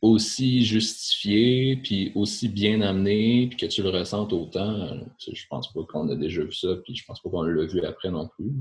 [0.01, 5.71] aussi justifié, puis aussi bien amené, puis que tu le ressentes autant, euh, je pense
[5.73, 8.27] pas qu'on a déjà vu ça, puis je pense pas qu'on l'a vu après non
[8.27, 8.51] plus.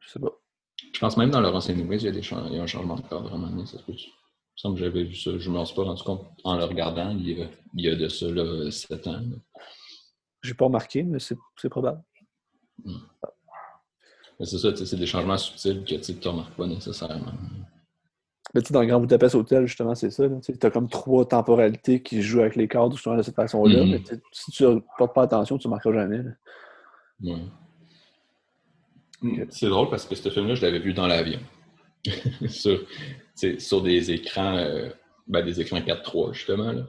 [0.00, 0.32] Je sais pas.
[0.92, 2.96] Je pense même dans le renseignement, il y a, des il y a un changement
[2.96, 3.92] de cadre vraiment, ça se peut.
[3.92, 4.10] Il
[4.56, 5.30] semble que j'avais vu ça.
[5.38, 7.88] Je ne me suis pas rendu compte en le regardant, il y a, il y
[7.88, 9.22] a de ça là, 7 ans.
[10.42, 12.02] J'ai pas remarqué, mais c'est probable.
[12.84, 12.98] Hmm.
[14.40, 17.32] C'est ça, c'est des changements subtils que tu ne remarques pas nécessairement.
[18.54, 20.24] Mais tu dans le Grand Budapest Hotel, justement, c'est ça.
[20.42, 23.80] Tu as comme trois temporalités qui jouent avec les cadres justement de cette façon-là.
[23.80, 23.90] Mm-hmm.
[23.90, 26.22] Mais si tu ne portes pas attention, tu ne marqueras jamais.
[29.50, 31.40] C'est drôle parce que ce film-là, je l'avais vu dans l'avion.
[32.48, 32.80] sur,
[33.58, 34.88] sur des écrans euh,
[35.26, 36.72] ben, des écrans 4.3, justement.
[36.72, 36.86] Là.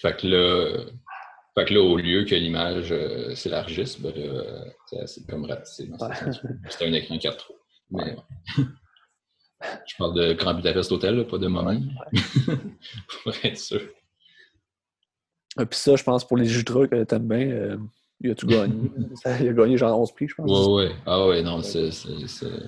[0.00, 0.84] Fait que là,
[1.54, 4.12] fait que là, au lieu que l'image euh, s'élargisse, ben,
[5.06, 5.88] c'est comme ratissé.
[6.68, 7.36] C'était un écran 4.3.
[7.90, 8.16] Mais
[9.86, 11.80] Je parle de Grand Budapest Hotel, pas de moment.
[13.22, 13.80] pour être sûr.
[15.58, 17.78] Et puis ça, je pense, pour les Jutra que t'aimes bien, euh,
[18.20, 18.90] il a tout gagné.
[19.40, 20.50] il a gagné genre 11 prix, je pense.
[20.50, 20.94] Ouais, ouais.
[21.06, 21.90] Ah ouais, non, c'est.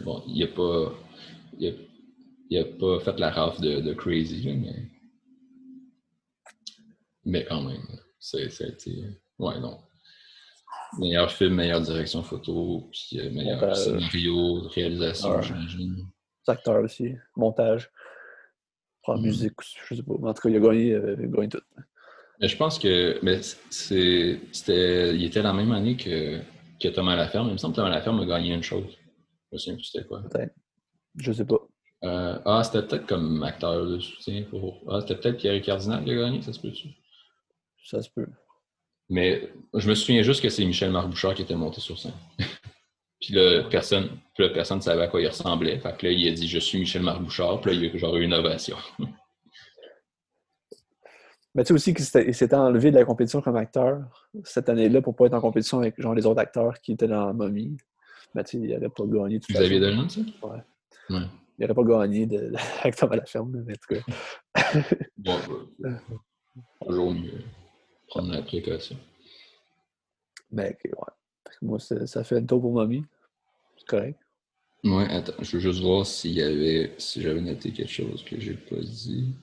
[0.04, 0.94] Bon, il a pas.
[1.58, 1.72] Il a,
[2.50, 4.90] il a, pas fait la rafle de, de Crazy, mais.
[7.24, 7.86] Mais quand même,
[8.18, 9.04] ça a été.
[9.38, 9.78] Ouais, non.
[10.98, 16.06] Meilleur film, meilleure direction photo, puis euh, meilleur scénario, réalisation, j'imagine
[16.48, 17.90] acteurs aussi, montage,
[19.04, 19.22] pour mm.
[19.22, 19.54] musique,
[19.88, 20.14] je sais pas.
[20.14, 21.60] En tout cas, il a gagné, euh, il a gagné tout.
[22.40, 26.40] Mais je pense que mais c'était, il était la même année que,
[26.80, 27.48] que Thomas Laferme.
[27.48, 28.96] Il me semble que Thomas Laferme a gagné une chose.
[29.50, 30.22] Je me souviens plus c'était quoi.
[30.30, 30.54] Peut-être.
[31.16, 31.58] Je sais pas.
[32.04, 34.84] Euh, ah, c'était peut-être comme acteur de soutien pour.
[34.88, 36.88] Ah, c'était peut-être Pierre Cardinal qui a gagné, ça se peut-tu?
[37.84, 38.28] Ça se peut.
[39.08, 42.12] Mais je me souviens juste que c'est Michel Marbouchard qui était monté sur scène.
[43.20, 45.78] Puis là, personne ne personne savait à quoi il ressemblait.
[45.80, 47.60] Fait que là, il a dit Je suis Michel Marbouchard.
[47.60, 48.76] Puis là, il y a genre eu une ovation.
[51.54, 55.14] Mais tu sais aussi qu'il s'était enlevé de la compétition comme acteur cette année-là pour
[55.14, 57.76] ne pas être en compétition avec genre les autres acteurs qui étaient dans la momie.
[58.34, 59.40] Mais tu sais, il n'aurait pas gagné.
[59.48, 60.20] Vous aviez de ça?
[60.42, 60.58] Ouais.
[61.10, 61.26] ouais.
[61.58, 64.02] Il n'aurait pas gagné de, avec Thomas Laferme, mais en tout cas.
[65.16, 65.36] bon,
[65.80, 66.00] bah,
[66.86, 67.42] toujours mieux.
[68.06, 68.96] Prendre la précaution.
[70.52, 70.92] Mais ouais.
[71.62, 73.04] Moi, ça fait le tour pour mamie.
[73.76, 74.18] C'est correct.
[74.84, 78.38] Ouais, attends, je veux juste voir s'il y avait, si j'avais noté quelque chose que
[78.40, 79.34] j'ai pas dit.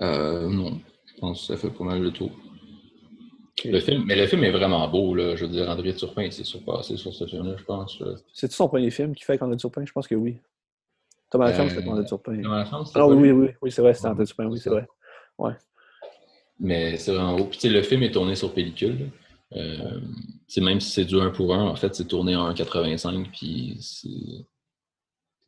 [0.00, 2.30] Euh, non, je pense que ça fait pas mal le tour.
[3.64, 5.34] Le film, mais le film est vraiment beau, là.
[5.34, 8.02] Je veux dire, André Turpin s'est surpassé sur ce film-là, je pense.
[8.34, 9.84] C'est-tu son premier film qui fait André Turpin?
[9.86, 10.38] Je pense que oui.
[11.30, 12.42] Thomas euh, c'était André Turpin.
[12.42, 14.86] Thomas Ah oui, oui, oui, oui c'est vrai, c'était André Turpin, oui, c'est vrai.
[15.38, 15.52] Ouais.
[16.58, 17.44] Mais c'est vraiment beau.
[17.44, 19.10] Puis le film est tourné sur pellicule.
[19.54, 20.00] Euh,
[20.58, 23.30] même si c'est du 1 pour 1, en fait, c'est tourné en 1,85.
[23.30, 23.78] Puis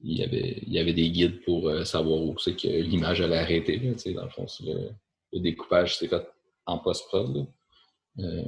[0.00, 3.20] il y, avait, il y avait des guides pour euh, savoir où c'est que l'image
[3.20, 3.78] allait arrêter.
[3.78, 6.26] Là, dans le fond, le, découpage s'est fait
[6.66, 7.46] en post-prod.
[8.18, 8.42] Euh,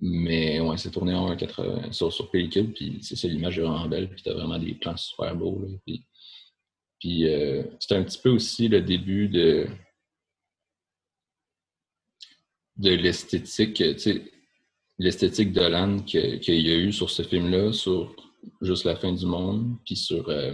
[0.00, 2.72] mais ouais, c'est tourné en 1,80 sur, sur pellicule.
[2.72, 4.08] Puis c'est ça, l'image est vraiment belle.
[4.08, 5.60] Puis t'as vraiment des plans super beaux.
[7.00, 9.66] Puis euh, c'est un petit peu aussi le début de
[12.78, 13.82] de l'esthétique,
[14.98, 18.14] l'esthétique de l'âne qu'il y a eu sur ce film-là, sur
[18.60, 20.52] Juste la fin du monde, puis sur, euh,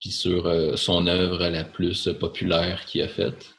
[0.00, 3.54] puis sur euh, son œuvre la plus populaire qu'il a faite,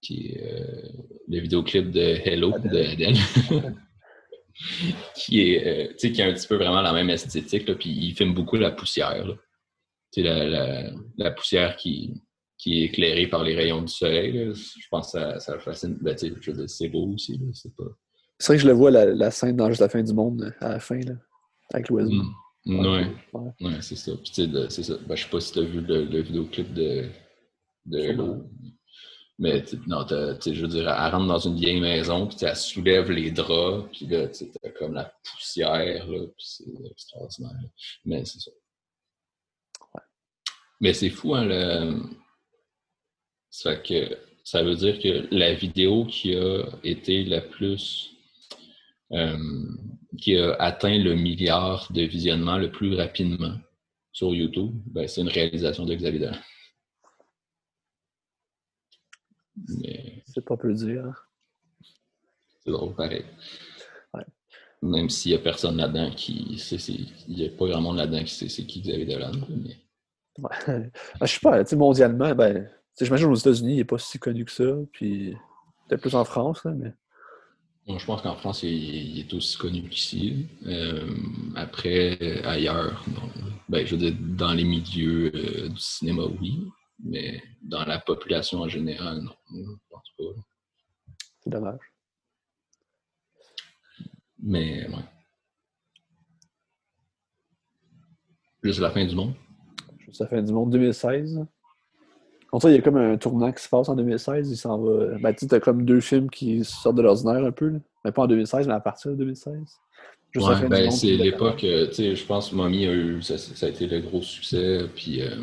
[0.00, 0.88] qui est euh,
[1.28, 3.16] le vidéoclip de Hello de Adele.
[5.14, 8.56] qui, est, qui a un petit peu vraiment la même esthétique, puis il filme beaucoup
[8.56, 9.26] la poussière.
[10.16, 12.20] La, la, la poussière qui,
[12.62, 14.52] qui est éclairé par les rayons du soleil.
[14.54, 15.98] Je pense que ça, ça fascine.
[16.00, 17.40] Ben, c'est beau aussi.
[17.54, 17.82] C'est pas...
[17.82, 20.68] vrai que je le vois, la, la, scène dans Juste la fin du monde, à
[20.68, 21.14] la fin, là,
[21.74, 22.12] avec l'oiseau.
[22.12, 22.34] Mm.
[22.64, 23.80] Oui, ouais.
[23.80, 24.12] c'est ça.
[24.12, 24.94] Puis, c'est ça.
[25.08, 27.08] Ben, je sais pas si tu as vu le, le vidéoclip de,
[27.86, 28.44] de l'eau.
[29.40, 33.32] Mais non, je veux dire, elle rentre dans une vieille maison, puis elle soulève les
[33.32, 37.70] draps, puis là, tu as comme la poussière, là, puis c'est extraordinaire.
[38.04, 38.52] Mais c'est ça.
[39.94, 40.02] Ouais.
[40.80, 42.02] Mais c'est fou, hein, le,
[43.52, 48.08] ça, que, ça veut dire que la vidéo qui a été la plus.
[49.12, 49.36] Euh,
[50.18, 53.54] qui a atteint le milliard de visionnements le plus rapidement
[54.10, 56.38] sur YouTube, ben, c'est une réalisation de Xavier Dolan.
[59.80, 61.04] Mais C'est pas peu dire.
[61.04, 61.14] hein?
[62.64, 63.24] c'est drôle pareil.
[64.14, 64.24] Ouais.
[64.80, 66.76] Même s'il n'y a personne là-dedans qui sait,
[67.28, 69.32] il n'y a pas grand monde là-dedans qui sait c'est qui Xavier Dolan.
[69.50, 69.76] Mais...
[70.38, 70.90] Ouais.
[71.20, 72.70] Ah, je sais pas, tu mondialement, ben,
[73.00, 75.36] j'imagine aux États-Unis, il n'est pas si connu que ça, puis
[75.88, 76.92] peut-être plus en France, là, mais
[77.86, 80.46] Bon, je pense qu'en France, il, il est aussi connu qu'ici.
[80.66, 81.16] Euh,
[81.56, 83.28] après, ailleurs, non.
[83.68, 86.64] Ben, je veux dire, dans les milieux euh, du cinéma, oui.
[87.02, 89.34] Mais dans la population en général, non.
[89.50, 90.42] Je pense pas.
[91.40, 91.80] c'est dommage.
[94.38, 95.04] Mais, ouais.
[98.62, 99.34] Juste la fin du monde?
[99.98, 101.44] Juste la fin du monde 2016.
[102.54, 104.50] En tout cas, il y a comme un tournant qui se passe en 2016.
[104.50, 105.18] Il s'en va.
[105.18, 107.68] Ben, tu as comme deux films qui sortent de l'ordinaire un peu.
[107.70, 107.78] là.
[108.04, 109.54] Mais pas en 2016, mais à partir de 2016.
[110.32, 113.36] Juste Ouais, ben, c'est l'époque, euh, tu sais, je pense que Mommy a eu, ça,
[113.38, 115.36] ça a été le gros succès, puis, euh,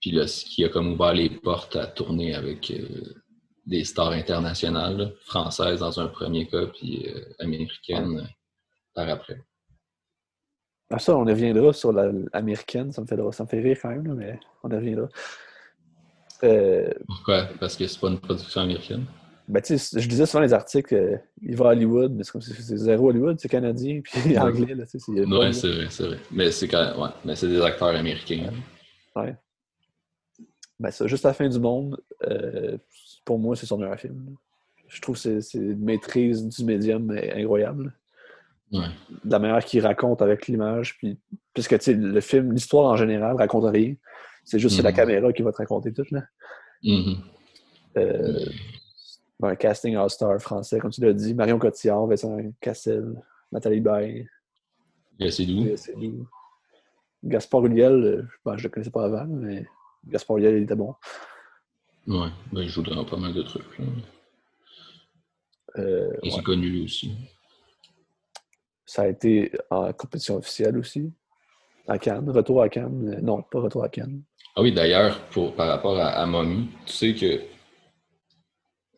[0.00, 2.86] puis là, ce qui a comme ouvert les portes à tourner avec euh,
[3.66, 8.26] des stars internationales, là, françaises dans un premier cas, puis euh, américaines
[8.94, 9.42] par après.
[10.90, 12.92] Ah, ça, on reviendra sur la- l'américaine.
[12.92, 15.08] Ça me fait, ça me fait rire quand même, là, mais on reviendra.
[16.42, 17.48] Euh, Pourquoi?
[17.60, 19.04] Parce que c'est pas une production américaine?
[19.46, 22.54] ben, je disais souvent les articles, euh, il va à Hollywood, mais c'est comme si
[22.54, 24.74] c'est zéro Hollywood, c'est canadien, puis anglais.
[24.74, 26.18] Là, c'est- Ouais, c'est vrai, c'est vrai.
[26.30, 28.50] Mais c'est quand même, ouais, mais c'est des acteurs américains.
[29.14, 29.36] Ouais.
[30.80, 32.78] Ben, ça, juste la fin du monde, euh,
[33.24, 34.24] pour moi, c'est son meilleur film.
[34.30, 34.32] là.
[34.88, 37.94] Je trouve que c'est- une maîtrise du médium incroyable.
[38.72, 38.86] Ouais.
[39.24, 41.18] De la manière qu'il raconte avec l'image, puis
[41.52, 43.94] puisque tu sais, le film, l'histoire en général raconte rien.
[44.44, 44.96] C'est juste c'est la Mhm.
[44.96, 46.04] caméra qui va te raconter tout.
[46.10, 46.22] Là.
[46.82, 47.16] Mhm.
[47.96, 48.44] Euh,
[49.42, 51.34] un casting all-star français, comme tu l'as dit.
[51.34, 53.14] Marion Cotillard, Vincent Cassel,
[53.52, 53.90] Nathalie d'où?
[55.18, 56.26] Léa Seydoux.
[57.22, 59.66] Gaspard Ulliel, euh, ben, je le connaissais pas avant, mais
[60.06, 60.94] Gaspard Ulliel, il était bon.
[62.06, 63.78] Ouais, ben, il joue dans pas mal de trucs.
[63.78, 63.84] là.
[65.78, 66.34] Euh, Et ouais.
[66.36, 67.14] c'est connu lui aussi.
[68.86, 71.12] Ça a été en compétition officielle aussi.
[71.88, 72.30] À Cannes.
[72.30, 73.14] Retour à Cannes.
[73.16, 74.22] Euh, Non, pas retour à Cannes.
[74.56, 75.20] Ah oui, d'ailleurs,
[75.56, 77.40] par rapport à, à Mommy, tu sais que,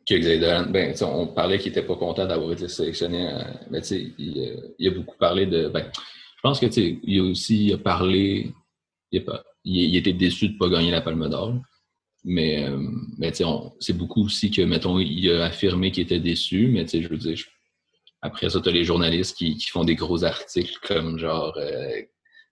[0.08, 3.88] que Xavier ben, on parlait qu'il n'était pas content d'avoir été sélectionné, euh, mais tu
[3.88, 5.68] sais, il, euh, il a beaucoup parlé de.
[5.68, 8.52] Ben, je pense que, tu sais, il a aussi parlé.
[9.12, 11.54] Il, a il, était déçu de ne pas gagner la Palme d'Or.
[12.24, 12.78] Mais, euh,
[13.18, 13.32] mais
[13.80, 17.38] c'est beaucoup aussi que, mettons, il a affirmé qu'il était déçu, mais je veux dire,
[18.20, 21.56] après ça, tu as les journalistes qui, qui font des gros articles comme genre.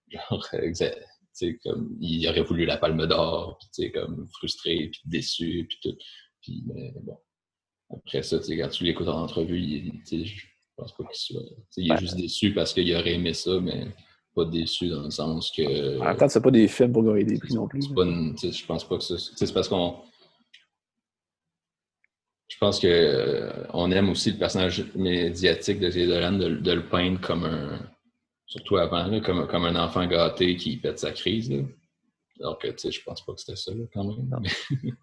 [0.08, 0.48] genre
[1.64, 5.96] comme, il aurait voulu la palme d'or, puis comme frustré, puis déçu, puis tout.
[6.42, 7.18] Puis, mais bon.
[7.96, 9.92] Après ça, quand tu l'écoutes en entrevue, il,
[10.26, 10.46] je
[10.76, 11.42] pense pas qu'il soit.
[11.76, 11.98] il est Ouais.
[12.00, 13.86] juste déçu parce qu'il aurait aimé ça, mais
[14.34, 16.00] pas déçu dans le sens que.
[16.00, 17.86] En même temps, c'est pas des films pour gagner des prix non plus.
[17.94, 19.14] Pas une- je pense pas que ça.
[19.18, 19.96] C'est parce qu'on.
[22.48, 26.86] Je pense que euh, on aime aussi le personnage médiatique de Dolan de, de le
[26.88, 27.78] peindre comme un.
[28.46, 31.50] Surtout avant, là, comme, comme un enfant gâté qui pète sa crise.
[31.50, 31.62] Là.
[32.40, 34.42] Alors que, tu sais, je pense pas que c'était ça, là, quand même.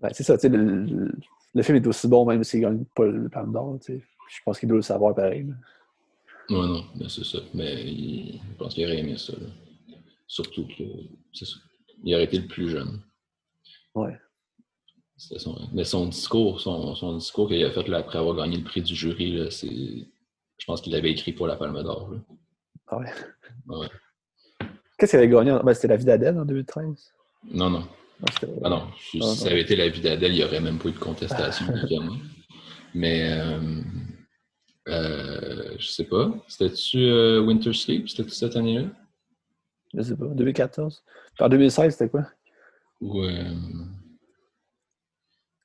[0.00, 1.12] Ben, c'est ça, tu sais, le, le-
[1.52, 3.76] le film est aussi bon même s'il gagne pas le Palme d'Or.
[3.84, 4.04] tu sais.
[4.30, 5.44] Je pense qu'il doit le savoir pareil.
[5.44, 5.54] là.
[6.48, 7.38] Non, non, c'est ça.
[7.52, 9.32] Mais il- je pense qu'il aurait aimé ça.
[9.34, 9.46] là.
[10.26, 10.84] Surtout que.
[11.34, 11.56] c'est ça.
[12.02, 13.02] Il aurait été le plus jeune.
[13.94, 14.16] Ouais.
[15.18, 18.64] Son- Mais son discours, son, son discours qu'il a fait là, après avoir gagné le
[18.64, 20.06] prix du jury, là, c'est.
[20.60, 22.12] Je pense qu'il l'avait écrit pour la Palme d'Or.
[22.86, 23.06] Ah ouais.
[23.66, 23.88] Ouais.
[24.98, 25.50] Qu'est-ce qu'il avait gagné?
[25.52, 27.12] en- Ben, c'était La vie d'Adèle en 2013.
[27.50, 27.80] Non, non.
[27.80, 28.88] Non, c'était- Ah non.
[29.00, 30.98] Si Ah, ça avait été la vie d'Adèle, il n'y aurait même pas eu de
[30.98, 32.16] contestation, évidemment.
[32.94, 33.32] Mais.
[33.40, 33.80] Euh,
[34.88, 36.30] euh, je sais pas.
[36.48, 38.08] C'était-tu euh, Winter Sleep?
[38.08, 38.88] C'était-tu cette année-là?
[39.94, 41.02] Je sais pas, 2014.
[41.34, 42.26] Puis en 2016, c'était quoi?
[43.00, 43.22] Ou.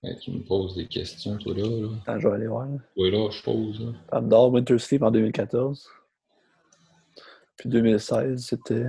[0.06, 1.64] Ouais, tu me poses des questions, toi, là.
[1.64, 1.88] là.
[2.06, 2.68] Attends, je vais aller voir.
[2.95, 3.82] Oui, là, je pose.
[4.11, 4.48] Là.
[4.52, 5.90] Winter Sleep en 2014.
[7.57, 8.86] Puis 2016, c'était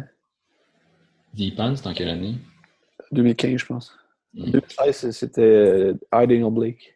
[1.32, 2.34] Deep Pan, c'est en quelle année?
[3.12, 3.96] 2015, je pense.
[4.34, 4.50] Hmm.
[4.50, 6.94] 2016, c'est- c'était euh, Hiding on Blake.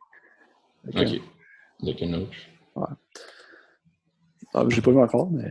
[0.89, 1.21] Ok.
[1.95, 2.51] Ken Loach.
[4.53, 5.51] Ah, j'ai pas vu encore, mais.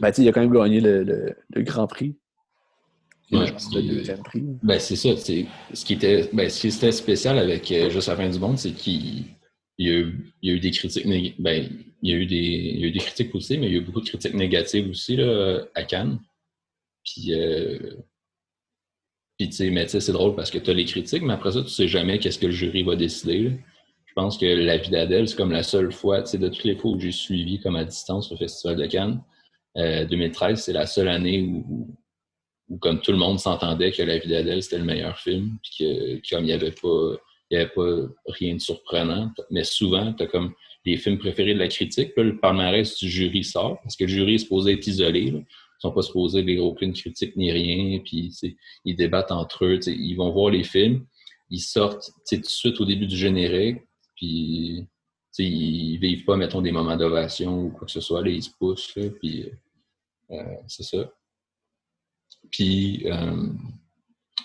[0.00, 2.16] Ben, tu sais, il a quand même gagné le, le- le Grand Prix.
[3.32, 3.52] Ouais.
[4.62, 5.16] Ben, c'est ça.
[5.16, 8.58] Ce qui était, ben, ce qui était spécial avec euh, Juste la fin du monde,
[8.58, 9.24] c'est qu'il
[9.78, 11.06] il y, a eu, il y a eu des critiques.
[11.38, 11.68] Ben,
[12.02, 13.76] il y a eu des, il y a eu des critiques positives, mais il y
[13.76, 16.18] a eu beaucoup de critiques négatives aussi là, à Cannes.
[17.04, 17.78] Puis, euh,
[19.38, 21.32] puis tu sais, mais tu sais, c'est drôle parce que tu as les critiques, mais
[21.32, 23.38] après ça, tu sais jamais qu'est-ce que le jury va décider.
[23.40, 23.50] là.
[24.04, 26.64] Je pense que La vie d'Adèle, c'est comme la seule fois, tu sais, de toutes
[26.64, 29.22] les fois où j'ai suivi comme à distance le Festival de Cannes,
[29.78, 31.86] euh, 2013, c'est la seule année où,
[32.68, 35.72] où comme tout le monde s'entendait que La vie d'Adèle, c'était le meilleur film, puis
[35.78, 37.16] que comme il n'y avait pas
[37.52, 39.30] il avait pas rien de surprenant.
[39.50, 43.78] Mais souvent, tu comme les films préférés de la critique, le palmarès du jury sort,
[43.82, 45.20] parce que le jury est supposé être isolé.
[45.20, 45.44] Ils
[45.78, 48.32] sont pas supposés lire aucune critique ni rien, puis
[48.84, 49.78] ils débattent entre eux.
[49.86, 51.06] Ils vont voir les films,
[51.50, 53.82] ils sortent tout de suite au début du générique,
[54.16, 54.86] puis
[55.38, 58.50] ils vivent pas, mettons, des moments d'ovation ou quoi que ce soit, là, ils se
[58.58, 59.50] poussent, puis
[60.30, 61.12] euh, c'est ça.
[62.50, 63.46] Puis, euh,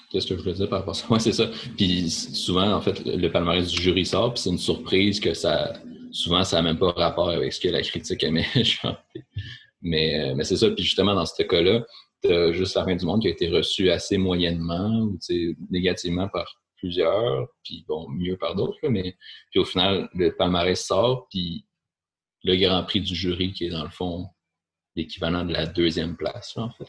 [0.09, 1.07] qu'est-ce que je voulais dire par rapport à ça?
[1.09, 1.49] Oui, c'est ça.
[1.75, 5.73] Puis souvent, en fait, le palmarès du jury sort, puis c'est une surprise que ça.
[6.11, 8.45] Souvent, ça n'a même pas rapport avec ce que la critique aimait
[9.81, 10.71] Mais, euh, mais c'est ça.
[10.71, 11.85] Puis justement, dans ce cas-là,
[12.23, 15.19] tu as juste la fin du monde qui a été reçu assez moyennement ou
[15.69, 19.15] négativement par plusieurs, puis bon, mieux par d'autres, mais
[19.51, 21.65] puis au final, le palmarès sort, puis
[22.43, 24.27] le Grand Prix du jury qui est dans le fond
[24.97, 26.87] l'équivalent de la deuxième place, en fait.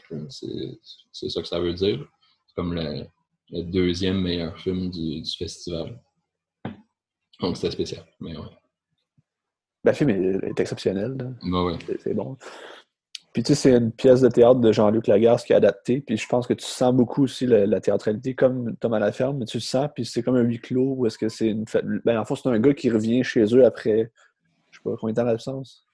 [1.11, 2.05] C'est ça que ça veut dire.
[2.47, 3.05] C'est comme le,
[3.51, 6.01] deuxième meilleur film du, festival.
[7.39, 8.43] Donc c'était spécial, mais ouais.
[9.83, 11.15] Ben, le film est, exceptionnel.
[11.41, 12.35] Ben c'est bon.
[13.31, 16.01] Puis tu sais, c'est une pièce de théâtre de Jean-Luc Lagarce qui est adaptée.
[16.01, 19.37] Puis je pense que tu sens beaucoup aussi la, théâtralité comme Thomas à la ferme,
[19.37, 21.67] mais tu le sens, puis c'est comme un huis clos ou est-ce que c'est une
[21.67, 21.85] fête.
[22.03, 24.11] Ben, en fait, c'est un gars qui revient chez eux après,
[24.71, 25.85] je sais pas, combien de temps d'absence?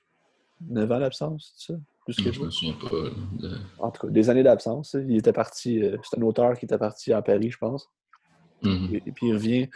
[0.62, 1.80] Neuf ans d'absence, c'est ça?
[2.06, 3.50] Plus que je me souviens pas.
[3.80, 4.96] En tout cas, des années d'absence.
[5.08, 7.90] Il était parti, euh, c'est un auteur qui était parti à Paris, je pense.
[8.64, 9.02] Mm-hmm.
[9.06, 9.70] et, puis il revient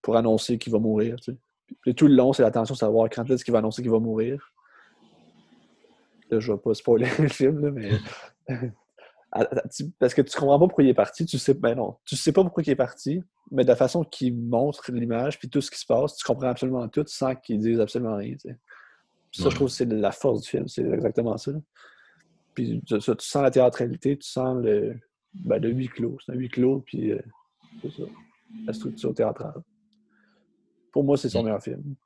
[0.00, 1.16] pour annoncer qu'il va mourir.
[1.16, 1.36] Tu
[1.84, 1.94] sais.
[1.94, 4.52] tout le long, c'est l'attention de savoir quand est-ce qu'il va annoncer qu'il va mourir.
[6.30, 7.90] Là, je vais pas spoiler le film, mais.
[9.98, 12.30] Parce que tu comprends pas pourquoi il est parti, tu sais, ben non, tu sais
[12.30, 13.20] pas pourquoi il est parti,
[13.50, 16.46] mais de la façon qu'il montre l'image, puis tout ce qui se passe, tu comprends
[16.46, 18.36] absolument tout sans qu'il dise absolument rien.
[19.42, 21.52] Ça, je trouve que c'est la force du film, c'est exactement ça.
[22.54, 24.96] Puis tu, sens la théâtralité, tu sens le,
[25.34, 26.16] ben, le huis clos.
[26.24, 27.20] C'est un huis clos, puis euh,
[27.82, 28.02] c'est ça,
[28.64, 29.62] la structure théâtrale.
[30.92, 31.96] Pour moi, c'est son meilleur film.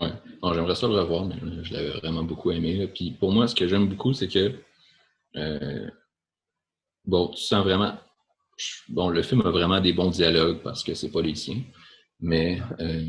[0.00, 0.08] Ouais.
[0.54, 2.88] j'aimerais ça le revoir, mais je l'avais vraiment beaucoup aimé.
[2.94, 4.54] Puis pour moi, ce que j'aime beaucoup, c'est que
[5.36, 5.90] euh,
[7.04, 7.94] bon, tu sens vraiment.
[8.88, 11.62] Bon, le film a vraiment des bons dialogues parce que c'est pas les siens.
[12.20, 13.04] Mais euh,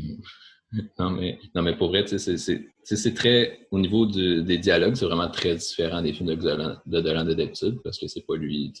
[0.98, 3.66] non, mais non, mais pour vrai, c'est très.
[3.70, 7.34] Au niveau des dialogues, c'est vraiment très différent des films de Dolan de, Dolan de
[7.34, 8.72] d'habitude parce que c'est pas lui.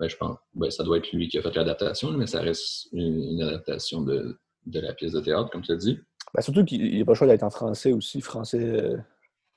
[0.00, 0.36] Ben, je pense.
[0.54, 4.38] Ben, ça doit être lui qui a fait l'adaptation, mais ça reste une, adaptation de,
[4.66, 5.98] de, la pièce de théâtre, comme tu as dit.
[6.34, 8.96] Ben, surtout qu'il n'y a pas le choix d'être en français aussi, français, euh,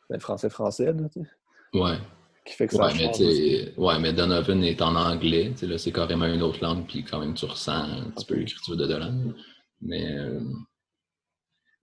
[0.09, 0.93] ben, français, français.
[0.93, 1.07] Là,
[1.73, 1.97] ouais.
[2.45, 5.53] Qui fait que ça ouais, mais ouais, mais Donovan est en anglais.
[5.61, 8.75] Là, c'est carrément une autre langue, puis quand même, tu ressens un petit peu l'écriture
[8.75, 9.33] de Dolan.
[9.81, 10.41] Mais, euh,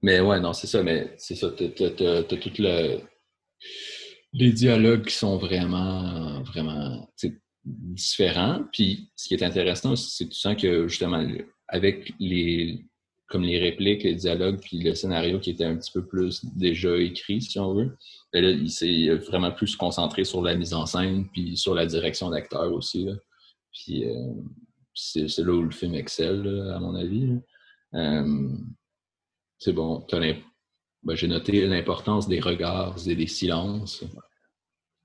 [0.02, 0.82] mais ouais, non, c'est ça.
[0.82, 1.50] Mais c'est ça.
[1.50, 3.00] Tu as, tout le.
[4.32, 7.08] Les dialogues qui sont vraiment, vraiment
[7.64, 8.64] différents.
[8.72, 11.26] Puis ce qui est intéressant c'est que tu sens que justement,
[11.68, 12.84] avec les,
[13.28, 16.96] comme les répliques, les dialogues, puis le scénario qui était un petit peu plus déjà
[16.96, 17.96] écrit, si on veut.
[18.32, 21.86] Ben là, il s'est vraiment plus concentré sur la mise en scène, puis sur la
[21.86, 23.08] direction d'acteur aussi.
[23.72, 24.32] Puis euh,
[24.94, 27.28] c'est là où le film excelle, à mon avis.
[27.94, 28.48] Euh,
[29.60, 30.04] c'est bon.
[31.02, 34.04] Ben, J'ai noté l'importance des regards et des silences.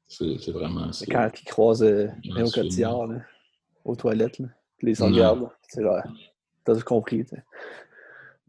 [0.08, 0.90] C'est vraiment.
[1.10, 2.08] Quand il croise euh,
[2.38, 3.10] au Cotillard,
[3.84, 4.48] aux toilettes, là,
[4.82, 5.84] les regardent, c'est
[6.64, 7.24] T'as compris.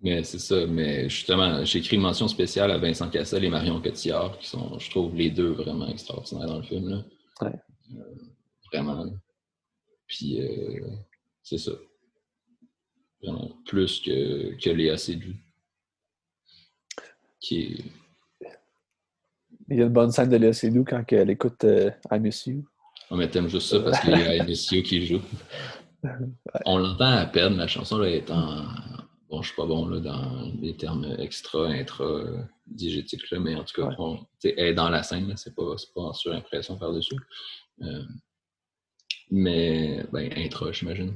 [0.02, 0.66] Mais c'est ça.
[0.66, 4.78] Mais justement, j'ai écrit une mention spéciale à Vincent Cassel et Marion Cotillard, qui sont,
[4.78, 6.88] je trouve, les deux vraiment extraordinaires dans le film.
[6.88, 7.04] Là.
[7.42, 7.60] Ouais.
[7.94, 8.14] Euh,
[8.72, 9.06] vraiment.
[10.06, 10.86] Puis, euh,
[11.42, 11.72] c'est ça.
[13.22, 15.34] Vraiment, plus que, que Léa Seydoux.
[17.40, 17.92] Qui.
[19.68, 22.46] Il y a une bonne scène de Léa Seydoux quand elle écoute euh, I Miss
[22.46, 22.64] You.
[23.10, 25.20] On mais t'aimes juste ça parce qu'il y a I Miss You qui joue.
[26.64, 28.64] On l'entend à peine, la chanson là, est en
[29.28, 32.22] bon, je suis pas bon là, dans les termes extra, intra,
[32.66, 33.90] digétiques, mais en tout cas,
[34.44, 37.16] elle est dans la scène, c'est pas, pas en surimpression par-dessus.
[37.82, 38.02] Euh,
[39.30, 41.14] mais, ben, intra, j'imagine.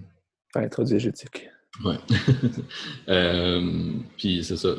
[0.55, 1.49] Intra-diégétique.
[1.85, 1.97] Ouais.
[3.09, 4.75] euh, puis c'est ça.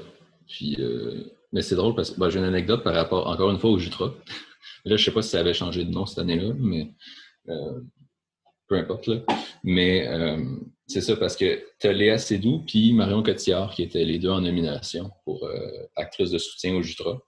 [0.52, 1.23] Puis, euh,
[1.53, 3.80] mais c'est drôle parce que ben, j'ai une anecdote par rapport, encore une fois, au
[3.80, 4.14] Jutra.
[4.86, 6.91] Là, je sais pas si ça avait changé de nom cette année-là, mais
[7.49, 7.80] euh,
[8.68, 9.07] peu importe.
[9.07, 9.22] Là.
[9.64, 10.44] Mais euh,
[10.88, 14.30] c'est ça, parce que tu as Léa Seydoux puis Marion Cotillard qui étaient les deux
[14.30, 15.49] en nomination pour
[15.95, 17.19] actrice de soutien au Jutra.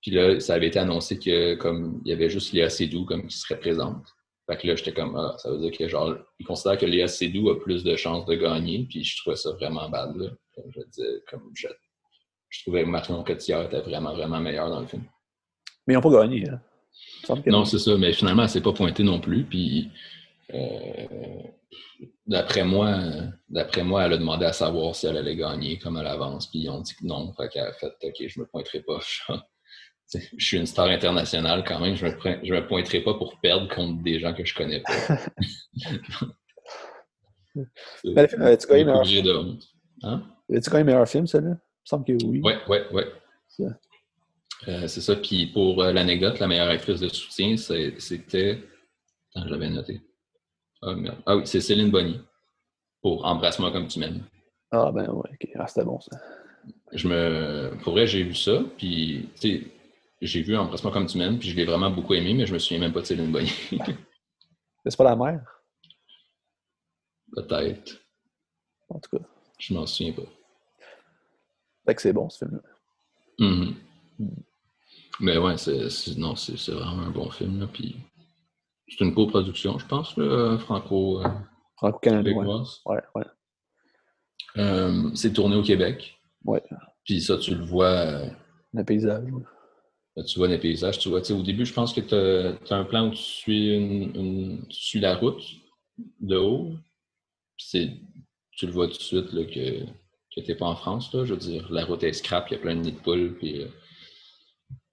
[0.00, 3.26] Puis là, ça avait été annoncé que comme il y avait juste Léa Seydoux comme
[3.26, 4.06] qui serait présente.
[4.46, 7.08] Fait que là, j'étais comme ah, ça veut dire que genre, ils considèrent que Léa
[7.08, 10.14] Seydoux a plus de chances de gagner, puis je trouvais ça vraiment bad.
[10.16, 10.30] Là.
[10.54, 11.68] Comme je disais, comme je,
[12.54, 15.02] je trouvais que Marion Cotillard était vraiment, vraiment meilleure dans le film.
[15.86, 16.60] Mais ils n'ont pas gagné, hein?
[17.46, 19.44] Non, c'est ça, mais finalement, elle s'est pas pointée non plus.
[19.44, 19.90] Puis
[20.52, 21.42] Euh,
[22.26, 22.98] d'après moi,
[23.48, 26.60] d'après moi, elle a demandé à savoir si elle allait gagner comme à l'avance, puis
[26.60, 27.32] ils ont dit que non.
[27.32, 29.00] Fait qu'elle a fait OK, je me pointerai pas.
[30.14, 32.12] je suis une star internationale quand même, je me,
[32.44, 34.92] je me pointerai pas pour perdre contre des gens que je connais pas.
[38.04, 38.28] Mais
[38.58, 39.58] tu gagné meilleur film?
[40.02, 40.22] Hein?
[40.50, 41.56] tu gagné meilleur film, celui-là?
[41.84, 42.40] Il me semble que oui.
[42.42, 43.02] Oui, oui, oui.
[44.68, 45.16] Euh, c'est ça.
[45.16, 48.62] Puis pour euh, l'anecdote, la meilleure actrice de soutien, c'était.
[49.34, 50.00] Attends, je l'avais noté.
[50.82, 50.94] Ah,
[51.26, 52.20] ah, oui, c'est Céline Bonny
[53.02, 54.24] pour Embrasse-moi comme tu m'aimes.
[54.70, 55.48] Ah ben ouais, ok.
[55.56, 56.18] Ah, c'était bon ça.
[56.92, 57.76] Je me...
[57.82, 59.66] Pour vrai, j'ai vu ça, puis tu sais,
[60.22, 62.58] j'ai vu Embrasse-moi comme tu m'aimes, puis je l'ai vraiment beaucoup aimé, mais je me
[62.58, 63.50] souviens même pas de Céline Bonny.
[64.86, 65.62] c'est pas la mère?
[67.32, 68.00] Peut-être.
[68.88, 69.24] En tout cas.
[69.58, 70.22] Je m'en souviens pas.
[71.86, 72.60] Fait que c'est bon ce film-là.
[73.40, 73.74] Mm-hmm.
[75.20, 77.60] Mais ouais, c'est, non, c'est, vraiment un bon film.
[77.60, 77.96] Là, puis
[78.88, 81.24] c'est une co-production, je pense, là, franco.
[81.24, 81.28] Euh,
[81.76, 82.46] Franco-canadienne.
[82.86, 83.24] Ouais, ouais.
[84.56, 86.18] Euh, c'est tourné au Québec.
[86.44, 86.62] Ouais.
[87.04, 87.86] Puis ça, tu le vois.
[87.86, 88.30] Euh,
[88.72, 89.24] le paysage.
[90.26, 90.98] Tu vois les paysages.
[90.98, 94.64] Tu vois, au début, je pense que tu as, un plan où tu suis, une,
[94.68, 95.42] tu suis la route
[96.20, 96.72] de haut.
[97.56, 98.00] Puis
[98.52, 99.84] tu le vois tout de suite là, que,
[100.34, 101.12] que tu n'es pas en France.
[101.14, 102.98] Là, je veux dire, la route est scrap, il y a plein de nids de
[102.98, 103.36] poules.
[103.38, 103.64] Puis,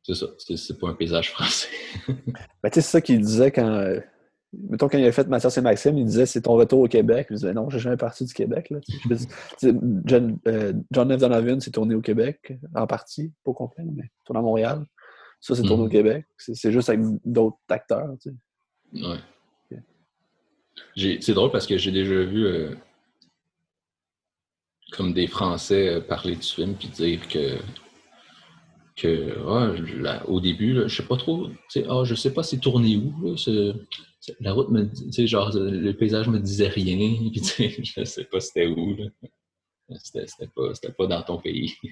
[0.03, 1.69] c'est ça, c'est pas un paysage français.
[2.07, 3.67] ben, tu sais, c'est ça qu'il disait quand.
[3.67, 3.99] Euh,
[4.53, 7.27] mettons, quand il a fait Mathias et Maxime, il disait c'est ton retour au Québec.
[7.29, 8.69] Il disait non, j'ai jamais parti du Québec.
[8.71, 8.79] Là,
[10.05, 11.19] John, euh, John F.
[11.19, 14.85] Donovan s'est tourné au Québec, en partie, pas complet, mais tourné à Montréal.
[15.39, 15.91] Ça, c'est tourné au mm-hmm.
[15.91, 16.25] Québec.
[16.37, 18.09] C'est juste avec d'autres acteurs.
[18.21, 18.29] Tu
[18.93, 19.07] sais.
[19.07, 19.17] Ouais.
[21.19, 22.75] C'est drôle parce que j'ai déjà vu euh,
[24.91, 27.57] comme des Français parler du film puis dire que
[28.95, 31.47] que au début, là, je sais pas trop,
[31.89, 33.35] ah, je sais pas c'est tourné où,
[34.39, 37.41] la route me dit, genre, le paysage me disait rien, puis
[37.95, 38.95] je sais pas c'était où,
[39.95, 41.73] C'était pas, pas dans ton pays.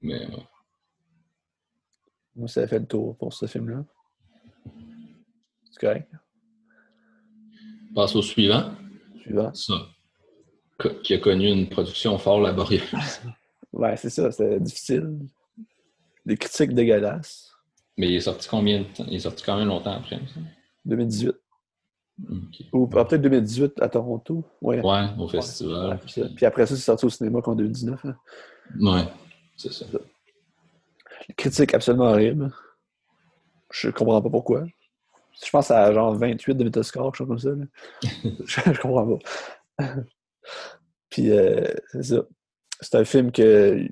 [0.00, 0.28] Mais
[2.36, 3.84] Moi, ça a fait le tour pour ce film-là.
[5.72, 6.08] C'est correct?
[7.94, 8.77] Passe au suivant.
[9.54, 9.74] Ça.
[11.02, 12.82] Qui a connu une production fort laborieuse.
[13.70, 15.18] Ouais, c'est ça, c'est difficile.
[16.24, 17.52] Des critiques dégueulasses.
[17.98, 19.04] Mais il est sorti combien de temps?
[19.06, 20.40] Il est sorti quand même longtemps après, ça?
[20.86, 21.34] 2018.
[22.72, 24.44] Ou ah, peut-être 2018 à Toronto.
[24.60, 26.00] Ouais, ouais au festival.
[26.34, 28.04] puis, après ça, c'est sorti au cinéma qu'en 2019.
[28.04, 28.16] Hein.
[28.80, 29.04] Ouais,
[29.56, 29.86] c'est ça.
[31.28, 32.52] Les critiques absolument horribles.
[33.70, 34.64] Je comprends pas pourquoi.
[35.44, 37.50] Je pense à genre 28 de Metascore, quelque chose comme ça.
[38.44, 39.18] je, je, comprends
[39.78, 39.84] pas.
[41.10, 42.22] puis, euh, c'est ça
[42.80, 43.90] c'est un film qu'il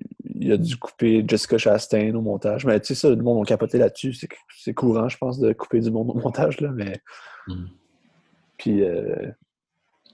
[0.51, 2.65] a dû couper Jessica Chastain au montage.
[2.65, 4.15] Mais tu sais, ça, le monde a capoté là-dessus.
[4.57, 7.01] C'est courant, je pense, de couper du monde au montage, là, mais.
[7.49, 7.65] Mm.
[8.59, 9.31] Puis, euh,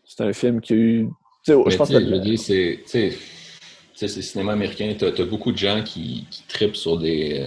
[0.05, 1.09] c'est un film qui a eu.
[1.45, 2.01] Tu sais, je pense que.
[2.01, 2.81] Je veux dire, c'est.
[2.87, 4.95] c'est cinéma américain.
[4.99, 7.47] Tu as, beaucoup de gens qui, qui tripent sur des,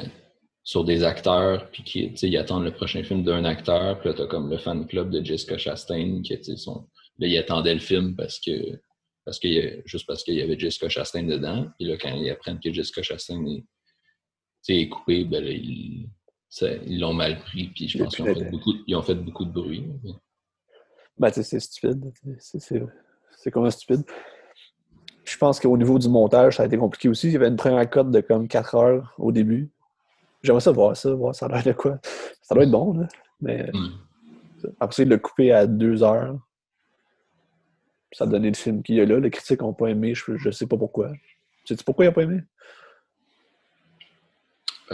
[0.65, 3.99] sur des acteurs, puis qui ils attendent le prochain film d'un acteur.
[3.99, 6.87] Puis là, tu as comme le fan club de Jessica Chastain, qui sont,
[7.19, 8.79] là, ils attendaient le film parce que
[9.25, 11.67] parce que, juste parce qu'il y avait Jessica Chastain dedans.
[11.77, 13.63] Puis là, quand ils apprennent que Jessica Chastain est,
[14.67, 17.67] est coupée, ben ils l'ont mal pris.
[17.69, 19.85] Puis je pense qu'ils ont, fait beaucoup, ils ont fait beaucoup de bruit.
[21.17, 22.11] Ben, c'est stupide.
[22.39, 24.03] C'est comment stupide.
[25.23, 27.27] Je pense qu'au niveau du montage, ça a été compliqué aussi.
[27.27, 29.71] Il y avait une première cote de comme 4 heures au début.
[30.45, 31.97] J'aimerais ça voir ça, voir ça a l'air de quoi.
[32.41, 33.07] Ça doit être bon, là.
[33.41, 34.69] Mais mm.
[34.79, 36.37] après, il l'a coupé à 2 heures
[38.15, 39.19] ça a donné le film qu'il y a là.
[39.19, 41.11] Les critiques n'ont pas aimé, je ne sais pas pourquoi.
[41.65, 42.39] Sais-tu pourquoi ils n'ont pas aimé?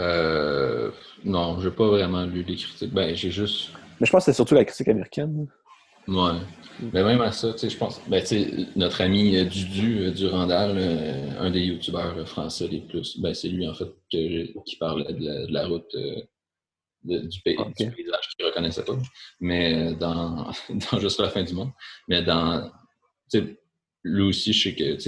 [0.00, 0.90] Euh,
[1.24, 2.92] non, j'ai pas vraiment lu les critiques.
[2.92, 3.70] Ben, j'ai juste.
[4.00, 5.46] Mais je pense que c'est surtout la critique américaine.
[6.08, 6.40] Ouais.
[6.92, 8.00] Mais même à ça, tu sais, je pense.
[8.08, 10.78] Ben, tu sais, notre ami euh, Dudu euh, Durandal,
[11.38, 13.20] un des youtubeurs français les plus.
[13.20, 15.94] Ben, c'est lui, en fait, qui parlait de la, route
[17.04, 18.96] du, pays, du paysage qu'il ne reconnaissait pas.
[19.40, 20.50] Mais dans,
[20.92, 21.70] dans Juste la fin du monde.
[22.08, 22.70] Mais dans
[24.04, 24.98] lui aussi, je sais que,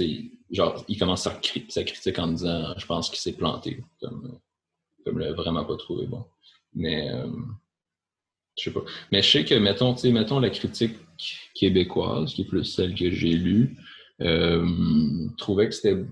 [0.51, 1.39] genre, il commence sa,
[1.69, 4.39] sa, critique en disant Je pense qu'il s'est planté, comme,
[5.05, 6.25] comme l'a vraiment pas trouvé bon.
[6.73, 7.27] Mais, euh,
[8.57, 8.83] je sais pas.
[9.11, 10.95] Mais je sais que, mettons, mettons la critique
[11.53, 13.77] québécoise, qui est plus celle que j'ai lue,
[14.21, 16.05] euh, trouvait que c'était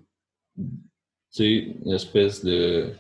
[1.40, 2.94] une espèce de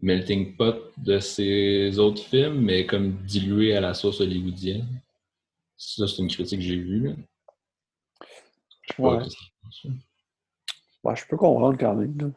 [0.00, 4.86] melting pot de ses autres films, mais comme dilué à la sauce hollywoodienne.
[5.76, 7.08] Ça, c'est une critique que j'ai vue.
[7.08, 7.14] Là.
[8.98, 9.22] Ouais.
[11.14, 12.32] je peux comprendre quand même.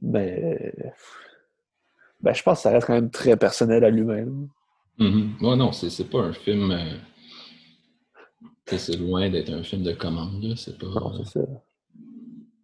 [0.00, 0.72] Mais
[2.20, 4.48] ben, je pense que ça reste quand même très personnel à lui-même.
[4.98, 5.34] Mhm.
[5.40, 6.70] Ouais, non, c'est c'est pas un film.
[6.70, 6.96] euh,
[8.66, 10.56] c'est loin d'être un film de commande, là.
[10.56, 10.86] C'est pas.
[10.86, 11.46] Non, c'est ça.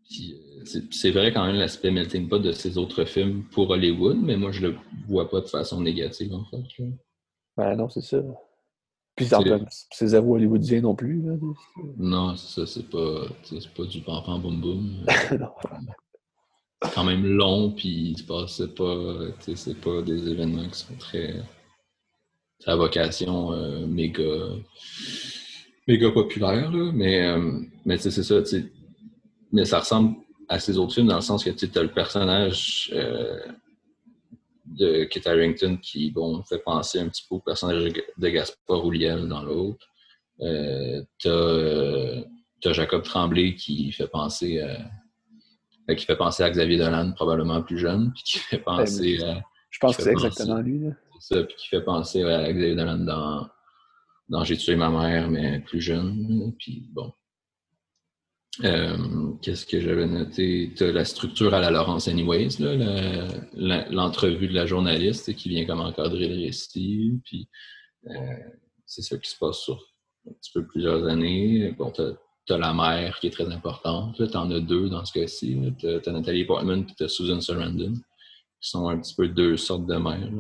[0.09, 4.17] Puis, euh, c'est vrai quand même l'aspect melting pot de ces autres films pour Hollywood,
[4.21, 4.77] mais moi je le
[5.07, 6.63] vois pas de façon négative en fait.
[6.79, 6.87] là.
[7.57, 8.23] Ben non, c'est ça.
[9.17, 9.27] Puis
[9.91, 11.21] c'est zéro hollywoodien non plus.
[11.23, 11.35] Là.
[11.97, 15.05] Non, c'est ça, c'est pas, c'est pas du pam boum boum.
[15.39, 15.51] Non.
[16.83, 18.95] C'est quand même long, puis il se passe c'est pas,
[19.41, 21.43] c'est pas des événements qui sont très.
[22.67, 24.23] À vocation euh, méga,
[25.87, 28.73] méga populaire, là, mais, euh, mais tu c'est ça, tu
[29.53, 30.17] mais ça ressemble
[30.49, 33.41] à ces autres films dans le sens que tu as le personnage euh,
[34.67, 39.29] de Kit Harington qui, bon, fait penser un petit peu au personnage de Gaspard Rouliel
[39.29, 39.87] dans l'autre.
[40.39, 42.23] T'as, euh,
[42.61, 44.81] t'as Jacob Tremblay qui fait penser à,
[45.91, 49.41] euh, qui fait penser à Xavier Dolan, probablement plus jeune, puis qui fait penser à,
[49.71, 50.81] Je pense que c'est exactement lui.
[50.81, 50.91] Là.
[51.21, 53.49] Ça, puis qui fait penser à Xavier Dolan dans,
[54.29, 56.53] dans J'ai tué ma mère, mais plus jeune.
[56.59, 57.13] Puis bon.
[58.65, 60.73] Euh, Qu'est-ce que j'avais noté?
[60.77, 62.59] T'as la structure à la Laurence Anyways,
[63.55, 67.21] l'entrevue de la journaliste qui vient comme encadrer le récit.
[67.25, 67.49] Puis
[68.09, 68.37] euh,
[68.85, 69.81] c'est ça qui se passe sur
[70.29, 71.73] un petit peu plusieurs années.
[71.79, 72.13] Bon, t'as
[72.51, 74.19] as la mère qui est très importante.
[74.19, 75.57] Là, t'en as deux dans ce cas-ci.
[75.81, 77.95] T'as t'as Nathalie Portman puis t'as Susan Sarandon,
[78.61, 80.33] qui sont un petit peu deux sortes de mères.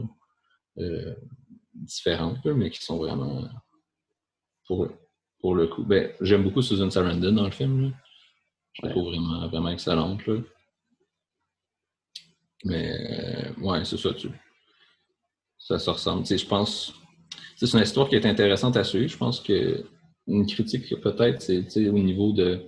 [0.78, 1.14] Euh,
[1.74, 3.48] différentes, mais qui sont vraiment
[4.66, 4.88] pour,
[5.40, 5.84] pour le coup.
[5.84, 7.82] Ben, j'aime beaucoup Susan Sarandon dans le film.
[7.82, 7.90] là.
[8.74, 8.94] Je la Ouais.
[8.94, 10.26] trouve vraiment, vraiment excellente.
[10.26, 10.40] Là.
[12.64, 14.12] Mais euh, ouais, c'est ça.
[14.14, 14.28] Tu,
[15.58, 16.22] ça se ressemble.
[16.22, 16.94] Tu sais, je pense.
[17.56, 19.08] C'est une histoire qui est intéressante à suivre.
[19.08, 19.84] Je pense que
[20.26, 22.66] une critique peut-être, c'est tu sais, au niveau de.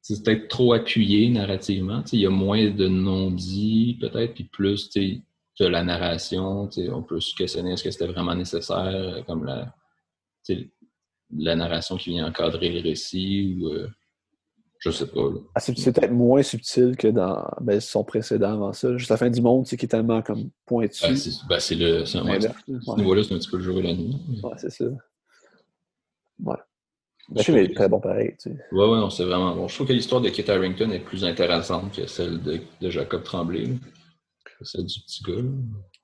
[0.00, 2.02] C'est peut-être trop appuyé narrativement.
[2.02, 5.22] Tu sais, Il y a moins de non-dits, peut-être, puis plus tu sais,
[5.64, 6.68] la narration.
[6.92, 9.74] On peut se questionner est-ce que c'était vraiment nécessaire, euh, comme la,
[11.56, 13.88] narration qui vient encadrer le récit, ou euh,
[14.78, 15.20] je sais pas.
[15.54, 18.96] Ah, c'est peut-être moins subtil que dans ben, son précédent avant ça.
[18.96, 21.02] Juste la fin du monde, c'est qui est tellement comme pointu.
[21.02, 22.04] Ben, c'est ben, c'est le.
[22.04, 22.38] ce Ouais.
[22.96, 24.16] niveau-là, c'est un petit peu le jour et la nuit.
[24.42, 24.84] Ouais, c'est ça.
[26.44, 26.56] Ouais.
[27.34, 28.56] Le film est très bon pareil, tu sais.
[28.72, 29.68] Ouais, ouais, non, c'est vraiment bon.
[29.68, 33.22] Je trouve que l'histoire de Kit Harington est plus intéressante que celle de, de Jacob
[33.22, 33.68] Tremblay.
[34.62, 35.42] Celle du petit gars.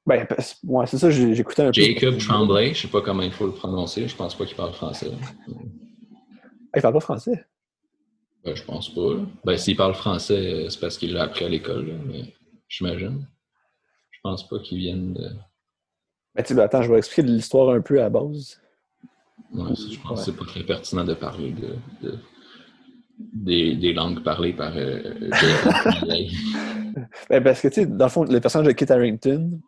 [0.07, 0.27] Ben,
[0.65, 1.81] ouais, c'est ça, j'écoutais un peu.
[1.81, 4.73] Jacob Tremblay, je sais pas comment il faut le prononcer, je pense pas qu'il parle
[4.73, 5.11] français.
[6.73, 7.45] Ah, il parle pas français?
[8.45, 9.15] Ben, je pense pas.
[9.15, 9.27] là.
[9.45, 12.35] Ben, s'il parle français, c'est parce qu'il l'a appris à l'école, là, mais
[12.69, 13.27] j'imagine.
[14.11, 15.31] Je pense pas qu'il vienne de.
[16.35, 18.61] Ben, tu ben, attends, je vais expliquer l'histoire un peu à la base.
[19.53, 20.17] Ouais, je pense Ouais.
[20.17, 22.19] que c'est pas très pertinent de parler de, de-
[23.19, 25.31] des, des langues parlées par euh,
[25.91, 26.29] Tremblay.
[27.29, 29.61] Ben, parce que, tu sais, dans le fond, le personnage de Kit Harington,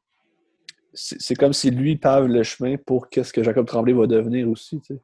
[0.94, 4.78] c'est comme si lui pave le chemin pour qu'est-ce que Jacob Tremblay va devenir aussi,
[4.80, 5.00] tu sais.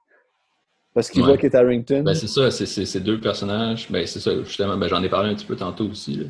[0.95, 1.29] Parce qu'il Ouais.
[1.29, 2.03] voit Kit Harington.
[2.05, 3.91] Ben, c'est ça, c'est ces deux personnages.
[3.91, 4.77] Ben, c'est ça, justement.
[4.77, 6.15] Ben, j'en ai parlé un petit peu tantôt aussi.
[6.17, 6.27] Là.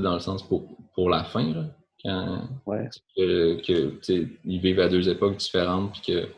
[0.00, 1.64] Dans le sens pour, pour la fin, là,
[2.02, 2.88] quand ouais.
[3.16, 6.28] que, que, tu sais, ils vivent à deux époques différentes, puis que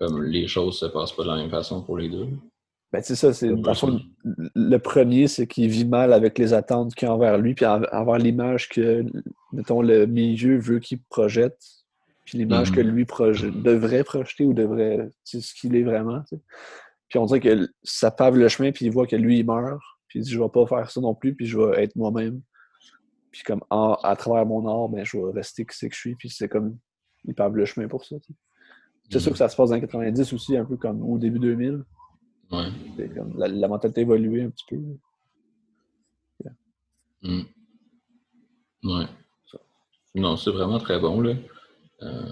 [0.00, 2.28] comme les choses se passent pas de la même façon pour les deux.
[2.92, 7.10] Ben, c'est ça, c'est le premier, c'est qu'il vit mal avec les attentes qu'il y
[7.10, 9.04] a envers lui, puis en- envers l'image que,
[9.52, 11.58] mettons, le milieu veut qu'il projette,
[12.24, 12.76] puis l'image Mhm.
[12.76, 16.22] que lui proje- devrait projeter ou devrait, sais, ce qu'il est vraiment.
[17.08, 19.80] Puis on dirait que ça pave le chemin, puis il voit que lui, il meurt,
[20.08, 22.40] puis il dit, je vais pas faire ça non plus, puis je vais être moi-même.
[23.32, 26.00] Puis comme, en- à travers mon art, ben, je vais rester qui c'est que je
[26.00, 26.78] suis, puis c'est comme,
[27.24, 28.16] il pave le chemin pour ça.
[29.10, 29.32] C'est sûr Mhm.
[29.32, 31.82] que ça se passe dans les 90 aussi, un peu comme au début 2000.
[32.50, 32.68] Ouais.
[33.14, 34.76] Comme la, la mentalité a évolué un petit peu.
[37.22, 37.42] Mm.
[38.84, 39.06] Ouais.
[40.14, 41.34] Non, c'est vraiment très bon, là.
[42.02, 42.22] Euh,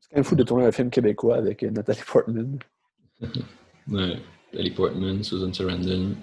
[0.00, 2.58] C'est quand même fou de tourner un film québécois avec euh, Nathalie Portman.
[3.88, 4.22] ouais.
[4.52, 6.14] Ellie Portman, Susan Sarandon.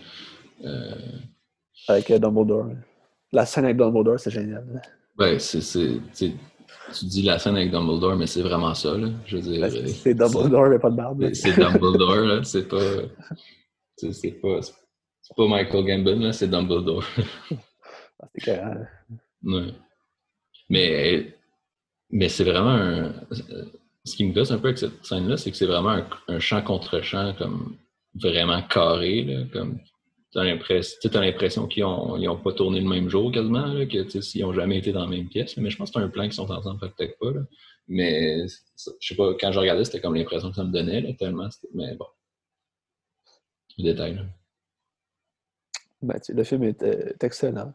[0.64, 1.20] Euh,
[1.88, 2.72] Avec Dumbledore.
[3.32, 4.82] La scène avec Dumbledore, c'est génial.
[5.20, 5.62] ouais, c'est.
[6.92, 9.10] C'est- tu dis la scène avec Dumbledore, mais c'est vraiment ça, là.
[9.26, 9.62] Je veux dire.
[9.62, 11.24] Parce que euh, C'est Dumbledore, mais pas de barbe.
[11.34, 12.44] C'est c'est Dumbledore, là.
[12.44, 12.80] C'est pas.
[13.96, 14.60] C'est c'est pas.
[14.62, 17.04] C'est pas Michael Gambon, là, c'est Dumbledore.
[18.20, 18.80] Ah, C'est carré.
[19.44, 19.74] Ouais.
[20.70, 21.36] Mais,
[22.10, 23.14] mais c'est vraiment un.
[24.06, 26.40] Ce qui me gosse un peu avec cette scène-là, c'est que c'est vraiment un, un
[26.40, 27.76] champ contre champ, comme
[28.16, 29.80] vraiment carré, là, comme.
[30.34, 34.22] Tu t'as l'impression qu'ils ont, ils ont pas tourné le même jour quasiment, là, que
[34.22, 35.56] s'ils ont jamais été dans la même pièce.
[35.56, 35.64] là.
[35.64, 37.32] Mais je pense que c'est un plan qu'ils sont ensemble, peut-être pas.
[37.32, 37.42] Là.
[37.88, 41.14] Mais je sais pas, quand je regardais, c'était comme l'impression que ça me donnait, là,
[41.14, 41.48] tellement.
[41.74, 42.06] Mais bon.
[43.78, 44.24] Le détail, là.
[46.02, 47.74] Ben, le film est, euh, est excellent.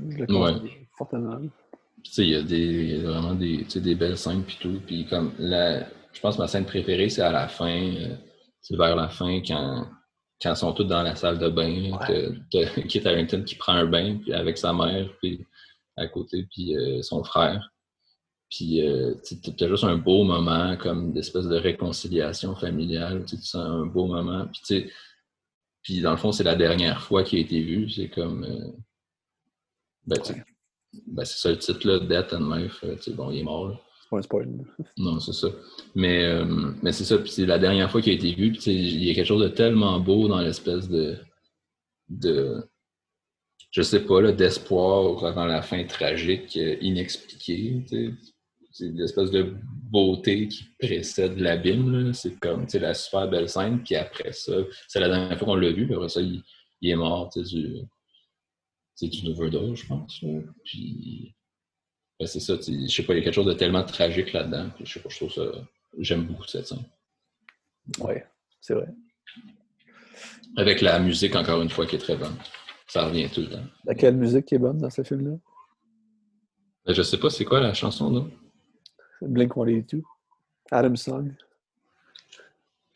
[0.00, 1.40] Je le conseille fortement.
[2.02, 4.58] tu sais, il y a des, il y a vraiment des, des belles scènes puis
[4.60, 4.80] tout.
[4.86, 8.16] Puis comme la, je pense que ma scène préférée, c'est à la fin, euh,
[8.60, 9.86] c'est vers la fin quand,
[10.40, 12.32] quand ils sont tous dans la salle de bain, Ouais.
[12.52, 15.44] que Kit Harington qui prend un bain puis avec sa mère puis
[15.96, 17.72] à côté puis euh, son frère.
[18.50, 23.24] Puis euh, tu as juste un beau moment comme d'espèce de réconciliation familiale.
[23.26, 24.46] Tu sens un beau moment.
[24.46, 24.92] Puis tu sais,
[25.82, 27.90] puis dans le fond, c'est la dernière fois qu'il a été vu.
[27.90, 28.44] C'est comme.
[28.44, 28.72] euh,
[30.06, 30.44] ben, tu sais,
[31.06, 32.82] ben, c'est ça le titre, là, Death and Life.
[32.84, 33.68] euh, bon, il est mort.
[33.68, 33.80] là.
[34.10, 34.84] C'est pas un.
[34.96, 35.48] Non, c'est ça.
[35.94, 36.44] Mais, euh,
[36.82, 39.04] mais c'est ça, puis c'est la dernière fois qu'il a été vu, puis tu il
[39.04, 41.16] y a quelque chose de tellement beau dans l'espèce de,
[42.08, 42.62] de,
[43.70, 48.18] je sais pas, là, d'espoir avant la fin tragique, euh, inexpliquée, tu.
[48.70, 49.56] C'est l'espèce de
[49.90, 52.12] beauté qui précède l'abîme.
[52.12, 54.52] C'est comme, tu la super belle scène, puis après ça,
[54.86, 56.44] c'est la dernière fois qu'on l'a vu, puis après ça, il,
[56.82, 57.42] est mort, tu
[59.10, 60.40] tu overdose, je pense, là.
[60.64, 61.34] Puis,
[62.18, 64.70] ben, c'est ça, je sais pas, il y a quelque chose de tellement tragique là-dedans.
[64.82, 65.42] Je sais pas, je trouve ça.
[65.98, 66.84] J'aime beaucoup cette scène.
[68.00, 68.24] Ouais,
[68.60, 68.88] c'est vrai.
[70.56, 72.34] Avec la musique, encore une fois, qui est très bonne.
[72.86, 73.64] Ça revient tout le temps.
[73.84, 75.36] Laquelle musique qui est bonne dans ce film-là?
[76.86, 78.22] Ben, Je sais pas, c'est quoi la chanson, là?
[79.22, 80.02] Blink 182.
[80.70, 81.34] Adam Song.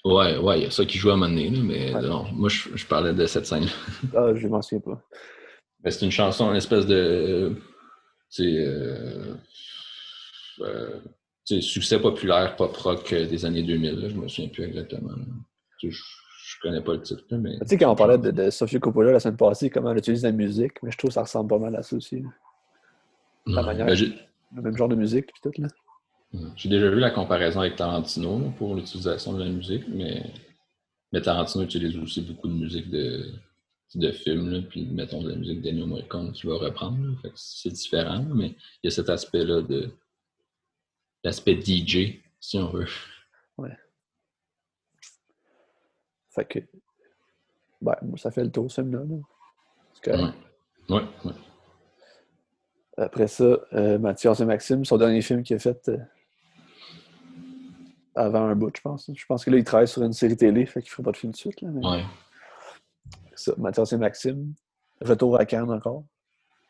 [0.05, 2.03] Ouais, ouais, il y a ça qui joue à un moment donné, là, mais Ouais.
[2.03, 3.67] non, moi, je, je parlais de cette scène.
[4.17, 5.01] Ah, je m'en souviens pas.
[5.81, 7.57] Ben, c'est une chanson, une espèce de.
[8.41, 9.35] Euh,
[10.61, 11.01] euh,
[11.45, 13.95] succès populaire pop rock euh, des années 2000.
[14.01, 15.11] Là, je me souviens plus exactement.
[15.83, 17.59] Je, je connais pas le titre, mais.
[17.61, 20.23] Tu sais, quand on parlait de, de Sofia Coppola la semaine passée, comment elle utilise
[20.23, 22.21] la musique, mais je trouve que ça ressemble pas mal à ça aussi.
[22.21, 22.29] là.
[23.47, 24.13] la manière- Ben,
[24.55, 25.69] Le même genre de musique, puis tout, là.
[26.57, 30.25] J'ai déjà vu la comparaison avec Tarantino là, pour l'utilisation de la musique, mais,
[31.13, 33.33] mais Tarantino utilise aussi beaucoup de musique de,
[33.99, 36.99] de films, là, puis mettons de la musique d'Ennio Morricone qu'il va reprendre.
[37.35, 38.49] c'est différent, mais
[38.83, 39.91] il y a cet aspect-là de
[41.25, 42.89] l'aspect DJ, si on veut.
[46.35, 46.59] Fait que.
[47.81, 49.01] Ben, moi, ça fait le tour, ce film-là.
[49.05, 50.17] là.
[50.17, 50.97] Ouais.
[50.97, 51.33] Ouais, ouais.
[52.97, 55.99] Après ça, euh, Mathias et Maxime, son dernier film qu'il a fait euh,
[58.15, 59.11] avant un bout, je pense.
[59.13, 61.13] Je pense que là, il travaille sur une série télé, fait qu'il ne fera pas
[61.13, 61.61] de film de suite.
[61.61, 61.87] Là, mais...
[61.87, 62.05] Ouais.
[63.35, 64.55] Ça, Mathias et Maxime.
[65.01, 66.05] Retour à Cannes encore.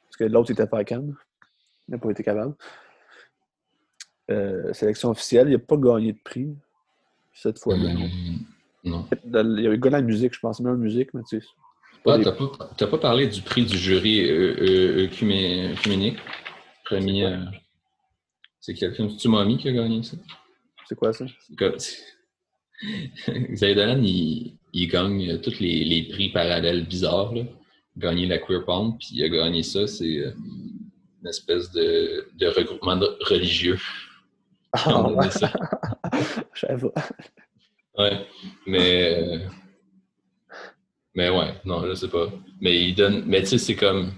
[0.05, 1.15] Parce que l'autre n'était pas à Cannes.
[1.89, 2.55] Il n'a pas été capable.
[4.31, 6.49] Euh, sélection officielle, il n'a pas gagné de prix
[7.35, 7.91] cette fois-là.
[7.91, 8.09] Hum,
[8.85, 9.07] non.
[9.25, 11.47] Il y a eu gagné la musique, je pense, même en musique, mais tu sais.
[11.93, 15.07] c'est pas Ah, des- t'as pas, t'as pas parlé du prix du jury euh, euh,
[15.09, 16.19] œcumé- œcuménique.
[16.85, 17.27] Premier.
[17.27, 17.45] euh,
[18.61, 19.11] c'est quel film?
[19.11, 20.17] C'est-tu Mommy qui a gagné ça?
[20.89, 21.25] C'est quoi ça?
[23.29, 27.35] Xavier Dolan, il, il gagne tous les, les prix parallèles bizarres.
[27.35, 27.43] Là.
[27.97, 30.33] Gagné la Queer Palm, puis il a gagné ça, c'est euh,
[31.21, 33.79] une espèce de, de regroupement de- religieux.
[36.55, 37.09] savais pas.
[37.99, 38.27] Ouais,
[38.67, 39.23] mais.
[39.23, 39.39] euh,
[41.15, 42.29] mais ouais, non, je sais pas.
[42.61, 43.25] Mais ils donnent.
[43.27, 44.11] Mais tu sais, c'est comme.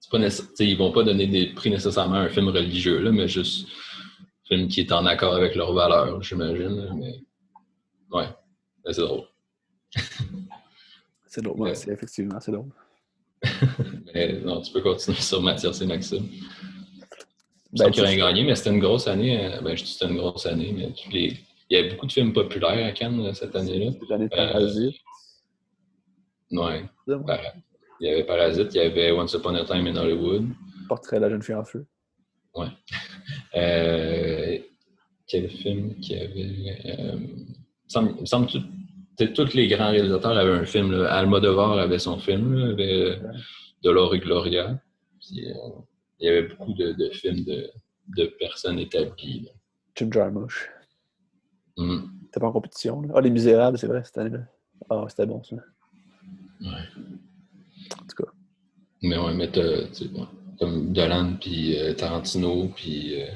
[0.00, 0.18] C'est pas
[0.60, 3.66] ils vont pas donner des prix nécessairement à un film religieux, là, mais juste
[4.20, 6.90] un film qui est en accord avec leurs valeurs, j'imagine.
[6.98, 7.20] Mais.
[8.10, 8.28] Ouais,
[8.92, 9.24] c'est drôle.
[11.26, 11.74] C'est drôle, ouais, Ouais.
[11.74, 12.70] c'est effectivement, c'est drôle.
[14.14, 16.26] Mais non, tu peux continuer sur Mathias et Maxime.
[17.72, 19.52] Ben, tu- rien gagné, mais c'était une grosse année.
[19.52, 21.36] euh, Ben, je dis que c'était une grosse année, mais les-
[21.68, 23.90] il y avait beaucoup de films populaires à Cannes euh, cette année-là.
[24.00, 24.94] C'est l'année de Euh, Parasite.
[26.52, 26.84] Ouais.
[27.08, 27.40] ça, ouais.
[28.00, 30.46] Il y avait Parasite, il y avait Once Upon a Time in Hollywood.
[30.88, 31.84] Portrait de la jeune fille en feu.
[33.56, 34.58] Euh,
[35.26, 37.18] quel film qu'il y avait euh,
[37.94, 40.92] semble, il me semble que tous les grands réalisateurs avaient un film.
[40.92, 41.12] Là.
[41.14, 43.16] Almodovar avait son film, là, avait euh,
[43.82, 44.80] Dolor et Gloria.
[45.20, 45.54] Puis, euh,
[46.20, 47.70] il y avait beaucoup de, de films de,
[48.16, 49.40] de personnes établies.
[49.46, 49.50] là.
[49.96, 50.68] Jim Jarmusch.
[51.76, 53.02] Hum, T'es pas en compétition.
[53.14, 54.44] Ah, Les Misérables, c'est vrai, cette année-là.
[54.90, 55.56] Ah, c'était bon, ça.
[55.56, 56.68] ouais.
[58.00, 58.30] En tout cas.
[59.02, 60.26] Mais ouais, mais t'as, tu sais, bon,
[60.58, 63.26] comme Dolan puis euh, Tarantino, puis euh,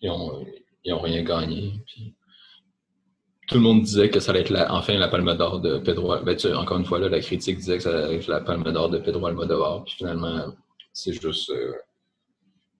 [0.00, 0.44] ils, ont,
[0.84, 1.72] ils ont rien gagné.
[1.86, 2.14] Puis
[3.52, 6.16] tout le monde disait que ça allait être la- enfin la Palme d'Or de Pedro.
[6.24, 8.64] Ben, tu encore une fois, là, la critique disait que ça allait être la Palme
[8.72, 9.84] d'Or de Pedro Almodovar.
[9.84, 10.46] Puis finalement,
[10.92, 11.74] c'est juste euh,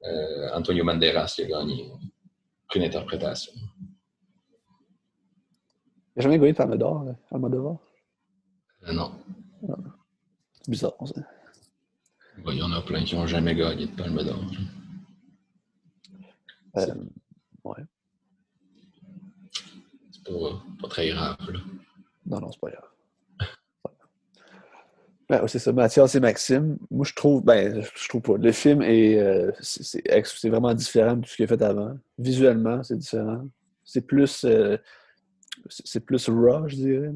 [0.05, 1.91] euh, Antonio Banderas qui a gagné
[2.75, 3.53] une interprétation.
[6.15, 7.77] Il n'a jamais gagné de Palme d'Or, là, Almodovar.
[8.89, 9.13] Euh, non,
[10.53, 11.21] C'est bizarre, ça.
[12.47, 14.41] il y en a plein qui n'ont jamais gagné de Palme d'Or.
[16.79, 16.95] Euh,
[17.65, 17.85] ouais.
[20.33, 21.37] C'est pas, pas très grave.
[21.51, 21.59] Là.
[22.27, 22.89] Non, non, c'est pas grave.
[25.29, 26.77] Ben, c'est ça, Mathias et Maxime.
[26.91, 28.37] Moi, je trouve, ben, je trouve pas.
[28.37, 31.97] Le film est, euh, c'est, vraiment différent de tout ce qu'il a fait avant.
[32.19, 33.47] Visuellement, c'est différent.
[33.83, 34.77] C'est plus, euh,
[35.71, 37.13] c'est c'est plus raw, je dirais.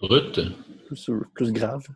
[0.00, 0.40] Brut,
[0.86, 1.86] Plus, plus grave.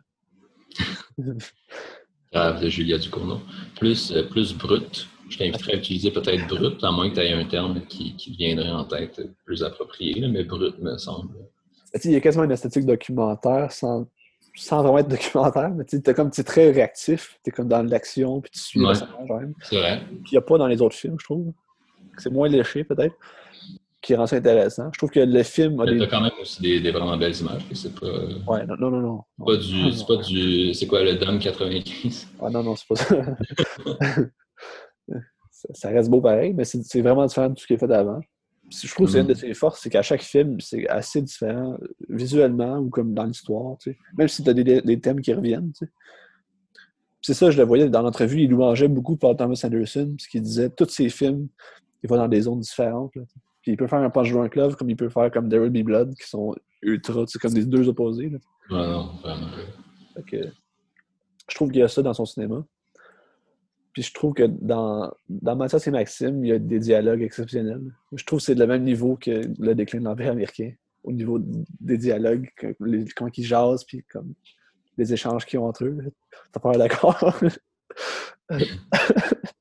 [2.31, 3.39] grave de Julia Ducournau.
[3.77, 5.07] Plus, euh, plus brut.
[5.29, 8.31] Je t'inviterais à utiliser peut-être brut, à moins que tu aies un terme qui, qui
[8.35, 11.29] viendrait en tête plus approprié, là, mais brut me semble.
[12.03, 14.07] Il y a quasiment une esthétique documentaire sans,
[14.55, 17.67] sans vraiment être documentaire, mais tu es comme tu es très réactif, tu es comme
[17.69, 18.91] dans l'action, puis tu suis le Ouais.
[18.93, 19.53] personnage quand même.
[19.61, 20.01] C'est vrai.
[20.07, 21.51] Puis il n'y a pas dans les autres films, je trouve.
[22.17, 23.15] C'est moins léché, peut-être,
[24.01, 24.89] qui rend ça intéressant.
[24.93, 25.97] Je trouve que le film a des.
[25.99, 27.61] t'as quand même aussi des, des vraiment belles images.
[27.73, 28.07] C'est pas,
[28.47, 29.01] Ouais, non, non, non.
[29.01, 29.45] non.
[29.45, 29.91] pas du.
[29.91, 30.73] C'est pas du.
[30.73, 32.27] C'est quoi le Dom 95?
[32.41, 33.15] Ah non, non, c'est pas ça.
[35.51, 35.67] ça.
[35.73, 38.19] ça reste beau pareil, mais c'est vraiment différent de tout ce qui est fait avant.
[38.71, 41.73] Je trouve que c'est une de ses forces, c'est qu'à chaque film, c'est assez différent
[41.73, 43.77] euh, visuellement ou comme dans l'histoire.
[43.79, 43.97] tu sais.
[44.17, 45.73] Même si tu as des, des thèmes qui reviennent.
[45.73, 45.91] tu sais.
[47.21, 50.41] C'est ça, je le voyais dans l'entrevue, il louangeait beaucoup Paul Thomas Anderson, parce qu'il
[50.41, 51.49] disait tous ses films,
[52.01, 53.13] il va dans des zones différentes.
[53.15, 53.23] là.
[53.61, 55.85] Puis il peut faire un Punch Drunk Love comme il peut faire comme Will Be
[55.85, 58.29] Blood, qui sont ultra, c'est comme des deux opposés.
[58.29, 58.37] là.
[58.71, 59.47] Ouais, non, vraiment.
[60.15, 60.37] Fait que
[61.49, 62.65] je trouve qu'il y a ça dans son cinéma.
[63.93, 67.93] Puis je trouve que dans, dans Mathias et Maxime, il y a des dialogues exceptionnels.
[68.13, 70.71] Je trouve que c'est de le même niveau que le déclin de l'Empire américain.
[71.03, 71.39] Au niveau
[71.79, 74.33] des dialogues, les- comment ils jasent, puis comme
[74.97, 75.97] les échanges qu'ils ont entre eux.
[76.53, 77.37] T'as pas d'accord?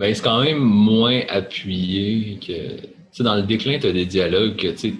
[0.00, 2.80] Ben, c'est quand même moins appuyé que.
[2.80, 4.96] Tu sais, dans le déclin, tu as des dialogues que tu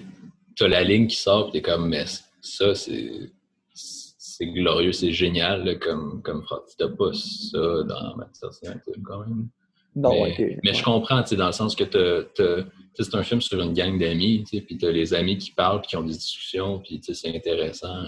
[0.59, 2.05] as la ligne qui sort, puis tu es comme, mais
[2.41, 3.31] ça, c'est.
[3.73, 6.75] C'est glorieux, c'est génial là, comme, comme phrase.
[6.77, 9.49] T'as pas ça dans Maxime, quand même.
[9.95, 10.59] non, mais, ok.
[10.63, 13.73] mais je comprends, tu sais, dans le sens que tu c'est un film sur une
[13.73, 16.79] gang d'amis, tu puis tu as les amis qui parlent, puis qui ont des discussions,
[16.79, 18.03] puis tu sais, c'est intéressant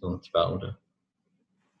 [0.00, 0.62] dont ils parlent.
[0.62, 0.74] là.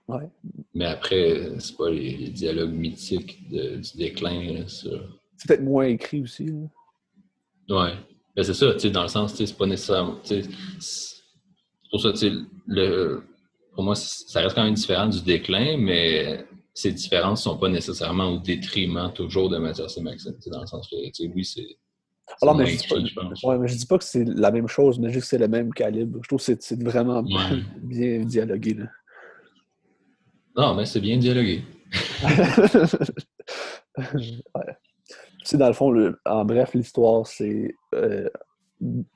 [0.08, 0.28] Ouais.
[0.74, 4.52] Mais après, c'est pas les, les dialogues mythiques de- du déclin.
[4.54, 6.46] Là, sur- C'est peut-être moins écrit aussi.
[6.46, 7.84] là.
[7.84, 7.92] Ouais.
[8.34, 10.16] Ben, c'est ça, tu sais, dans le sens, tu sais, c'est pas nécessairement.
[11.90, 12.12] pour ça,
[12.66, 13.22] le,
[13.74, 16.44] pour moi, ça reste quand même différent du déclin, mais
[16.74, 20.34] ces différences sont pas nécessairement au détriment toujours de Mathias et Maxime.
[20.36, 21.66] tu sais, Dans le sens que, tu sais, oui, c'est.
[22.42, 23.42] Alors, mais je dis, pas, écrit, je pense.
[23.42, 25.48] ouais, mais je dis pas que c'est la même chose, mais juste que c'est le
[25.48, 26.18] même calibre.
[26.22, 27.62] Je trouve que c'est- c'est vraiment Ouais.
[27.82, 28.74] bien dialogué.
[28.74, 28.86] Là.
[30.58, 31.62] Non, mais c'est bien dialogué.
[33.96, 34.76] ouais.
[35.06, 35.14] Tu
[35.44, 38.28] sais, dans le fond, le- en bref, l'histoire, c'est euh,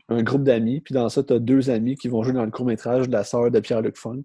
[0.09, 2.51] un groupe d'amis, puis dans ça, tu as deux amis qui vont jouer dans le
[2.51, 4.23] court-métrage de la sœur de Pierre-Luc Funk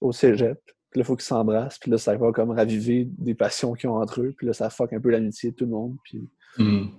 [0.00, 0.58] au cégep.
[0.90, 3.90] Puis là, il faut qu'ils s'embrassent, puis là, ça va comme raviver des passions qu'ils
[3.90, 5.96] ont entre eux, puis là, ça fuck un peu l'amitié de tout le monde.
[6.04, 6.28] Puis
[6.58, 6.90] Hum.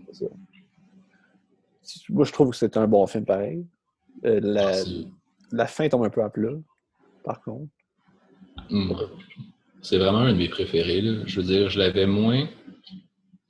[2.09, 3.65] moi, je trouve que c'est un bon film pareil.
[4.25, 4.39] Euh,
[5.51, 6.51] la fin tombe un peu à plat,
[7.23, 7.69] par contre.
[8.69, 8.95] Hum.
[9.81, 11.01] C'est vraiment un de mes préférés.
[11.01, 11.23] Là.
[11.25, 12.47] Je veux dire, je l'avais moins.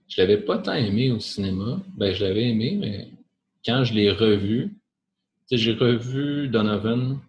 [0.08, 1.82] Je l'avais pas tant aimé au cinéma.
[1.98, 3.10] Ben, je l'avais aimé, mais
[3.66, 4.74] quand je l'ai revu,
[5.52, 7.20] j'ai revu Donovan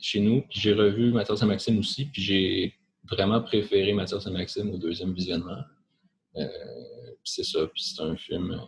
[0.00, 2.74] chez nous, puis j'ai revu Mathias et Maxime aussi, puis j'ai
[3.04, 5.62] vraiment préféré Mathias et Maxime au deuxième visionnement.
[6.36, 6.46] Euh,
[7.24, 8.58] c'est ça, puis c'est un film.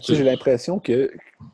[0.00, 1.10] Tu j'ai l'impression que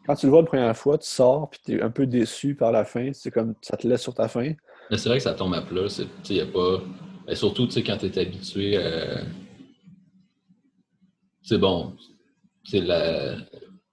[0.06, 2.54] quand tu le vois la première fois, tu sors, puis tu es un peu déçu
[2.54, 3.12] par la fin.
[3.12, 4.52] C'est comme ça te laisse sur ta fin.
[4.90, 5.86] Mais c'est vrai que ça tombe à plat.
[6.30, 6.82] y a pas...
[7.26, 9.22] ben, surtout quand tu es habitué à.
[11.42, 11.94] C'est bon.
[12.64, 13.36] C'est la,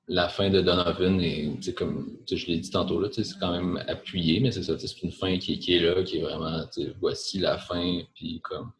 [0.07, 3.51] la fin de Donovan et comme je l'ai dit tantôt là, tu sais, c'est quand
[3.51, 6.63] même appuyé, mais c'est ça, c'est une fin qui, qui est là, qui est vraiment
[6.99, 8.71] voici la fin, puis comme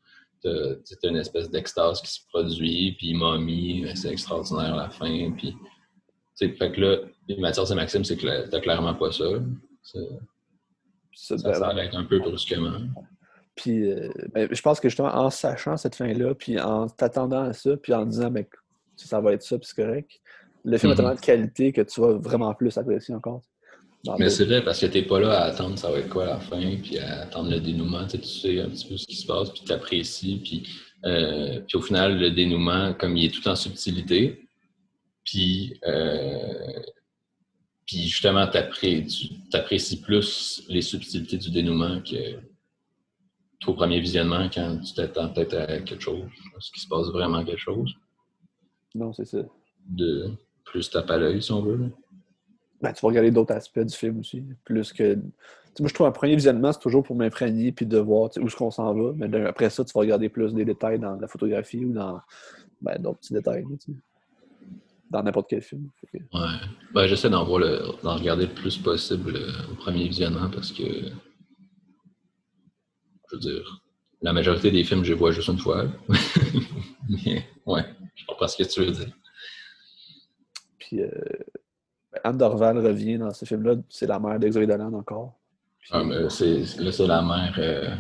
[0.42, 5.52] t'as une espèce d'extase qui se produit, puis momie, c'est extraordinaire la fin, puis
[6.38, 6.98] tu sais, fait que là,
[7.40, 9.26] Mathias et Maxime, c'est que t'as clairement pas ça.
[9.84, 10.00] C'est-
[11.14, 12.80] Ça, Ça ben, s'arrête un peu brusquement.
[13.56, 17.54] Puis, euh, ben, je pense que justement, en sachant cette fin-là, puis en t'attendant à
[17.54, 18.46] ça, puis en disant, ben,
[18.96, 20.10] ça va être ça, puis c'est correct,
[20.64, 20.98] le film a Mhm.
[20.98, 23.42] tellement de qualité que tu vas vraiment plus apprécier encore.
[24.18, 26.28] Mais c'est vrai, parce que t'es pas là à attendre ça va être quoi à
[26.28, 28.04] la fin, puis à attendre le dénouement.
[28.06, 30.38] Tu sais, tu sais un petit peu ce qui se passe, puis t'apprécies.
[30.44, 30.64] Puis,
[31.06, 34.48] euh, puis au final, le dénouement, comme il est tout en subtilité,
[35.24, 36.80] puis, euh,
[37.86, 38.58] puis justement, tu
[39.54, 42.40] apprécies plus les subtilités du dénouement que
[43.64, 46.24] qu'au premier visionnement quand tu t'attends peut-être à quelque chose,
[46.60, 47.94] ce qui se passe vraiment quelque chose,
[48.96, 49.46] Non, c'est ça.
[49.88, 50.32] de
[50.66, 51.92] plus tape à l'œil, si on veut.
[52.82, 54.44] Ben, tu vas regarder d'autres aspects du film aussi.
[54.66, 55.16] Plus que.
[55.80, 58.56] Moi, je trouve un premier visionnement, c'est toujours pour m'imprégner puis de voir où est-ce
[58.56, 59.14] qu'on s'en va.
[59.16, 62.20] Mais après ça, tu vas regarder plus des détails dans la photographie ou dans
[62.82, 63.64] ben, d'autres petits détails.
[65.10, 65.90] dans n'importe quel film.
[66.12, 66.58] Que- Ouais.
[66.94, 70.72] Ben, j'essaie d'en voir le, d'en regarder le plus possible euh, au premier visionnement parce
[70.72, 70.84] que,
[73.30, 73.82] je veux dire,
[74.22, 75.86] la majorité des films, je les vois juste une fois.
[77.10, 77.84] Mais, ouais,
[78.16, 79.12] je comprends ce que tu veux dire.
[80.80, 81.10] Puis euh,
[82.24, 83.76] Anne Dorval revient dans ce film-là.
[83.90, 85.34] C'est la mère d'Exoé Dolan encore.
[85.80, 87.96] Puis, Ah, mais c'est, là, c'est la mère euh,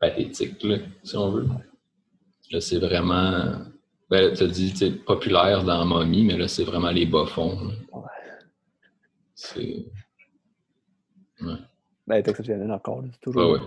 [0.00, 1.46] pathétique, là, si on veut.
[2.50, 3.52] Là, c'est vraiment.
[4.10, 7.70] Ben, tu as dit, populaire dans Mommy, mais là, c'est vraiment les bas-fonds.
[7.92, 8.02] Ouais.
[9.34, 9.84] C'est.
[11.40, 11.54] Ouais,
[12.06, 13.02] ben, elle est exceptionnelle encore.
[13.02, 13.08] là.
[13.20, 13.60] Toujours ouais.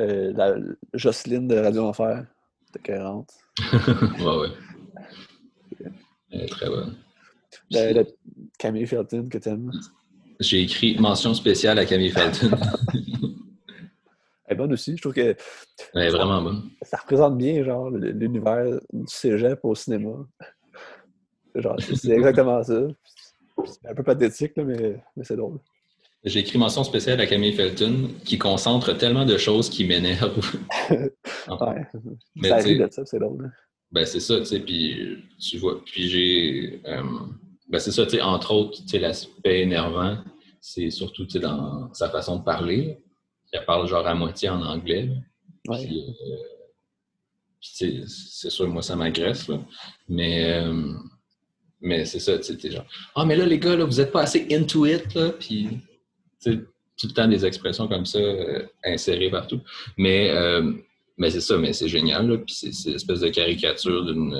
[0.00, 0.56] euh, la
[0.92, 2.26] Jocelyne de Radio Enfer.
[2.66, 3.30] C'était 40.
[3.72, 5.88] ouais, ouais.
[6.30, 6.94] Elle est très bonne.
[8.58, 9.70] Camille Felton que t'aimes.
[10.40, 12.50] J'ai écrit mention spéciale à Camille Felton.
[14.46, 14.96] Elle est bonne aussi.
[14.96, 15.36] Je trouve que
[15.94, 16.70] Elle est vraiment bonne.
[16.82, 20.12] ça représente bien genre l'univers du cégep au cinéma.
[21.54, 22.86] Genre, c'est exactement ça.
[23.66, 25.58] C'est un peu pathétique, là, mais, mais c'est drôle.
[26.24, 30.40] J'ai écrit mention spéciale à Camille Felton qui concentre tellement de choses qui m'énervent.
[31.48, 31.86] Ouais.
[32.36, 33.46] Mais ça tu arrive de ça, c'est drôle.
[33.46, 33.50] hein.
[33.90, 37.02] Ben, c'est ça, tu sais, puis tu vois, puis j'ai, euh,
[37.68, 40.18] ben, c'est ça, tu sais, entre autres, tu sais, l'aspect énervant,
[40.60, 42.98] c'est surtout, tu sais, dans sa façon de parler.
[43.52, 45.10] Elle parle genre à moitié en anglais.
[45.66, 45.88] Ouais.
[45.90, 46.34] Euh,
[47.60, 49.60] c'est sûr, moi, ça m'agresse, là.
[50.08, 50.92] Mais, euh,
[51.80, 54.22] mais c'est ça, tu sais, genre, ah, mais là, les gars, là, vous êtes pas
[54.22, 55.68] assez into it, là, puis,
[56.42, 56.56] tu sais,
[56.96, 59.60] tout le temps des expressions comme ça euh, insérées partout.
[59.96, 60.32] Mais,
[61.18, 62.38] mais c'est ça, mais c'est génial, là.
[62.38, 64.34] Puis c'est c'est l'espèce de caricature d'une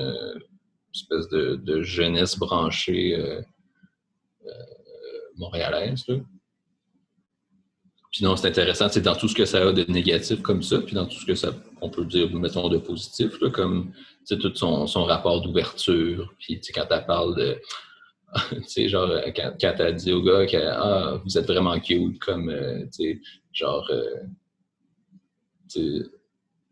[0.93, 3.41] espèce de, jeunesse branchée euh,
[4.45, 4.51] euh,
[5.37, 6.15] montréalaise, là.
[8.11, 10.81] Puis non, c'est intéressant, c'est dans tout ce que ça a de négatif comme ça,
[10.81, 13.93] puis dans tout ce que ça, on peut dire, mettons, de positif, là, comme,
[14.27, 17.61] tout son, son rapport d'ouverture, puis, quand elle parle de,
[18.49, 21.79] tu sais, genre, euh, quand, quand elle dit au gars que, ah, vous êtes vraiment
[21.79, 22.51] cute, comme,
[22.85, 23.21] tu sais,
[23.53, 23.87] genre,
[25.71, 26.03] tu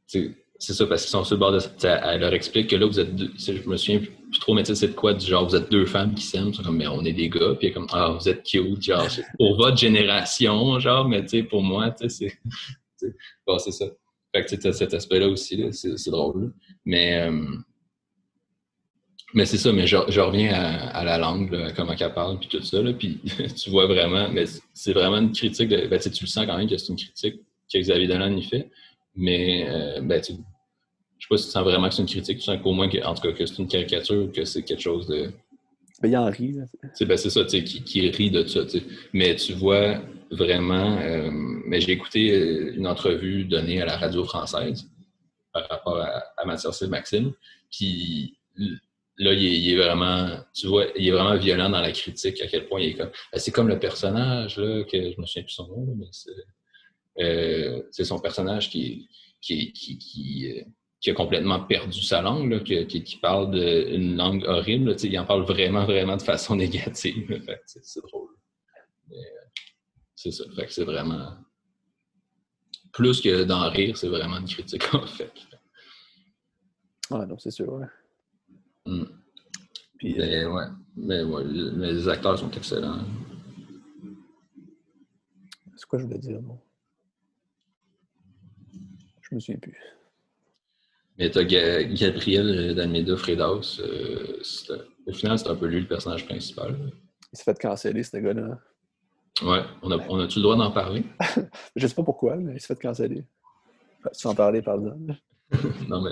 [0.07, 1.69] sais, c'est ça, parce qu'ils sont sur le bord de ça.
[2.11, 3.31] Elle leur explique que là, vous êtes deux.
[3.37, 5.13] Je me souviens plus trop, mais c'est quoi?
[5.13, 6.51] Du genre, vous êtes deux femmes qui s'aiment.
[6.55, 7.55] Comme, mais on est des gars.
[7.59, 8.81] Puis comme, ah, vous êtes cute.
[8.81, 9.07] Genre,
[9.37, 12.37] pour votre génération, genre, mais tu sais, pour moi, tu sais,
[12.99, 13.09] c'est.
[13.45, 13.85] Bon, c'est ça.
[14.35, 16.53] Fait cet aspect-là aussi, là, c'est drôle.
[16.85, 17.21] Mais.
[17.29, 17.45] euh,
[19.33, 22.81] mais c'est ça, mais je, reviens à, la langue, comment qu'elle parle, puis tout ça,
[22.81, 23.19] là, puis
[23.61, 26.69] tu vois vraiment, mais c'est vraiment une critique, de, ben, tu le sens quand même
[26.69, 27.35] que c'est une critique
[27.71, 28.71] que Xavier Dolan y fait,
[29.17, 30.37] mais euh, ben, tu, je
[31.25, 33.03] sais pas si tu sens vraiment que c'est une critique, tu sens qu'au moins, que,
[33.03, 35.31] en tout cas, que c'est une caricature, que c'est quelque chose de,
[36.03, 36.55] Mais il en rit.
[37.01, 38.61] ben, c'est ça, tu sais, qui, qui rit de ça.
[39.13, 40.97] Mais tu vois vraiment.
[40.99, 41.29] euh,
[41.65, 44.87] mais j'ai écouté euh, une entrevue donnée à la radio française
[45.53, 47.33] par rapport à, à Mathias et Maxime.
[47.71, 48.37] Puis
[49.17, 50.29] là, il est, il est vraiment.
[50.53, 53.09] Tu vois, il est vraiment violent dans la critique, à quel point il est comme.
[53.31, 56.31] ben, c'est comme le personnage, là, que je me souviens plus son nom, mais c'est.
[57.19, 59.09] Euh, c'est son personnage qui,
[59.41, 60.63] qui, qui, qui, euh,
[60.99, 64.91] qui a complètement perdu sa langue, là, qui, qui, parle d'une langue horrible.
[64.91, 67.41] là, il en parle vraiment, vraiment de façon négative.
[67.65, 68.29] c'est drôle.
[69.11, 69.15] Euh,
[70.15, 70.43] c'est ça.
[70.55, 71.37] Fait que c'est vraiment.
[72.93, 75.31] Plus que d'en rire, c'est vraiment une critique, en fait.
[77.11, 77.71] Ouais, non, c'est sûr.
[77.71, 77.85] ouais.
[78.85, 79.05] Mm.
[79.97, 80.65] Puis, Mais ouais.
[80.95, 82.99] Mais ouais, les acteurs sont excellents.
[85.75, 86.59] c'est quoi je voulais dire, non?
[89.29, 89.77] Je me souviens plus.
[91.17, 93.77] Mais t'as Ga- Gabriel d'Almeida Fredas.
[93.79, 94.39] euh,
[95.05, 96.75] au final, c'est un peu lui le personnage principal.
[97.33, 98.59] Il s'est fait canceller, ce gars-là.
[99.43, 99.61] Ouais.
[99.81, 101.03] On a- on a-tu le droit d'en parler?
[101.75, 103.23] Je sais pas pourquoi, mais il s'est fait canceller.
[104.05, 105.15] Enfin, en parler, par exemple.
[105.89, 106.11] non, mais.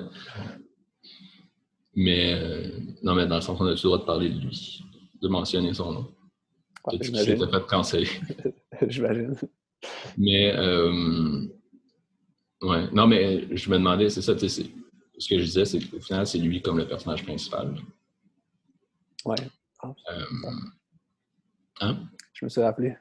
[1.95, 2.33] Mais.
[2.33, 4.83] euh, non, mais dans le sens qu'on a-tu le droit de parler de lui?
[5.21, 6.07] De mentionner son nom?
[6.91, 7.49] S'est J'imagine.
[7.51, 8.09] fait canceller?
[8.87, 9.35] J'imagine.
[10.17, 11.45] Mais, euh,
[12.93, 14.69] non, mais je me demandais, c'est ça, tu sais, c'est-
[15.17, 17.73] ce que je disais, c'est qu'au final, c'est lui comme le personnage principal.
[19.25, 19.35] Ouais.
[19.81, 20.23] Ah, Euh,
[21.81, 21.97] hein?
[22.33, 22.95] je me suis rappelé.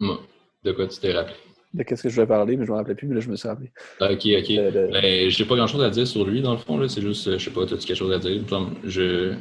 [0.00, 0.20] Moi,
[0.64, 1.34] de quoi tu t'es rappelé?
[1.74, 3.36] De qu'est-ce que je voulais parler, mais je me rappelais plus, mais là, je me
[3.36, 3.70] suis rappelé.
[4.00, 4.24] Ah, ok, ok.
[4.24, 6.88] De- de- Ben, j'ai pas grand chose à dire sur lui, dans le fond, là.
[6.88, 8.42] C'est juste, euh, je sais pas, as-tu quelque chose à dire?
[8.84, 9.34] Je.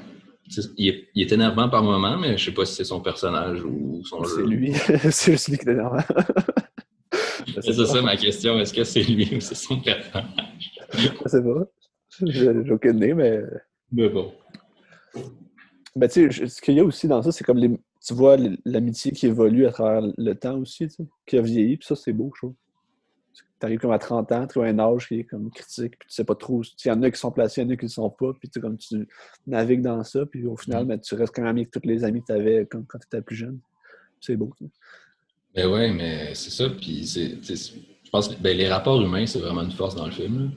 [0.77, 3.61] Il est, il est énervant par moment, mais je sais pas si c'est son personnage
[3.65, 4.45] ou son C'est jeu.
[4.47, 4.73] lui.
[5.11, 5.97] c'est juste lui qui est énervant.
[7.61, 8.59] C'est ça ma question.
[8.59, 10.71] Est-ce que c'est lui ou c'est son personnage?
[10.93, 11.67] Je sais pas.
[12.25, 13.41] J'ai aucune idée, mais.
[13.91, 14.33] Mais bon.
[15.95, 17.69] Ben, tu sais, ce qu'il y a aussi dans ça, c'est comme les...
[18.05, 21.77] tu vois l'amitié qui évolue à travers le temps aussi, tu sais, qui a vieilli,
[21.77, 22.53] puis ça, c'est beau, je trouve.
[23.59, 26.13] t'arrives comme à 30 ans, tu as un âge qui est comme critique, puis tu
[26.13, 26.61] sais pas trop.
[26.63, 28.31] Il y en a qui sont placés, il y en a qui ne sont pas,
[28.39, 29.07] puis tu comme tu
[29.47, 30.87] navigues dans ça, puis au final, Mm.
[30.87, 33.07] ben, tu restes quand même avec tous les amis que tu avais quand, quand tu
[33.07, 33.59] étais plus jeune.
[34.21, 34.53] C'est beau.
[35.57, 36.69] Ben ouais, mais c'est ça.
[36.69, 40.11] Puis c'est, je pense que ben, les rapports humains, c'est vraiment une force dans le
[40.11, 40.39] film.
[40.39, 40.49] là.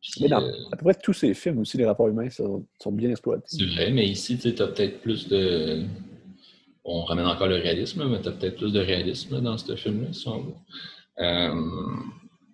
[0.00, 2.64] Puis, Mais dans euh, à peu près tous ces films aussi, les rapports humains sont,
[2.80, 3.44] sont bien exploités.
[3.48, 5.82] c'est vrai, mais ici, tu as peut-être plus de.
[6.84, 9.74] On ramène encore le réalisme, mais tu as peut-être plus de réalisme là, dans ce
[9.74, 10.54] film-là, si on veut.
[11.18, 11.52] Euh,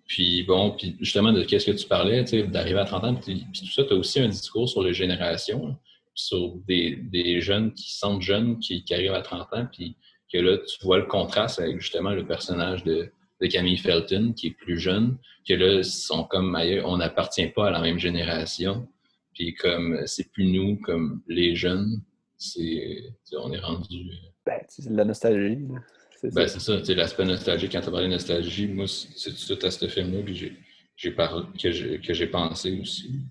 [0.07, 3.61] puis bon, puis justement, de qu'est-ce que tu parlais, d'arriver à 30 ans, puis, puis
[3.61, 5.77] tout ça, tu as aussi un discours sur les générations,
[6.15, 9.95] puis sur des, des jeunes qui sentent jeunes, qui, qui arrivent à 30 ans, puis
[10.35, 13.09] que là, tu vois le contraste avec justement le personnage de,
[13.41, 15.17] de Camille Felton, qui est plus jeune,
[15.47, 18.85] que là, sont comme ailleurs, on n'appartient pas à la même génération,
[19.33, 22.01] puis comme c'est plus nous, comme les jeunes,
[22.37, 24.11] c'est, on est rendu.
[24.45, 25.65] Ben, tu sais, c'est de la nostalgie.
[25.67, 25.79] là.
[26.19, 26.59] C'est Ben, ça.
[26.59, 29.65] c'est ça, sais, l'aspect nostalgique, quand tu as parlé de nostalgie, moi, c'est c'est tout
[29.65, 33.21] à ce film-là que j'ai, que j'ai, pensé aussi.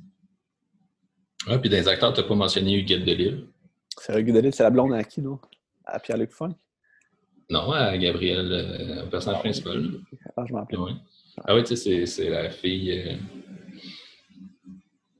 [1.46, 3.46] Ah, puis les acteurs, tu n'as pas mentionné Huguette Delisle.
[4.00, 5.38] C'est Rugudeli, c'est la blonde à qui, non?
[5.84, 6.54] À Pierre-Luc Funk?
[7.50, 9.90] Non, à Gabriel, euh, au personnage principal.
[10.36, 10.78] Ah, je m'en rappelle.
[10.78, 10.92] Ouais.
[11.46, 12.90] Ah oui, tu sais, c'est- la fille.
[12.92, 13.16] euh,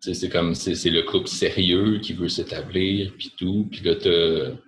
[0.01, 3.67] c'est comme c'est c'est le couple sérieux qui veut s'établir, puis tout.
[3.71, 3.95] Puis là,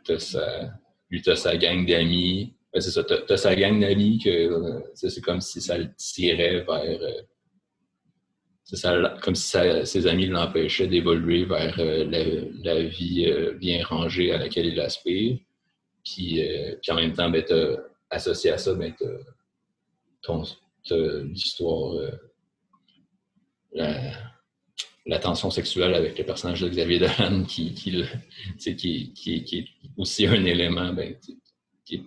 [0.05, 0.71] t'as sa,
[1.11, 2.55] lui, t'as sa gang d'amis.
[2.73, 6.61] Ben, c'est ça, t'as sa gang d'amis que euh, c'est comme si ça le tirait
[6.61, 7.01] vers.
[7.01, 7.23] euh,
[8.65, 12.25] ça, comme si ça- ses amis l'empêchaient d'évoluer vers euh, la,
[12.75, 15.39] la vie euh, bien rangée à laquelle il aspire.
[16.07, 18.95] Puis, euh, puis en même temps, ben, t'as- associé à ça, ben,
[21.25, 21.95] l'histoire,
[23.75, 24.11] euh,
[25.05, 28.05] la, tension sexuelle avec le personnage de Xavier Dolan qui, qui,
[28.57, 29.67] qui, qui, est
[29.97, 31.17] aussi un élément ben,
[31.85, 32.03] qui est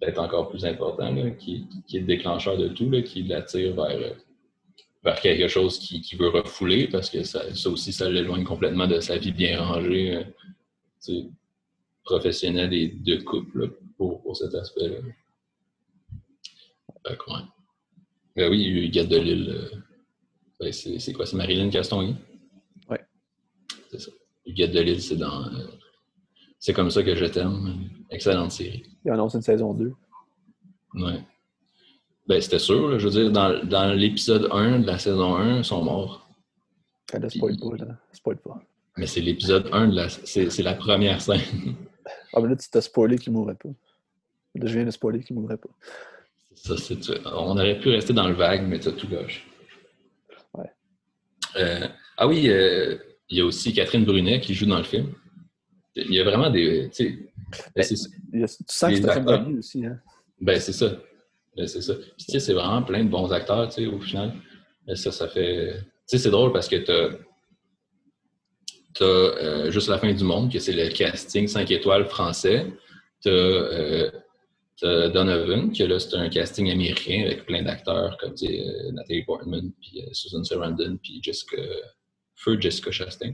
[0.00, 3.98] peut-être encore plus important, là, qui, est le déclencheur de tout, là, qui l'attire vers,
[3.98, 4.14] euh,
[5.02, 8.86] vers quelque chose qui, qui veut refouler parce que ça, ça aussi, ça l'éloigne complètement
[8.86, 10.24] de sa vie bien rangée,
[12.08, 13.66] professionnelle et de couple là,
[13.96, 14.96] pour, pour cet aspect-là.
[17.06, 17.40] Fait que, ouais.
[18.36, 19.76] Ben oui, Huguette de Lille, euh,
[20.60, 21.26] ben c'est quoi?
[21.26, 22.14] C'est Marilyn Castonguay?
[22.88, 23.00] Ouais.
[23.90, 24.10] C'est ça.
[24.46, 25.44] Huguette de Lille, c'est dans.
[25.44, 25.66] euh,
[26.58, 27.90] c'est comme ça que je t'aime.
[28.10, 28.84] Excellente série.
[29.04, 29.92] Il annonce une saison 2.
[30.94, 31.20] Ouais.
[32.26, 32.88] Ben, c'était sûr.
[32.88, 32.98] là.
[32.98, 36.28] Je veux dire, dans, dans l'épisode 1 de la saison 1, ils sont morts.
[37.12, 37.98] Elle ne spoil pas, là.
[38.12, 38.60] Spoil pas.
[38.96, 40.08] Mais c'est l'épisode 1 de la.
[40.08, 41.74] C'est c'est la première scène.
[42.32, 43.68] Ah, mais là, tu t'as spoilé qu'il mourrait pas.
[44.54, 45.68] Là, je viens de spoiler qu'il mourrait pas.
[46.54, 49.46] Ça, c'est On aurait pu rester dans le vague, mais t'as tout gauche.
[50.54, 50.70] Ouais.
[51.56, 51.86] Euh,
[52.16, 52.96] ah oui, euh,
[53.28, 55.12] il y a aussi Catherine Brunet qui joue dans le film.
[55.94, 56.90] Il y a vraiment des.
[56.92, 57.18] tu sais,
[57.74, 59.98] ben, tu sens que c'est un film aussi, hein?
[60.40, 60.96] Ben, c'est ça.
[61.56, 61.94] Ben, c'est ça.
[61.94, 64.32] Puis, tu sais, c'est vraiment plein de bons acteurs, tu sais, au final.
[64.86, 65.74] Et ça, ça fait.
[65.78, 67.16] Tu sais, c'est drôle parce que t'as.
[68.98, 72.66] T'as euh, juste la fin du monde, que c'est le casting 5 étoiles français.
[73.22, 74.10] T'as euh,
[74.80, 79.24] t'as Donovan, que là, c'est un casting américain avec plein d'acteurs comme tu euh, Nathalie
[79.24, 81.56] Portman, puis euh, Susan Sarandon, puis Jessica.
[82.38, 83.32] Feu Jessica Chastain.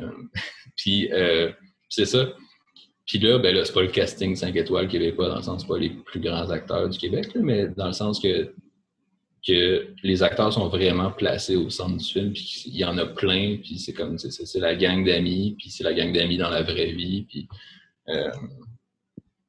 [0.00, 0.10] Euh,
[0.76, 1.52] puis, euh,
[1.88, 2.32] c'est ça.
[3.06, 5.68] Puis là, ben là, c'est pas le casting 5 étoiles québécois, dans le sens, c'est
[5.68, 8.54] pas les plus grands acteurs du Québec, là, mais dans le sens que,
[9.46, 13.04] que les acteurs sont vraiment placés au centre du film, puis il y en a
[13.06, 16.62] plein, puis c'est comme, c'est- la gang d'amis, puis c'est la gang d'amis dans la
[16.62, 17.48] vraie vie, puis...
[18.08, 18.30] euh,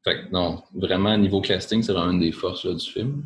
[0.03, 3.25] fait que non, vraiment, niveau casting, c'est vraiment une des forces là, du film.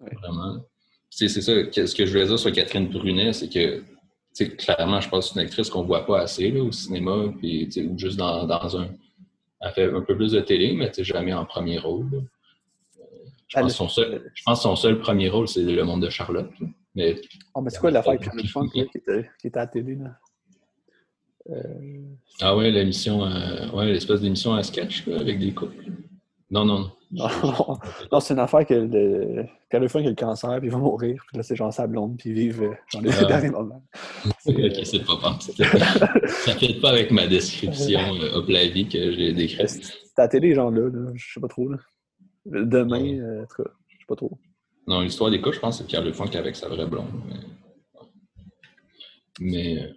[0.00, 0.10] Ouais.
[0.20, 0.62] Vraiment.
[1.08, 3.82] C'est ça, ce que je voulais dire sur Catherine Brunet, c'est que
[4.56, 7.68] clairement, je pense que c'est une actrice qu'on voit pas assez là, au cinéma, puis,
[7.88, 8.88] ou juste dans, dans un.
[9.60, 12.10] Elle fait un peu plus de télé, mais jamais en premier rôle.
[12.12, 12.18] là.
[13.56, 15.84] Euh, Je pense, que son seul, je pense que son seul premier rôle, c'est Le
[15.84, 16.50] Monde de Charlotte.
[16.94, 17.16] Mais
[17.54, 19.94] Ah, mais c'est quoi l'affaire avec Pierre-Luc Funk, qui était, qui était à la télé,
[19.96, 20.16] là?
[21.50, 21.54] Euh,
[22.40, 25.84] ah ouais, l'émission, euh, ouais, l'espèce d'émission à sketch avec des couples.
[26.50, 26.90] Non, non, non.
[27.10, 27.28] Non,
[28.12, 31.22] non, c'est une affaire que le, Pierre-Luc Funk a le cancer, puis il va mourir.
[31.28, 33.24] Puis là, c'est genre sa blonde, puis ils vivent euh, genre les Ah.
[33.24, 33.82] derniers moments.
[34.46, 35.52] ok, c'est pas pensé.
[36.26, 39.68] Ça fait pas avec ma description euh, hop la vie que j'ai décrite.
[39.68, 41.68] C'est à la télé, genre là, là, je sais pas trop.
[41.68, 41.78] Là.
[42.46, 44.38] Demain, euh, en tout cas, je sais pas trop.
[44.86, 47.06] Non, l'histoire des coups, je pense que c'est Pierre Le Funk avec sa vraie blonde.
[47.28, 47.38] Mais,
[49.40, 49.92] mais,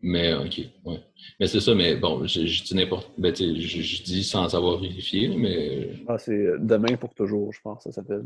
[0.00, 1.00] mais, ok, ouais.
[1.38, 3.10] Mais c'est ça, mais bon, je, je dis n'importe.
[3.16, 5.90] Ben, je, je dis sans avoir vérifié, mais.
[6.08, 8.24] Ah, c'est euh, Demain pour toujours, je pense, ça s'appelle.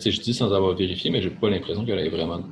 [0.00, 2.42] Tu je dis sans avoir vérifié, mais j'ai pas l'impression qu'elle ait vraiment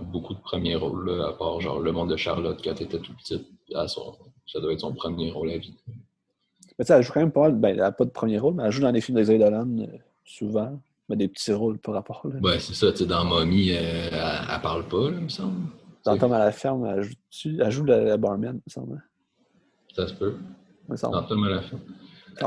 [0.00, 3.00] beaucoup de premiers rôles, là, à part genre Le Monde de Charlotte quand elle était
[3.00, 3.46] tout petite.
[3.74, 4.16] À son,
[4.46, 5.74] ça doit être son premier rôle à vie.
[6.78, 7.50] Mais tu sais, elle joue quand même pas.
[7.50, 9.44] Ben, elle n'a pas de premier rôle, mais elle joue dans les films de Xavier
[9.44, 9.86] Dolan euh,
[10.24, 10.80] souvent.
[11.08, 12.20] Mais des petits rôles par rapport.
[12.26, 12.38] Là.
[12.42, 12.92] Ouais, c'est ça.
[12.92, 13.76] Tu sais, dans Mommy, euh,
[14.12, 14.14] elle,
[14.54, 15.56] elle parle pas, là, il me semble.
[16.04, 18.96] Dans Tom à la ferme, elle joue, elle joue la, la barman, il me semble.
[18.96, 19.02] hein.
[19.96, 20.36] Ça se peut.
[20.88, 21.14] Il me semble.
[21.14, 21.80] Dans Tom à la ferme.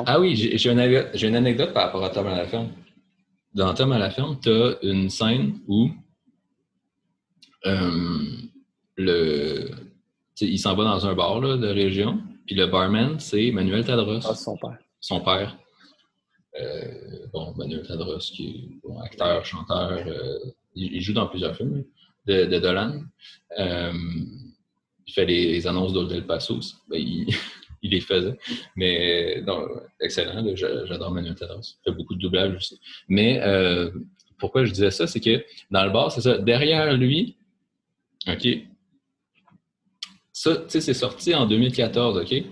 [0.06, 2.70] Ah oui, j'ai une, anecdote- j'ai une anecdote par rapport à Tom à la ferme.
[3.54, 5.90] Dans Tom à la ferme, tu as une scène où
[7.66, 8.20] euh,
[8.96, 9.70] le,
[10.40, 14.20] il s'en va dans un bar là, de région, puis le barman, c'est Manuel Tadros,
[14.26, 14.78] Ah, c'est son père.
[15.00, 15.58] son père.
[16.60, 18.48] Euh, bon, Manuel Tadros, qui
[18.84, 20.38] est bon, acteur, chanteur, euh,
[20.76, 21.84] il, il joue dans plusieurs films
[22.26, 23.02] de, de Dolan.
[23.58, 23.94] Euh,
[25.08, 26.60] il fait les, les annonces d'Old El Paso.
[26.90, 27.28] Ben, il,
[27.84, 28.38] il les faisait.
[28.76, 29.66] Mais non,
[30.00, 31.62] excellent, j'adore Manuel Tadros.
[31.62, 32.80] Il fait beaucoup de doublage aussi.
[33.08, 33.40] Mais
[34.38, 37.38] pourquoi je disais ça, c'est que dans le bar, c'est ça, derrière lui,
[38.28, 38.48] OK,
[40.34, 42.44] ça, tu sais, c'est sorti en 2014, OK?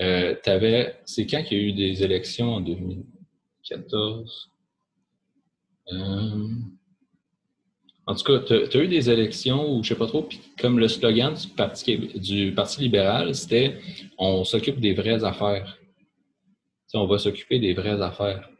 [0.00, 4.50] Euh, t'avais, c'est quand qu'il y a eu des élections en 2014?
[5.92, 6.48] Euh,
[8.06, 10.78] en tout cas, tu as eu des élections où je sais pas trop, puis comme
[10.78, 13.78] le slogan du Parti, du Parti libéral, c'était
[14.18, 15.78] on s'occupe des vraies affaires.
[16.94, 18.50] On va s'occuper des vraies affaires.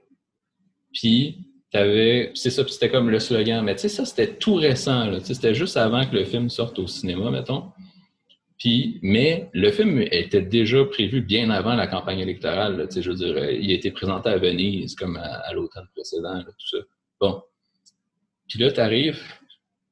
[0.93, 1.39] Puis,
[1.73, 3.65] t'avais, c'est ça, c'était comme le slogan.
[3.65, 5.11] Mais tu sais, ça, c'était tout récent.
[5.25, 7.73] C'était juste avant que le film sorte au cinéma, mettons.
[8.61, 12.77] Puis, mais le film était déjà prévu bien avant la campagne électorale.
[12.77, 12.85] là.
[12.95, 16.45] Je veux dire, euh, il a été présenté à Venise comme à, l'automne précédent, là,
[16.45, 16.79] tout ça.
[17.19, 17.43] Bon.
[18.49, 19.23] Puis là, tu arrives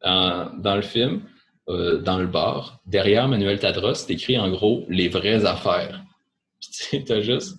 [0.03, 1.23] dans le film,
[1.71, 6.05] euh, dans le bar, derrière Manuel Tadros, c'est écrit en gros les vraies affaires.
[6.61, 7.57] Puis tu t'as juste,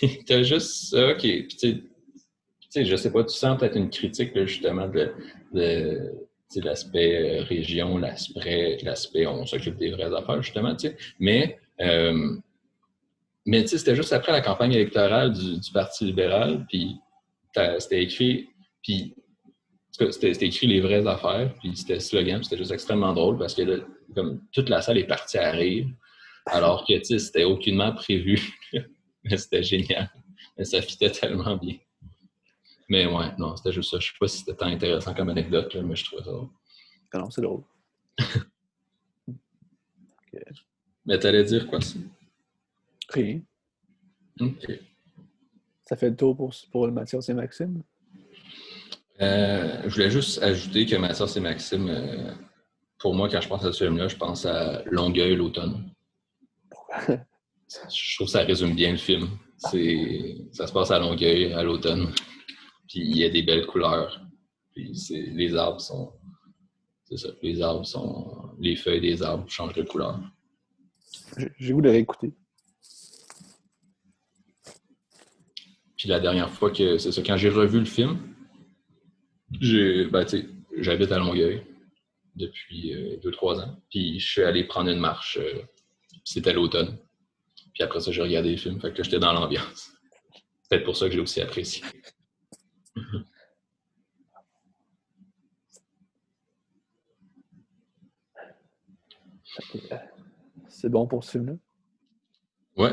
[0.26, 1.42] t'as juste ça qui.
[1.42, 1.82] Puis tu
[2.68, 5.12] sais, je sais pas, tu sens peut-être une critique là, justement de,
[5.52, 6.12] de
[6.56, 10.96] l'aspect euh, région, l'aspect, l'aspect on s'occupe des vraies affaires, justement, tu sais.
[11.18, 12.36] Mais, euh,
[13.44, 16.96] mais tu sais, c'était juste après la campagne électorale du, Parti libéral, puis
[17.78, 18.48] c'était écrit,
[18.82, 19.14] puis
[19.90, 23.76] c'était écrit les vraies affaires, puis c'était slogan, c'était juste extrêmement drôle parce que là,
[24.14, 25.86] comme toute la salle est partie à rire,
[26.46, 28.40] alors que tu sais, c'était aucunement prévu.
[29.24, 30.10] Mais c'était génial.
[30.56, 31.74] Mais ça fitait tellement bien.
[32.88, 33.98] Mais ouais, non, c'était juste ça.
[33.98, 36.48] Je sais pas si c'était tant intéressant comme anecdote, là, mais je trouvais ça drôle.
[37.12, 37.62] Ah non, c'est drôle.
[41.06, 41.98] Mais t'allais dire quoi, ça?
[43.10, 43.40] Rien.
[44.40, 44.66] OK.
[45.84, 47.82] Ça fait le tour pour, pour Mathias et Maxime?
[49.20, 52.34] Euh, je voulais juste ajouter que Mathias et Maxime, euh,
[52.98, 55.88] pour moi, quand je pense à ce film-là, je pense à Longueuil l'automne.
[57.08, 59.28] Je trouve que ça résume bien le film.
[59.58, 62.12] C'est, ça se passe à Longueuil, à l'automne.
[62.88, 64.20] Puis il y a des belles couleurs.
[64.72, 66.12] Puis c'est, les arbres sont.
[67.04, 67.28] C'est ça.
[67.42, 68.50] Les arbres sont.
[68.60, 70.20] Les feuilles des arbres changent de couleur.
[71.58, 72.32] J'ai goût de réécouter.
[75.96, 76.98] Puis la dernière fois que.
[76.98, 78.18] C'est ça, quand j'ai revu le film,
[79.60, 80.06] j'ai.
[80.06, 80.48] Ben, tu sais,
[80.78, 81.62] j'habite à Longueuil
[82.34, 82.92] depuis
[83.22, 83.82] 2-3 ans.
[83.90, 85.38] Puis je suis allé prendre une marche.
[85.40, 85.62] euh,
[86.10, 86.98] puis c'était l'automne.
[87.72, 88.80] Puis après ça, j'ai regardé le film.
[88.80, 89.90] Fait que j'étais dans l'ambiance.
[90.62, 91.82] C'est peut-être pour ça que j'ai aussi apprécié.
[92.96, 93.02] Euh,
[100.68, 101.54] C'est bon pour ce film-là?
[102.76, 102.92] Ouais,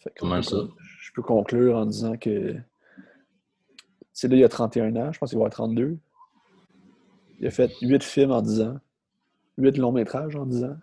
[0.00, 0.56] Fait que Pas mal ça.
[1.00, 2.56] Je peux conclure en disant que.
[4.12, 5.98] C'est là, il y a 31 ans, je pense qu'il va avoir 32.
[7.40, 8.80] Il a fait 8 films en 10 ans.
[9.58, 10.76] 8 longs métrages en 10 ans.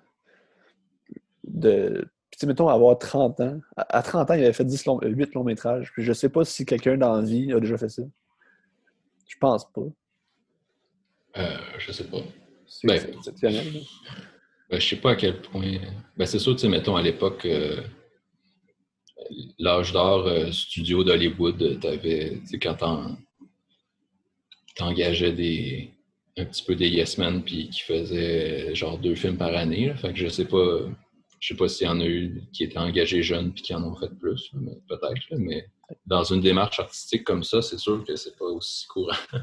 [1.43, 2.07] De...
[2.37, 3.59] Puis, mettons, avoir 30 ans.
[3.77, 4.99] À à 30 ans, il avait fait 10 longs...
[5.01, 5.91] 8 longs métrages.
[5.93, 8.01] Puis, je sais pas si quelqu'un dans la vie a déjà fait ça.
[9.27, 9.81] Je pense pas.
[11.37, 12.17] euh, je sais pas.
[12.67, 13.65] C'est Ben, exceptionnel.
[14.69, 15.77] Ben, je sais pas à quel point.
[16.17, 17.81] Ben, c'est sûr, tu sais, mettons, à l'époque, euh,
[19.59, 23.15] l'âge d'or euh, studio d'Hollywood, t'avais, tu sais, quand t'en-
[24.75, 25.91] t'engageais des,
[26.37, 29.87] un petit peu des yes men, puis qui faisaient euh, genre deux films par année,
[29.87, 29.95] là.
[29.95, 30.79] fait que je sais pas,
[31.43, 33.83] je sais pas s'il y en a eu qui étaient engagés jeunes puis qui en
[33.83, 35.67] ont fait plus, mais peut-être, mais
[36.05, 39.11] dans une démarche artistique comme ça, c'est sûr que c'est pas aussi courant.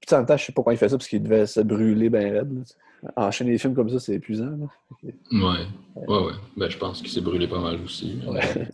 [0.00, 1.60] Puis, en même temps, je sais pas quand il fait ça parce qu'il devait se
[1.60, 2.52] brûler bien raide.
[2.52, 3.10] là.
[3.16, 4.50] Enchaîner des films comme ça, c'est épuisant.
[4.50, 4.66] là.
[5.02, 5.66] Ouais,
[5.96, 6.32] ouais, ouais.
[6.58, 8.18] Ben, je pense qu'il s'est brûlé pas mal aussi.
[8.26, 8.68] Ouais.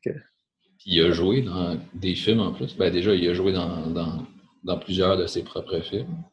[0.02, 0.14] Puis
[0.86, 2.74] il a joué dans des films en plus.
[2.74, 4.26] Ben déjà, il a joué dans, dans,
[4.64, 6.24] dans plusieurs de ses propres films.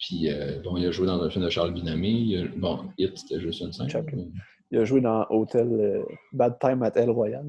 [0.00, 1.76] Puis euh, bon, il a joué dans un film de Charles.
[1.76, 3.86] Il a- bon, Hit, c'était juste une scène.
[4.16, 4.28] Mais-
[4.72, 6.02] Il a joué dans Hotel euh,
[6.32, 7.44] Bad Time at El Royal.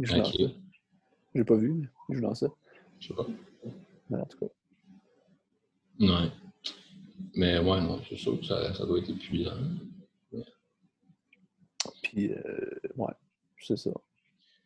[0.00, 0.32] Il joue dans ça.
[1.34, 2.46] J'ai pas vu, mais il joue dans ça.
[3.00, 3.26] je sais pas.
[4.10, 4.46] Mais en tout cas.
[6.00, 6.30] Ouais.
[7.34, 9.56] Mais ouais, non, c'est sûr que ça, ça doit être épuisant.
[12.02, 13.12] Puis, euh, ouais,
[13.60, 13.90] c'est ça.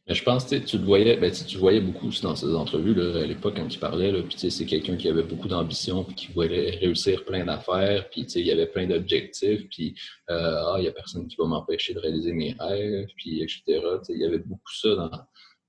[0.09, 2.55] Mais je pense que tu le voyais, ben, tu le voyais beaucoup aussi dans ces
[2.55, 4.10] entrevues là, à l'époque quand il parlait.
[4.10, 8.09] Là, puis c'est quelqu'un qui avait beaucoup d'ambition puis qui voulait réussir plein d'affaires.
[8.09, 9.68] Puis il y avait plein d'objectifs.
[9.68, 9.94] Puis
[10.30, 13.09] euh, ah, il n'y a personne qui va m'empêcher de réaliser mes rêves.
[13.16, 13.62] Puis etc.
[14.09, 15.10] Il y avait beaucoup ça dans,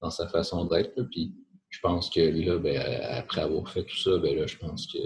[0.01, 0.95] dans sa façon d'être.
[1.11, 1.33] Puis
[1.69, 4.99] je pense que là, ben, après avoir fait tout ça, ben là, je pense que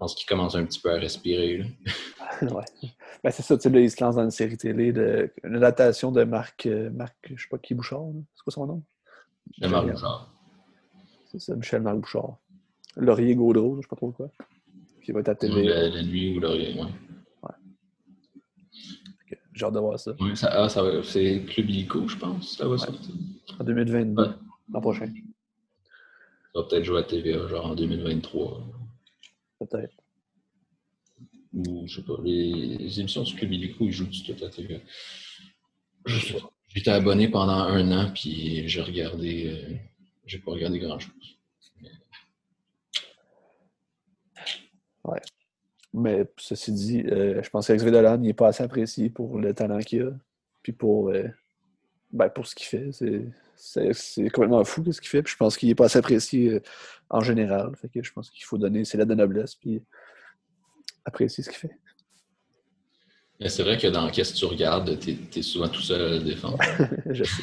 [0.00, 1.58] pense qu'il commence un petit peu à respirer.
[1.58, 1.64] Là.
[2.42, 2.64] ouais.
[3.22, 5.56] Ben, c'est ça, tu sais, là, il se lance dans une série télé, de, une
[5.56, 8.06] adaptation de Marc, euh, Marc, je sais pas qui, Bouchard.
[8.34, 8.82] C'est quoi son nom?
[9.46, 10.32] Michel Marc Bouchard.
[11.30, 12.38] C'est ça, Michel Marc Bouchard.
[12.96, 14.30] Laurier Gaudreau, je sais pas trop quoi.
[15.04, 15.64] Qui va être à TV.
[15.64, 16.88] La, la, nuit ou Laurier, ouais.
[17.42, 17.54] ouais.
[19.52, 20.12] J'ai hâte de voir ça.
[20.18, 22.56] Oui, ça, ah, ça c'est Club Illico, je pense.
[22.56, 22.78] Ça va ouais.
[22.78, 23.14] sortir.
[23.58, 24.28] En 2022, ouais.
[24.72, 25.06] l'an prochain.
[25.06, 28.79] Ça va peut-être jouer à TVA, genre en 2023.
[29.60, 29.94] Peut-être.
[31.52, 34.80] Ou, je sais pas, les, les émissions sur Club Illico, ils jouent tout à TV.
[36.68, 39.46] J'étais abonné pendant un an, puis j'ai regardé.
[39.46, 39.76] Euh,
[40.24, 41.38] j'ai pas regardé grand-chose.
[41.80, 41.90] Mais...
[45.04, 45.20] Ouais.
[45.92, 49.80] Mais ceci dit, euh, je pense qu'Xavier Dolan n'est pas assez apprécié pour le talent
[49.80, 50.12] qu'il a,
[50.62, 51.24] puis pour, euh,
[52.12, 52.92] ben, pour ce qu'il fait.
[52.92, 53.24] C'est
[54.32, 55.22] complètement fou ce qu'il fait.
[55.22, 56.62] Puis je pense qu'il n'est pas assez apprécié euh,
[57.08, 57.74] en général.
[57.76, 59.82] Fait que je pense qu'il faut donner ses lettres de noblesse, puis
[61.04, 61.70] apprécier ce qu'il fait.
[63.46, 66.18] C'est vrai que dans Qu'est-ce que tu regardes, tu es, souvent tout seul à le
[66.20, 66.58] défendre.
[67.10, 67.42] je sais.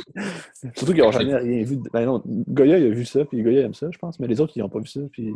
[0.76, 1.80] Surtout qu'ils n'ont jamais rien vu.
[1.92, 4.20] Ben non, Goya, il a vu ça, puis Goya aime ça, je pense.
[4.20, 5.34] Mais les autres, ils n'ont pas vu ça, puis.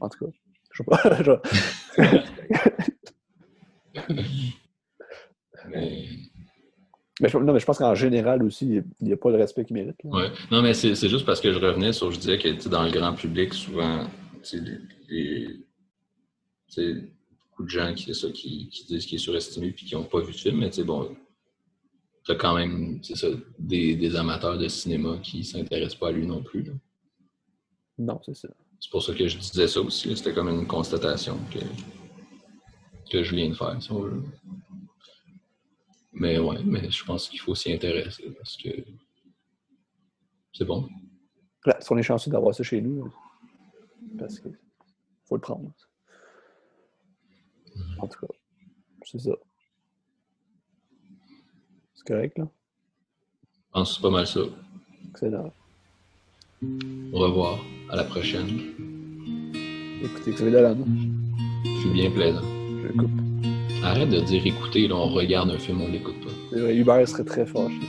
[0.00, 0.30] En tout cas,
[0.70, 1.22] je sais pas.
[1.22, 1.42] genre...
[5.68, 6.06] mais...
[7.22, 9.64] Mais je, non, mais je pense qu'en général aussi, il n'y a pas le respect
[9.64, 9.96] qu'il mérite.
[10.02, 10.24] Oui.
[10.50, 13.14] Non, mais c'est juste parce que je revenais sur, je disais que dans le grand
[13.14, 14.04] public, souvent,
[15.08, 15.56] les,
[16.76, 16.94] les
[17.50, 20.20] beaucoup de gens qui, ça, qui, qui disent qu'il est surestimé et qui n'ont pas
[20.20, 21.14] vu de film, mais tu sais, bon,
[22.24, 26.12] tu as quand même ça, des, des, amateurs de cinéma qui ne s'intéressent pas à
[26.12, 26.64] lui non plus.
[26.64, 26.72] Là.
[27.98, 28.48] Non, c'est ça.
[28.80, 30.16] C'est pour ça que je disais ça aussi.
[30.16, 31.60] C'était comme une constatation que,
[33.12, 34.22] que je viens de faire, si on veut.
[36.12, 38.68] Mais ouais, mais je pense qu'il faut s'y intéresser parce que
[40.52, 40.88] c'est bon.
[41.64, 43.12] Là, si on est chanceux d'avoir ça chez nous,
[44.18, 44.58] parce qu'il
[45.24, 45.72] faut le prendre.
[47.98, 48.32] En tout cas,
[49.06, 49.30] c'est ça.
[51.94, 52.48] C'est correct, là?
[53.54, 54.40] Je pense que c'est pas mal ça.
[55.10, 55.52] Excellent.
[57.12, 57.58] Au revoir.
[57.90, 58.48] À la prochaine.
[60.02, 60.76] Écoutez, Xavier Dolan.
[61.64, 62.42] Je suis bien plaisant.
[62.42, 63.51] Je coupe.
[63.84, 66.56] Arrête de dire écouter, là, on regarde un film, on l'écoute pas.
[66.56, 67.80] Hubert serait très fâché.